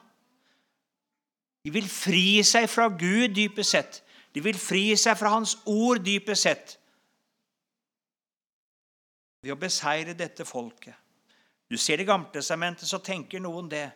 De 1.65 1.73
vil 1.73 1.89
fri 1.89 2.43
seg 2.45 2.69
fra 2.69 2.91
Gud, 2.93 3.33
dypest 3.35 3.73
sett. 3.73 4.01
De 4.37 4.43
vil 4.45 4.59
fri 4.59 4.93
seg 5.01 5.17
fra 5.17 5.33
Hans 5.33 5.57
ord, 5.65 6.03
dypest 6.05 6.45
sett, 6.45 6.77
ved 9.45 9.53
å 9.53 9.61
beseire 9.61 10.17
dette 10.17 10.45
folket. 10.49 10.97
Du 11.71 11.77
ser 11.77 11.97
Det 11.97 12.07
gamle 12.07 12.31
testamentet, 12.33 12.89
så 12.89 12.99
tenker 12.99 13.41
noen 13.41 13.69
det 13.69 13.91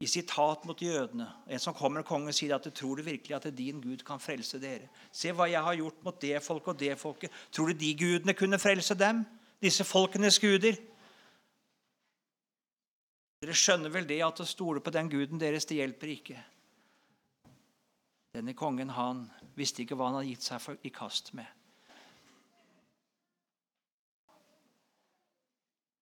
i 0.00 0.06
sitat 0.08 0.64
mot 0.64 0.80
jødene. 0.82 1.26
En 1.46 1.60
som 1.60 1.74
kommer 1.76 2.02
kongen 2.02 2.32
sier 2.32 2.54
at 2.56 2.64
tror 2.74 2.96
du 2.96 3.02
virkelig 3.04 3.36
at 3.36 3.50
din 3.56 3.82
Gud 3.84 4.04
kan 4.04 4.20
frelse 4.20 4.58
dere? 4.60 4.88
Se 5.12 5.32
hva 5.32 5.48
jeg 5.50 5.60
har 5.60 5.76
gjort 5.76 6.04
mot 6.04 6.20
det 6.20 6.40
folket 6.42 6.72
og 6.72 6.78
det 6.80 6.98
folket. 6.98 7.30
Tror 7.52 7.68
du 7.68 7.72
de 7.72 7.92
gudene 7.94 8.34
kunne 8.34 8.58
frelse 8.58 8.94
dem? 8.94 9.26
Disse 9.60 9.84
folkenes 9.84 10.40
guder? 10.40 10.78
Dere 13.40 13.56
skjønner 13.56 13.92
vel 13.92 14.08
det 14.08 14.22
at 14.24 14.40
å 14.40 14.48
stole 14.48 14.80
på 14.80 14.92
den 14.92 15.08
guden 15.12 15.40
deres, 15.40 15.68
det 15.68 15.82
hjelper 15.82 16.14
ikke. 16.16 16.40
Denne 18.36 18.54
kongen 18.56 18.92
han 18.96 19.26
visste 19.56 19.82
ikke 19.82 19.96
hva 19.98 20.08
han 20.08 20.20
hadde 20.20 20.32
gitt 20.32 20.48
seg 20.48 20.86
i 20.86 20.92
kast 20.94 21.32
med. 21.36 21.59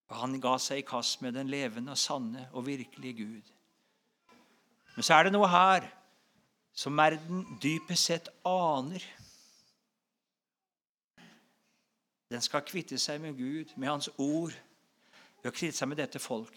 Han 0.09 0.41
ga 0.41 0.55
seg 0.63 0.81
i 0.81 0.87
kast 0.89 1.23
med 1.23 1.37
den 1.37 1.51
levende 1.53 1.93
og 1.93 2.01
sanne 2.01 2.49
og 2.53 2.67
virkelige 2.67 3.25
Gud. 3.25 3.55
Men 4.97 5.05
så 5.05 5.15
er 5.15 5.29
det 5.29 5.35
noe 5.35 5.49
her 5.53 5.85
som 6.73 6.97
verden 6.97 7.45
dypest 7.63 8.09
sett 8.09 8.31
aner. 8.47 9.05
Den 12.31 12.45
skal 12.45 12.65
kvitte 12.67 12.99
seg 12.99 13.21
med 13.21 13.37
Gud, 13.37 13.75
med 13.77 13.89
Hans 13.89 14.09
ord, 14.17 14.55
ved 15.43 15.51
å 15.51 15.55
kvitte 15.55 15.77
seg 15.77 15.91
med 15.91 16.01
dette 16.01 16.21
folk. 16.23 16.57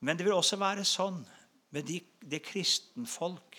Men 0.00 0.16
det 0.16 0.26
vil 0.26 0.36
også 0.36 0.58
være 0.60 0.84
sånn 0.84 1.22
med 1.70 1.86
de, 1.88 2.00
det 2.20 2.42
kristenfolk 2.44 3.58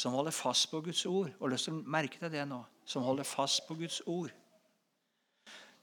som 0.00 0.14
holder 0.16 0.32
fast 0.32 0.70
på 0.70 0.80
Guds 0.80 1.04
ord. 1.06 1.30
Og 1.40 1.52
lyst 1.52 1.68
til 1.68 1.76
å 1.76 1.84
merke 1.84 2.20
deg 2.22 2.32
det 2.38 2.46
nå. 2.48 2.60
Som 2.88 3.04
holder 3.04 3.26
fast 3.28 3.66
på 3.68 3.76
Guds 3.78 4.00
ord. 4.06 4.32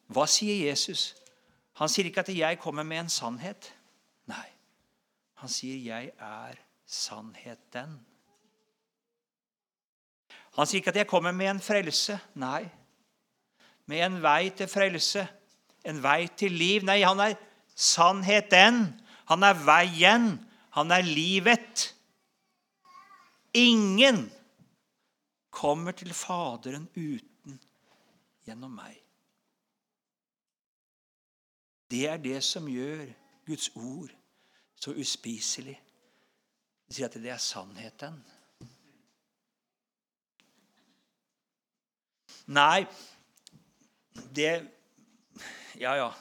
Hva 0.08 0.26
sier 0.30 0.70
Jesus? 0.70 1.12
Han 1.78 1.90
sier 1.90 2.06
ikke 2.06 2.20
at 2.20 2.30
'jeg 2.30 2.60
kommer 2.60 2.84
med 2.84 3.00
en 3.00 3.10
sannhet'. 3.10 3.74
Nei. 4.26 4.50
Han 5.34 5.50
sier 5.50 5.78
'jeg 5.78 6.12
er 6.20 6.56
sannheten'. 6.88 8.00
Han 10.58 10.66
sier 10.66 10.80
ikke 10.82 10.90
at 10.90 10.96
'jeg 10.96 11.08
kommer 11.08 11.32
med 11.32 11.50
en 11.50 11.60
frelse'. 11.60 12.18
Nei. 12.34 12.70
Med 13.86 14.06
en 14.06 14.22
vei 14.22 14.50
til 14.50 14.68
frelse. 14.68 15.28
En 15.86 16.04
vei 16.04 16.28
til 16.28 16.52
liv. 16.52 16.84
Nei, 16.84 17.02
han 17.02 17.20
er 17.20 17.36
sannheten. 17.76 19.02
Han 19.28 19.44
er 19.44 19.54
veien. 19.54 20.50
Han 20.72 20.92
er 20.92 21.02
livet. 21.02 21.96
Ingen 23.54 24.32
kommer 25.52 25.92
til 25.92 26.14
Faderen 26.14 26.90
uten 26.96 27.60
gjennom 28.46 28.72
meg. 28.72 29.07
Det 31.92 32.08
er 32.08 32.18
det 32.20 32.40
som 32.44 32.68
gjør 32.68 33.06
Guds 33.48 33.70
ord 33.76 34.12
så 34.78 34.94
uspiselig. 34.94 35.78
De 36.88 36.96
sier 36.96 37.08
at 37.08 37.16
det 37.20 37.32
er 37.32 37.42
sannheten. 37.42 38.20
Nei, 42.48 42.88
det 44.36 44.68
Ja, 45.78 45.94
ja. 45.94 46.12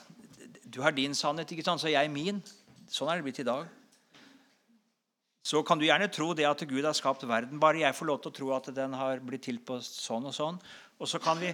Du 0.67 0.83
har 0.83 0.91
din 0.93 1.15
sannhet, 1.15 1.51
ikke 1.53 1.65
sant? 1.65 1.81
så 1.81 1.89
jeg 1.89 2.11
min. 2.11 2.43
Sånn 2.91 3.09
er 3.09 3.17
det 3.17 3.25
blitt 3.25 3.39
i 3.41 3.47
dag. 3.47 3.69
Så 5.47 5.63
kan 5.63 5.79
du 5.79 5.87
gjerne 5.87 6.11
tro 6.11 6.33
det 6.35 6.45
at 6.45 6.65
Gud 6.69 6.85
har 6.85 6.93
skapt 6.93 7.23
verden. 7.25 7.61
Bare 7.63 7.81
jeg 7.81 7.95
får 7.95 8.07
lov 8.07 8.19
til 8.21 8.33
å 8.33 8.37
tro 8.37 8.51
at 8.57 8.69
den 8.75 8.93
har 8.99 9.23
blitt 9.23 9.47
til 9.47 9.61
på 9.63 9.79
sånn 9.81 10.27
og 10.27 10.35
sånn. 10.35 10.59
Og 10.99 11.09
så 11.09 11.21
kan 11.23 11.39
vi 11.39 11.53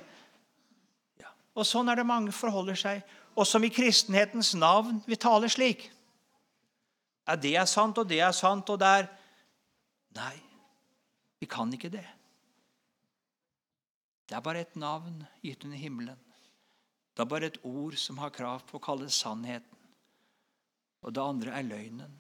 ja. 1.21 1.29
Og 1.55 1.69
sånn 1.69 1.93
er 1.93 2.01
det 2.01 2.09
mange 2.09 2.33
forholder 2.33 2.79
seg. 2.79 3.05
Og 3.37 3.47
som 3.49 3.65
i 3.65 3.73
kristenhetens 3.73 4.53
navn 4.55 5.01
vi 5.07 5.17
taler 5.17 5.49
slik. 5.53 5.87
Ja, 7.27 7.37
det 7.37 7.55
er 7.57 7.69
sant, 7.71 7.99
og 7.99 8.09
det 8.09 8.21
er 8.21 8.35
sant, 8.37 8.69
og 8.71 8.81
det 8.83 8.95
er 9.01 9.11
Nei, 10.13 10.37
vi 11.41 11.47
kan 11.49 11.71
ikke 11.73 11.89
det. 11.89 12.05
Det 14.29 14.37
er 14.37 14.45
bare 14.45 14.61
et 14.67 14.75
navn 14.77 15.23
gitt 15.41 15.65
under 15.65 15.81
himmelen. 15.81 16.19
Det 17.17 17.25
er 17.25 17.29
bare 17.29 17.49
et 17.49 17.57
ord 17.65 17.97
som 17.97 18.21
har 18.21 18.33
krav 18.33 18.67
på 18.69 18.77
å 18.77 18.83
kalles 18.85 19.17
sannheten. 19.21 19.79
Og 21.01 21.15
det 21.17 21.25
andre 21.25 21.55
er 21.57 21.67
løgnen. 21.67 22.13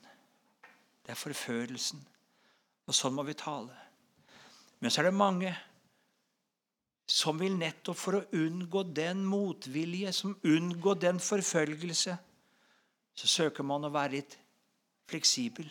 Det 1.05 1.13
er 1.13 1.21
forførelsen. 1.21 2.01
Og 2.89 2.97
sånn 2.97 3.15
må 3.17 3.25
vi 3.29 3.37
tale. 3.39 3.77
Men 4.81 4.91
så 4.91 5.03
er 5.03 5.11
det 5.11 5.21
mange 5.21 5.53
som 7.13 7.37
vil 7.41 7.59
nettopp 7.61 7.99
for 7.99 8.17
å 8.17 8.25
unngå 8.41 8.87
den 8.97 9.21
motvilje, 9.29 10.15
som 10.17 10.33
unngå 10.49 10.95
den 10.97 11.19
forfølgelse, 11.21 12.15
så 13.13 13.29
søker 13.29 13.67
man 13.69 13.85
å 13.85 13.93
være 13.93 14.17
litt 14.17 14.39
fleksibel. 15.11 15.69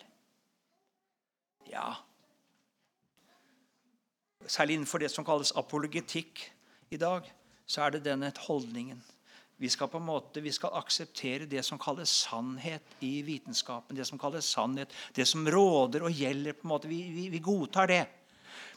Ja 1.72 1.96
Særlig 4.50 4.74
innenfor 4.76 5.00
det 5.00 5.12
som 5.14 5.24
kalles 5.24 5.54
apologetikk 5.56 6.40
i 6.92 6.98
dag, 7.00 7.28
så 7.70 7.84
er 7.86 7.94
det 7.94 8.02
denne 8.08 8.32
holdningen. 8.48 8.98
Vi 9.62 9.70
skal 9.70 9.88
på 9.88 10.00
en 10.02 10.08
måte, 10.08 10.42
vi 10.42 10.52
skal 10.52 10.74
akseptere 10.80 11.46
det 11.46 11.62
som 11.64 11.80
kalles 11.80 12.10
sannhet 12.26 12.96
i 13.06 13.22
vitenskapen. 13.22 13.96
Det 13.96 14.08
som 14.10 14.20
kalles 14.20 14.50
sannhet, 14.50 14.90
det 15.14 15.28
som 15.30 15.46
råder 15.46 16.04
og 16.04 16.18
gjelder. 16.18 16.58
på 16.58 16.66
en 16.66 16.74
måte, 16.74 16.90
Vi, 16.90 17.04
vi, 17.14 17.30
vi 17.30 17.40
godtar 17.40 17.88
det. 17.88 18.02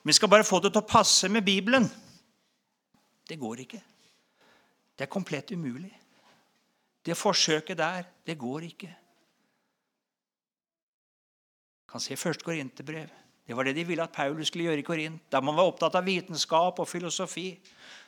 Men 0.02 0.12
vi 0.12 0.18
skal 0.20 0.28
bare 0.28 0.44
få 0.44 0.60
det 0.60 0.74
til 0.74 0.84
å 0.84 0.92
passe 0.92 1.28
med 1.32 1.44
Bibelen. 1.44 1.88
Det 3.28 3.38
går 3.40 3.64
ikke. 3.64 3.82
Det 4.98 5.06
er 5.06 5.10
komplett 5.10 5.50
umulig. 5.52 5.92
Det 7.04 7.16
forsøket 7.16 7.78
der, 7.78 8.04
det 8.26 8.38
går 8.38 8.60
ikke 8.68 8.96
kan 11.94 12.02
se 12.02 12.16
først 12.16 12.42
Korinterbrev. 12.42 13.08
Det 13.46 13.56
var 13.56 13.62
det 13.62 13.76
de 13.76 13.84
ville 13.86 14.02
at 14.02 14.12
Paulus 14.12 14.48
skulle 14.48 14.64
gjøre 14.64 14.78
i 14.78 14.82
Korint. 14.82 15.32
Der 15.32 15.40
man 15.40 15.54
var 15.54 15.68
opptatt 15.70 15.94
av 15.94 16.04
vitenskap 16.04 16.78
og 16.78 16.88
filosofi. 16.88 17.60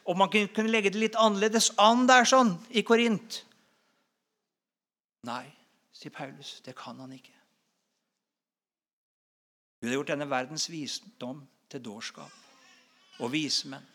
Og 0.04 0.18
man 0.18 0.30
kunne 0.30 0.72
legge 0.72 0.90
det 0.90 0.98
litt 0.98 1.18
annerledes 1.18 1.70
an 1.78 2.02
der 2.08 2.26
sånn 2.26 2.56
i 2.74 2.82
Korint. 2.82 3.44
Nei, 5.22 5.44
sier 5.94 6.10
Paulus, 6.10 6.56
det 6.66 6.74
kan 6.74 6.98
han 6.98 7.14
ikke. 7.14 7.34
Gud 9.78 9.92
har 9.92 9.98
gjort 10.00 10.10
denne 10.10 10.30
verdens 10.30 10.66
visdom 10.70 11.44
til 11.70 11.84
dårskap 11.84 13.22
og 13.22 13.30
vismenn. 13.30 13.86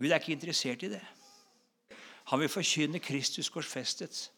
Gud 0.00 0.10
er 0.10 0.18
ikke 0.18 0.34
interessert 0.34 0.82
i 0.82 0.90
det. 0.96 1.02
Han 2.32 2.40
vil 2.40 2.50
forkynne 2.50 3.02
Kristus 3.04 3.50
korsfestet. 3.52 4.30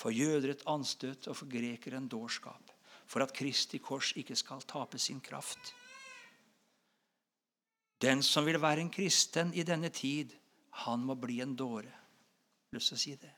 For 0.00 0.10
jøder 0.14 0.54
et 0.54 0.66
anstøt 0.70 1.28
og 1.28 1.36
for 1.36 1.50
grekere 1.50 2.00
en 2.00 2.08
dårskap 2.08 2.70
for 3.10 3.24
at 3.24 3.34
Kristi 3.34 3.80
kors 3.82 4.12
ikke 4.16 4.36
skal 4.38 4.62
tape 4.70 4.98
sin 4.98 5.20
kraft. 5.20 5.74
Den 8.00 8.22
som 8.22 8.46
vil 8.46 8.60
være 8.62 8.80
en 8.80 8.92
kristen 8.92 9.50
i 9.54 9.64
denne 9.66 9.90
tid, 9.90 10.30
han 10.86 11.02
må 11.04 11.16
bli 11.18 11.40
en 11.42 11.56
dåre. 11.58 11.90
Lyst 12.72 12.92
til 12.92 12.96
å 12.96 13.02
si 13.02 13.16
det. 13.18 13.32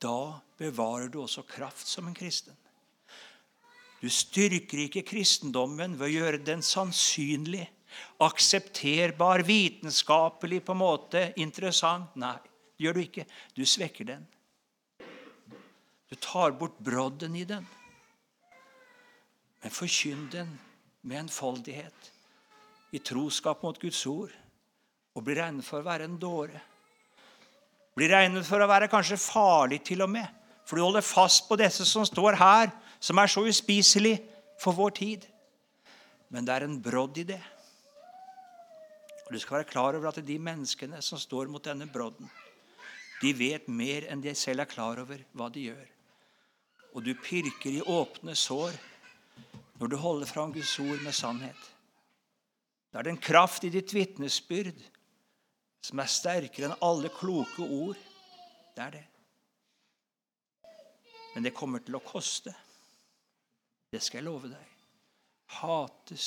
Da 0.00 0.40
bevarer 0.56 1.10
du 1.12 1.18
også 1.20 1.42
kraft 1.44 1.88
som 1.88 2.06
en 2.08 2.16
kristen. 2.16 2.54
Du 4.00 4.08
styrker 4.08 4.86
ikke 4.86 5.02
kristendommen 5.04 5.98
ved 5.98 6.06
å 6.06 6.14
gjøre 6.14 6.44
den 6.46 6.62
sannsynlig, 6.64 7.66
aksepterbar, 8.22 9.44
vitenskapelig 9.46 10.62
på 10.64 10.76
en 10.76 10.82
måte 10.82 11.24
interessant. 11.40 12.14
Nei, 12.20 12.36
det 12.76 12.86
gjør 12.86 12.96
du 12.96 13.02
ikke. 13.04 13.26
Du 13.56 13.64
svekker 13.66 14.08
den. 14.12 14.26
Du 16.10 16.16
tar 16.18 16.56
bort 16.58 16.78
brodden 16.82 17.36
i 17.38 17.44
den. 17.46 17.66
Men 19.60 19.74
forkynn 19.74 20.26
den 20.32 20.50
med 21.02 21.24
enfoldighet, 21.26 22.10
i 22.90 22.98
troskap 22.98 23.62
mot 23.62 23.78
Guds 23.78 24.00
ord, 24.08 24.32
og 25.14 25.24
bli 25.26 25.36
regnet 25.38 25.66
for 25.66 25.80
å 25.80 25.86
være 25.86 26.08
en 26.08 26.18
dåre. 26.20 26.60
Bli 27.96 28.08
regnet 28.10 28.46
for 28.46 28.62
å 28.62 28.68
være 28.70 28.88
kanskje 28.90 29.20
farlig 29.20 29.82
til 29.86 30.02
og 30.04 30.10
med, 30.12 30.26
for 30.66 30.78
du 30.78 30.84
holder 30.84 31.04
fast 31.04 31.46
på 31.48 31.58
disse 31.60 31.86
som 31.88 32.06
står 32.06 32.38
her, 32.40 32.72
som 33.00 33.18
er 33.18 33.30
så 33.30 33.44
uspiselig 33.46 34.16
for 34.60 34.76
vår 34.76 34.96
tid. 34.98 35.24
Men 36.30 36.46
det 36.46 36.56
er 36.56 36.66
en 36.66 36.78
brodd 36.82 37.18
i 37.18 37.26
det. 37.32 37.40
Du 39.30 39.38
skal 39.38 39.60
være 39.60 39.70
klar 39.70 39.94
over 39.94 40.10
at 40.10 40.18
de 40.26 40.38
menneskene 40.42 40.98
som 41.02 41.18
står 41.18 41.50
mot 41.50 41.64
denne 41.64 41.86
brodden, 41.86 42.30
De 43.20 43.34
vet 43.36 43.66
mer 43.68 44.06
enn 44.08 44.22
de 44.24 44.32
selv 44.34 44.62
er 44.62 44.68
klar 44.70 44.96
over 44.96 45.20
hva 45.36 45.50
de 45.52 45.66
gjør. 45.68 45.88
Og 46.96 47.04
du 47.04 47.12
pirker 47.12 47.74
i 47.76 47.82
åpne 47.84 48.32
sår 48.32 48.78
når 49.76 49.92
du 49.92 49.96
holder 50.00 50.26
fram 50.26 50.54
Guds 50.54 50.72
ord 50.80 51.04
med 51.04 51.12
sannhet. 51.12 51.60
Da 52.90 52.98
er 52.98 53.06
det 53.06 53.12
en 53.12 53.20
kraft 53.20 53.66
i 53.68 53.70
ditt 53.70 53.92
vitnesbyrd 53.92 54.80
som 55.84 56.00
er 56.00 56.08
sterkere 56.08 56.70
enn 56.70 56.80
alle 56.84 57.12
kloke 57.12 57.60
ord. 57.60 58.00
Det 58.72 58.86
er 58.86 58.96
det. 58.96 59.06
Men 61.34 61.44
det 61.44 61.54
kommer 61.54 61.84
til 61.84 62.00
å 62.00 62.02
koste. 62.04 62.56
Det 63.92 64.00
skal 64.00 64.22
jeg 64.22 64.30
love 64.30 64.50
deg. 64.50 64.76
Hates 65.60 66.26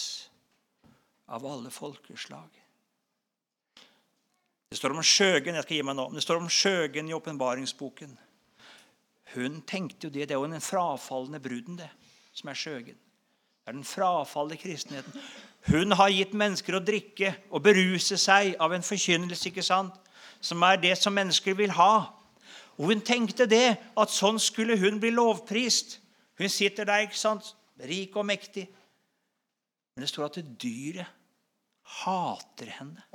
av 1.33 1.45
alle 1.47 1.73
folkeslag. 1.73 2.62
Det 4.73 4.79
står 4.79 4.95
om 4.95 5.03
Skjøgen 5.05 5.53
jeg 5.53 5.63
skal 5.67 5.75
gi 5.77 5.83
meg 5.85 5.93
nå, 5.99 6.07
det 6.09 6.21
står 6.25 6.39
om 6.41 6.47
Skjøgen 6.49 7.05
i 7.05 7.13
åpenbaringsboken. 7.13 8.15
Hun 9.35 9.59
tenkte 9.69 10.07
jo 10.07 10.13
det. 10.15 10.23
Det 10.25 10.33
er 10.33 10.39
jo 10.39 10.47
den 10.49 10.63
frafalne 10.65 11.37
bruden, 11.37 11.75
det, 11.77 11.89
som 12.33 12.49
er 12.49 12.57
Skjøgen. 12.57 12.95
Det 12.97 13.69
er 13.69 13.75
den 13.75 13.85
frafalne 13.85 14.57
kristenheten. 14.57 15.19
Hun 15.69 15.93
har 15.93 16.09
gitt 16.09 16.33
mennesker 16.33 16.73
å 16.73 16.81
drikke 16.81 17.35
og 17.53 17.61
beruse 17.67 18.17
seg 18.17 18.55
av 18.57 18.73
en 18.73 18.85
forkynnelse 18.87 19.51
ikke 19.51 19.65
sant? 19.67 19.93
som 20.41 20.65
er 20.65 20.81
det 20.81 20.95
som 20.97 21.13
mennesker 21.13 21.53
vil 21.53 21.75
ha. 21.77 22.09
Og 22.73 22.89
hun 22.89 23.03
tenkte 23.05 23.45
det, 23.45 23.75
at 23.77 24.11
sånn 24.15 24.41
skulle 24.41 24.79
hun 24.81 24.97
bli 24.99 25.13
lovprist. 25.13 25.99
Hun 26.41 26.49
sitter 26.49 26.89
der, 26.89 27.05
ikke 27.05 27.21
sant, 27.21 27.53
rik 27.77 28.17
og 28.17 28.25
mektig. 28.25 28.65
Men 29.93 30.07
det 30.07 30.09
står 30.09 30.31
at 30.31 30.41
dyret 30.65 31.13
hater 32.01 32.73
henne. 32.79 33.05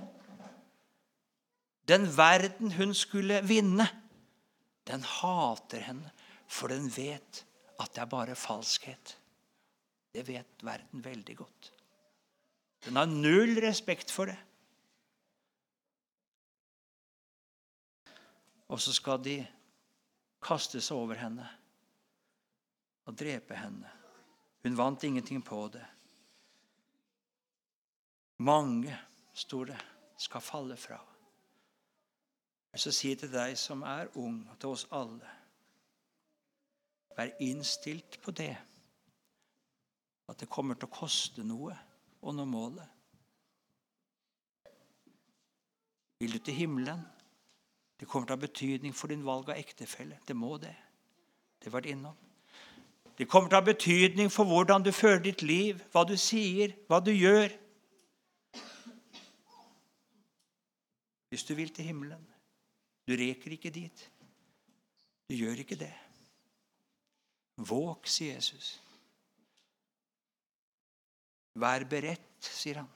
Den 1.89 2.05
verden 2.17 2.73
hun 2.77 2.95
skulle 2.95 3.41
vinne, 3.49 3.87
den 4.89 5.05
hater 5.05 5.85
henne, 5.85 6.13
for 6.49 6.69
den 6.73 6.89
vet 6.93 7.45
at 7.79 7.95
det 7.95 8.03
er 8.03 8.11
bare 8.11 8.37
falskhet. 8.37 9.15
Det 10.13 10.25
vet 10.29 10.65
verden 10.65 11.05
veldig 11.05 11.37
godt. 11.37 11.73
Den 12.85 12.97
har 12.97 13.09
null 13.09 13.59
respekt 13.63 14.11
for 14.11 14.31
det. 14.31 14.39
Og 18.69 18.81
så 18.81 18.93
skal 18.93 19.21
de 19.25 19.39
kaste 20.45 20.81
seg 20.85 20.97
over 20.97 21.19
henne 21.21 21.47
og 23.09 23.17
drepe 23.17 23.57
henne. 23.57 23.89
Hun 24.65 24.77
vant 24.77 25.05
ingenting 25.09 25.41
på 25.45 25.63
det. 25.73 25.85
Mange, 28.45 28.93
står 29.35 29.73
det, 29.73 29.79
skal 30.21 30.45
falle 30.45 30.77
fra. 30.77 30.99
Jeg 32.73 32.81
vil 32.85 32.95
si 32.95 33.15
til 33.17 33.33
deg 33.33 33.57
som 33.59 33.83
er 33.83 34.11
ung, 34.21 34.43
og 34.51 34.59
til 34.61 34.75
oss 34.77 34.87
alle 34.93 35.35
Vær 37.19 37.33
innstilt 37.43 38.21
på 38.23 38.31
det 38.31 38.53
at 40.29 40.39
det 40.39 40.47
kommer 40.53 40.77
til 40.77 40.87
å 40.87 40.93
koste 40.93 41.43
noe 41.43 41.75
å 42.23 42.35
nå 42.37 42.45
målet. 42.47 42.85
Vil 46.21 46.37
du 46.37 46.39
til 46.39 46.55
himmelen? 46.55 47.01
Det 47.99 48.07
kommer 48.07 48.29
til 48.29 48.37
å 48.37 48.39
ha 48.39 48.45
betydning 48.45 48.95
for 48.95 49.11
din 49.11 49.25
valg 49.27 49.51
av 49.51 49.59
ektefelle. 49.59 50.21
Det 50.29 50.37
må 50.37 50.57
det. 50.63 50.75
Det 51.59 51.73
var 51.73 51.83
det 51.83 51.97
innom. 51.97 52.15
Det 53.19 53.27
kommer 53.27 53.51
til 53.51 53.59
å 53.59 53.63
ha 53.65 53.67
betydning 53.67 54.31
for 54.31 54.47
hvordan 54.47 54.85
du 54.87 54.93
fører 54.95 55.23
ditt 55.25 55.43
liv, 55.43 55.81
hva 55.91 56.05
du 56.07 56.15
sier, 56.15 56.77
hva 56.87 57.01
du 57.03 57.11
gjør. 57.11 57.51
Hvis 61.33 61.45
du 61.49 61.57
vil 61.59 61.73
til 61.75 61.91
himmelen. 61.91 62.23
Du 63.09 63.15
reker 63.17 63.55
ikke 63.57 63.73
dit. 63.73 64.03
Du 65.29 65.35
gjør 65.35 65.63
ikke 65.63 65.79
det. 65.81 65.95
Våg, 67.57 68.05
sier 68.05 68.37
Jesus. 68.37 68.75
Vær 71.59 71.87
beredt, 71.89 72.45
sier 72.45 72.83
han. 72.83 72.91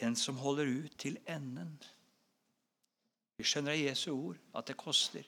Den 0.00 0.16
som 0.16 0.38
holder 0.40 0.70
ut 0.70 0.94
til 0.98 1.18
enden. 1.28 1.74
Vi 3.36 3.44
skjønner 3.44 3.74
av 3.74 3.82
Jesu 3.82 4.08
ord 4.14 4.38
at 4.56 4.70
det 4.70 4.78
koster. 4.80 5.26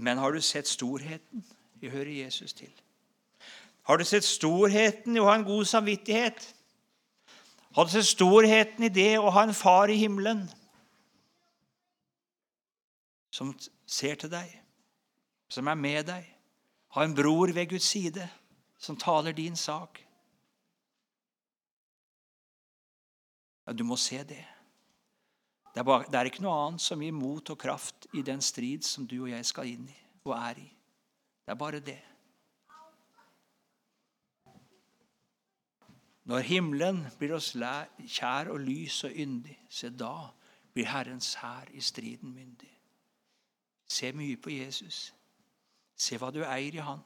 Men 0.00 0.18
har 0.18 0.32
du 0.32 0.40
sett 0.40 0.68
storheten 0.68 1.44
Vi 1.76 1.90
hører 1.92 2.24
Jesus 2.24 2.52
til? 2.56 2.72
Har 3.86 3.98
du 3.98 4.04
sett 4.04 4.26
storheten 4.26 5.16
i 5.16 5.22
å 5.22 5.28
ha 5.28 5.36
en 5.38 5.46
god 5.46 5.68
samvittighet? 5.70 6.42
Har 7.76 7.86
du 7.86 7.92
sett 7.92 8.08
storheten 8.08 8.86
i 8.88 8.92
det 8.92 9.12
å 9.20 9.30
ha 9.30 9.44
en 9.46 9.54
far 9.54 9.92
i 9.92 9.98
himmelen 10.00 10.46
som 13.36 13.52
ser 13.86 14.16
til 14.20 14.32
deg, 14.32 14.48
som 15.52 15.68
er 15.68 15.78
med 15.78 16.08
deg. 16.08 16.26
Ha 16.96 17.04
en 17.04 17.14
bror 17.14 17.52
ved 17.52 17.68
Guds 17.74 17.88
side 17.92 18.24
som 18.80 18.96
taler 18.96 19.36
din 19.36 19.56
sak. 19.56 20.00
Ja, 23.66 23.72
du 23.72 23.84
må 23.84 23.98
se 24.00 24.22
det. 24.24 24.44
Det 25.74 25.82
er, 25.82 25.84
bare, 25.84 26.06
det 26.08 26.16
er, 26.16 26.30
ikke 26.30 26.44
noe 26.46 26.56
annet 26.56 26.80
som 26.80 27.02
gir 27.04 27.12
mot 27.12 27.50
og 27.52 27.58
kraft 27.60 28.06
i 28.16 28.22
den 28.24 28.40
strid 28.40 28.86
som 28.86 29.04
du 29.04 29.18
og 29.18 29.28
jeg 29.28 29.44
skal 29.44 29.68
inn 29.68 29.84
i 29.92 29.96
og 30.24 30.32
er 30.38 30.62
i. 30.62 30.68
Det 31.44 31.52
er 31.52 31.58
bare 31.60 31.82
det. 31.84 32.00
Når 36.26 36.42
himmelen 36.48 37.04
blir 37.18 37.36
oss 37.36 37.52
kjær 37.54 38.50
og 38.50 38.60
lys 38.60 39.04
og 39.06 39.14
yndig, 39.14 39.58
se 39.70 39.90
da 39.94 40.30
blir 40.74 40.88
Herrens 40.90 41.34
hær 41.38 41.70
i 41.70 41.80
striden 41.80 42.34
myndig. 42.34 42.72
Se 43.88 44.10
mye 44.12 44.36
på 44.36 44.50
Jesus. 44.50 45.14
Se 45.96 46.18
hva 46.18 46.32
du 46.34 46.42
eier 46.42 46.74
i 46.74 46.82
Han. 46.82 47.04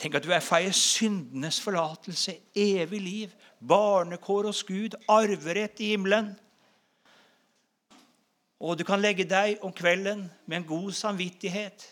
Tenk 0.00 0.16
at 0.16 0.24
du 0.24 0.32
er 0.32 0.40
feier 0.40 0.72
syndenes 0.72 1.58
forlatelse, 1.60 2.32
evig 2.56 3.00
liv, 3.04 3.34
barnekår 3.60 4.48
hos 4.48 4.62
Gud, 4.64 4.96
arverett 5.12 5.82
i 5.84 5.90
himmelen. 5.92 6.32
Og 8.60 8.78
du 8.80 8.84
kan 8.88 9.00
legge 9.00 9.28
deg 9.28 9.60
om 9.64 9.72
kvelden 9.76 10.24
med 10.46 10.56
en 10.56 10.66
god 10.68 10.92
samvittighet 10.96 11.84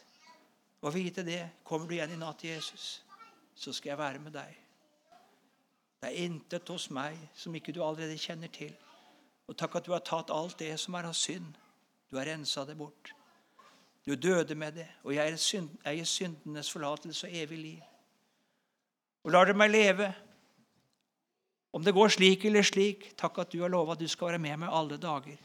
og 0.80 0.94
vite 0.94 1.24
det. 1.24 1.42
Kommer 1.64 1.86
du 1.88 1.98
igjen 1.98 2.16
i 2.16 2.18
natt 2.20 2.40
til 2.40 2.56
Jesus, 2.56 3.04
så 3.54 3.76
skal 3.76 3.92
jeg 3.92 4.00
være 4.00 4.24
med 4.24 4.34
deg. 4.40 4.56
Det 5.98 6.10
er 6.10 6.24
intet 6.28 6.68
hos 6.70 6.90
meg 6.94 7.18
som 7.34 7.54
ikke 7.54 7.74
du 7.74 7.82
allerede 7.82 8.18
kjenner 8.18 8.50
til. 8.54 8.74
Og 9.48 9.56
takk 9.58 9.78
at 9.78 9.86
du 9.86 9.94
har 9.94 10.04
tatt 10.06 10.30
alt 10.30 10.58
det 10.60 10.74
som 10.78 10.94
er 10.94 11.08
av 11.08 11.16
synd. 11.16 11.56
Du 12.10 12.16
har 12.16 12.28
rensa 12.28 12.64
det 12.64 12.76
bort. 12.78 13.12
Du 14.06 14.14
døde 14.14 14.54
med 14.54 14.72
det, 14.72 14.86
og 15.04 15.12
jeg 15.12 15.36
eier 15.84 16.04
syndenes 16.08 16.70
forlatelse 16.72 17.26
og 17.26 17.34
evig 17.34 17.58
liv. 17.58 17.80
Og 19.24 19.34
lar 19.34 19.44
du 19.44 19.52
meg 19.52 19.70
leve. 19.70 20.06
Om 21.72 21.84
det 21.84 21.92
går 21.92 22.14
slik 22.14 22.46
eller 22.48 22.64
slik, 22.64 23.10
takk 23.20 23.42
at 23.42 23.52
du 23.52 23.60
har 23.60 23.68
lova 23.68 23.92
at 23.92 24.00
du 24.00 24.08
skal 24.08 24.32
være 24.32 24.40
med 24.40 24.62
meg 24.62 24.72
alle 24.72 24.96
dager. 24.96 25.36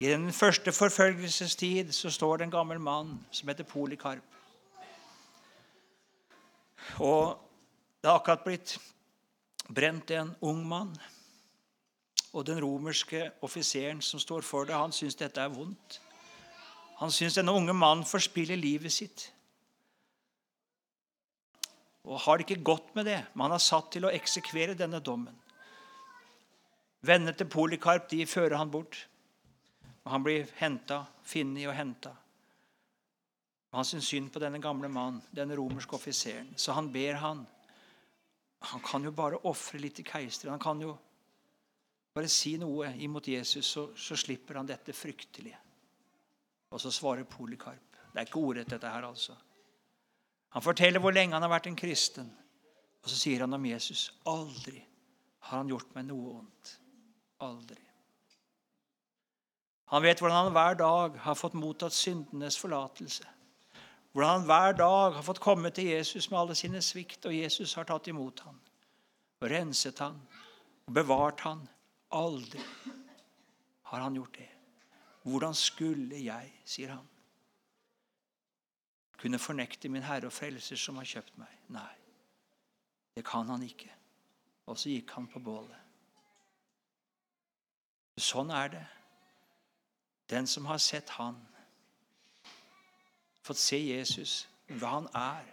I 0.00 0.08
den 0.08 0.32
første 0.32 0.72
forfølgelsestid 0.72 1.92
så 1.92 2.10
står 2.10 2.36
det 2.36 2.44
en 2.44 2.56
gammel 2.56 2.80
mann 2.80 3.18
som 3.30 3.48
heter 3.48 3.64
Polikarp. 3.64 4.33
Og 7.00 7.38
det 8.00 8.10
har 8.10 8.20
akkurat 8.20 8.44
blitt 8.44 8.76
brent 9.68 10.10
en 10.10 10.34
ung 10.44 10.64
mann. 10.68 10.94
Og 12.34 12.46
den 12.46 12.60
romerske 12.62 13.30
offiseren 13.46 14.02
som 14.02 14.20
står 14.20 14.42
for 14.42 14.66
det, 14.66 14.74
han 14.74 14.92
syns 14.92 15.16
dette 15.16 15.40
er 15.40 15.52
vondt. 15.54 16.00
Han 16.98 17.12
syns 17.14 17.38
denne 17.38 17.54
unge 17.54 17.74
mannen 17.74 18.06
forspiller 18.06 18.58
livet 18.58 18.92
sitt. 18.92 19.28
Og 22.04 22.20
har 22.20 22.38
det 22.38 22.46
ikke 22.48 22.64
godt 22.64 22.94
med 22.94 23.08
det, 23.08 23.20
men 23.32 23.46
han 23.46 23.56
er 23.56 23.64
satt 23.64 23.90
til 23.94 24.04
å 24.04 24.12
eksekvere 24.12 24.76
denne 24.78 25.00
dommen. 25.00 25.34
Vennene 27.04 27.34
til 27.36 27.48
Polikarp 27.48 28.08
de 28.10 28.24
fører 28.28 28.56
han 28.60 28.72
bort. 28.72 29.06
Og 30.04 30.12
han 30.12 30.24
blir 30.24 30.50
henta, 30.58 31.04
funnet 31.24 31.68
og 31.68 31.76
henta. 31.76 32.12
Han 33.74 33.86
syns 33.86 34.06
synd 34.06 34.30
på 34.32 34.38
denne 34.42 34.60
gamle 34.62 34.88
mannen, 34.88 35.22
denne 35.34 35.56
romerske 35.58 35.96
offiseren. 35.96 36.52
Så 36.56 36.72
han 36.76 36.92
ber 36.94 37.18
han. 37.18 37.42
Han 38.70 38.82
kan 38.84 39.04
jo 39.04 39.10
bare 39.12 39.40
ofre 39.50 39.80
litt 39.82 39.96
til 39.98 40.06
keiseren. 40.06 40.54
Han 40.54 40.62
kan 40.62 40.80
jo 40.82 40.94
bare 42.14 42.30
si 42.30 42.54
noe 42.62 42.92
imot 43.02 43.26
Jesus, 43.28 43.66
så, 43.66 43.88
så 43.98 44.16
slipper 44.16 44.60
han 44.60 44.68
dette 44.70 44.94
fryktelige. 44.94 45.58
Og 46.70 46.80
så 46.80 46.92
svarer 46.94 47.26
Polikarp. 47.26 47.98
Det 48.12 48.22
er 48.22 48.28
ikke 48.28 48.38
ordrett, 48.38 48.70
dette 48.70 48.90
her, 48.90 49.08
altså. 49.08 49.34
Han 50.54 50.62
forteller 50.62 51.02
hvor 51.02 51.14
lenge 51.14 51.34
han 51.34 51.42
har 51.42 51.50
vært 51.50 51.66
en 51.66 51.78
kristen. 51.78 52.30
Og 53.02 53.10
så 53.10 53.18
sier 53.18 53.42
han 53.42 53.56
om 53.56 53.66
Jesus 53.66 54.06
aldri 54.30 54.78
har 55.44 55.58
han 55.58 55.68
gjort 55.68 55.90
meg 55.96 56.06
noe 56.08 56.36
vondt. 56.36 56.76
Aldri. 57.44 57.80
Han 59.92 60.02
vet 60.02 60.22
hvordan 60.22 60.46
han 60.46 60.54
hver 60.54 60.78
dag 60.78 61.18
har 61.26 61.36
fått 61.36 61.58
mottatt 61.58 61.94
syndenes 61.94 62.56
forlatelse. 62.58 63.26
Hvordan 64.14 64.30
han 64.30 64.44
hver 64.46 64.76
dag 64.78 65.16
har 65.16 65.24
fått 65.26 65.42
komme 65.42 65.70
til 65.74 65.88
Jesus 65.90 66.28
med 66.30 66.38
alle 66.38 66.54
sine 66.54 66.82
svikt, 66.82 67.26
og 67.26 67.34
Jesus 67.34 67.72
har 67.74 67.86
tatt 67.88 68.06
imot 68.12 68.44
ham 68.46 68.60
og 69.42 69.50
renset 69.50 69.98
ham 69.98 70.20
og 70.86 70.94
bevart 70.94 71.42
ham. 71.42 71.64
Aldri 72.14 72.62
har 73.90 74.00
han 74.00 74.14
gjort 74.14 74.38
det. 74.38 74.48
Hvordan 75.24 75.54
skulle 75.54 76.20
jeg, 76.22 76.52
sier 76.64 76.94
han, 76.94 77.08
kunne 79.18 79.40
fornekte 79.42 79.88
min 79.88 80.04
Herre 80.06 80.30
og 80.30 80.36
Frelser 80.36 80.78
som 80.78 81.00
har 81.00 81.08
kjøpt 81.10 81.34
meg? 81.40 81.50
Nei, 81.74 81.94
det 83.16 83.24
kan 83.26 83.50
han 83.50 83.66
ikke. 83.66 83.90
Og 84.70 84.78
så 84.78 84.92
gikk 84.94 85.10
han 85.16 85.26
på 85.32 85.42
bålet. 85.42 85.80
Sånn 88.20 88.52
er 88.54 88.70
det. 88.76 88.84
Den 90.30 90.46
som 90.46 90.70
har 90.70 90.78
sett 90.78 91.10
Han, 91.18 91.36
fått 93.44 93.60
se 93.60 93.78
Jesus, 93.78 94.48
hva 94.72 94.96
han 94.98 95.08
er, 95.14 95.50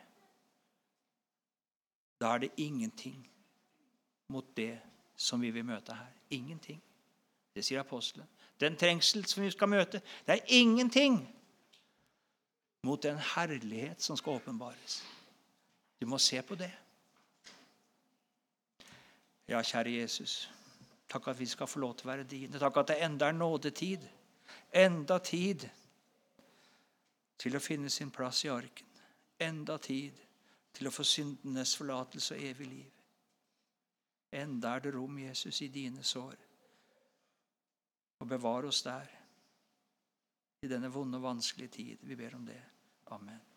da 2.21 2.35
er 2.35 2.45
det 2.45 2.51
ingenting 2.61 3.17
mot 4.31 4.45
det 4.57 4.79
som 5.17 5.41
vi 5.41 5.51
vil 5.51 5.65
møte 5.65 5.93
her. 5.93 6.11
Ingenting. 6.29 6.79
Det 7.55 7.65
sier 7.65 7.81
apostelen. 7.81 8.27
Den 8.61 8.77
trengsel 8.77 9.25
som 9.25 9.43
vi 9.43 9.49
skal 9.51 9.69
møte, 9.69 10.01
det 10.27 10.37
er 10.37 10.53
ingenting 10.53 11.17
mot 12.85 13.03
den 13.03 13.17
herlighet 13.35 14.01
som 14.01 14.17
skal 14.17 14.39
åpenbares. 14.39 15.01
Du 16.01 16.05
må 16.07 16.17
se 16.17 16.41
på 16.41 16.55
det. 16.55 16.71
Ja, 19.49 19.61
kjære 19.61 19.97
Jesus, 19.97 20.49
takk 21.09 21.27
at 21.27 21.39
vi 21.39 21.45
skal 21.45 21.67
få 21.67 21.81
lov 21.83 21.97
til 21.97 22.07
å 22.07 22.13
være 22.13 22.23
dine. 22.23 22.59
Takk 22.61 22.77
at 22.77 22.93
det 22.93 23.01
enda 23.03 23.27
er 23.27 23.35
nådetid. 23.35 24.05
Enda 24.73 25.17
tid 25.19 25.67
til 27.41 27.57
å 27.57 27.63
finne 27.63 27.89
sin 27.89 28.11
plass 28.13 28.43
i 28.45 28.51
arken. 28.53 28.87
Enda 29.41 29.77
tid 29.81 30.17
til 30.71 30.87
å 30.87 30.93
få 30.93 31.05
syndenes 31.07 31.73
forlatelse 31.79 32.37
og 32.37 32.43
evig 32.51 32.67
liv. 32.69 32.91
Enda 34.31 34.75
er 34.75 34.85
det 34.85 34.93
rom, 34.95 35.17
Jesus, 35.19 35.61
i 35.65 35.71
dine 35.73 36.03
sår. 36.07 36.37
Og 38.21 38.29
bevar 38.29 38.69
oss 38.69 38.83
der 38.85 39.09
i 40.61 40.69
denne 40.69 40.91
vonde 40.93 41.17
og 41.17 41.25
vanskelige 41.25 41.75
tid. 41.79 42.05
Vi 42.05 42.15
ber 42.15 42.37
om 42.37 42.45
det. 42.45 42.61
Amen. 43.11 43.50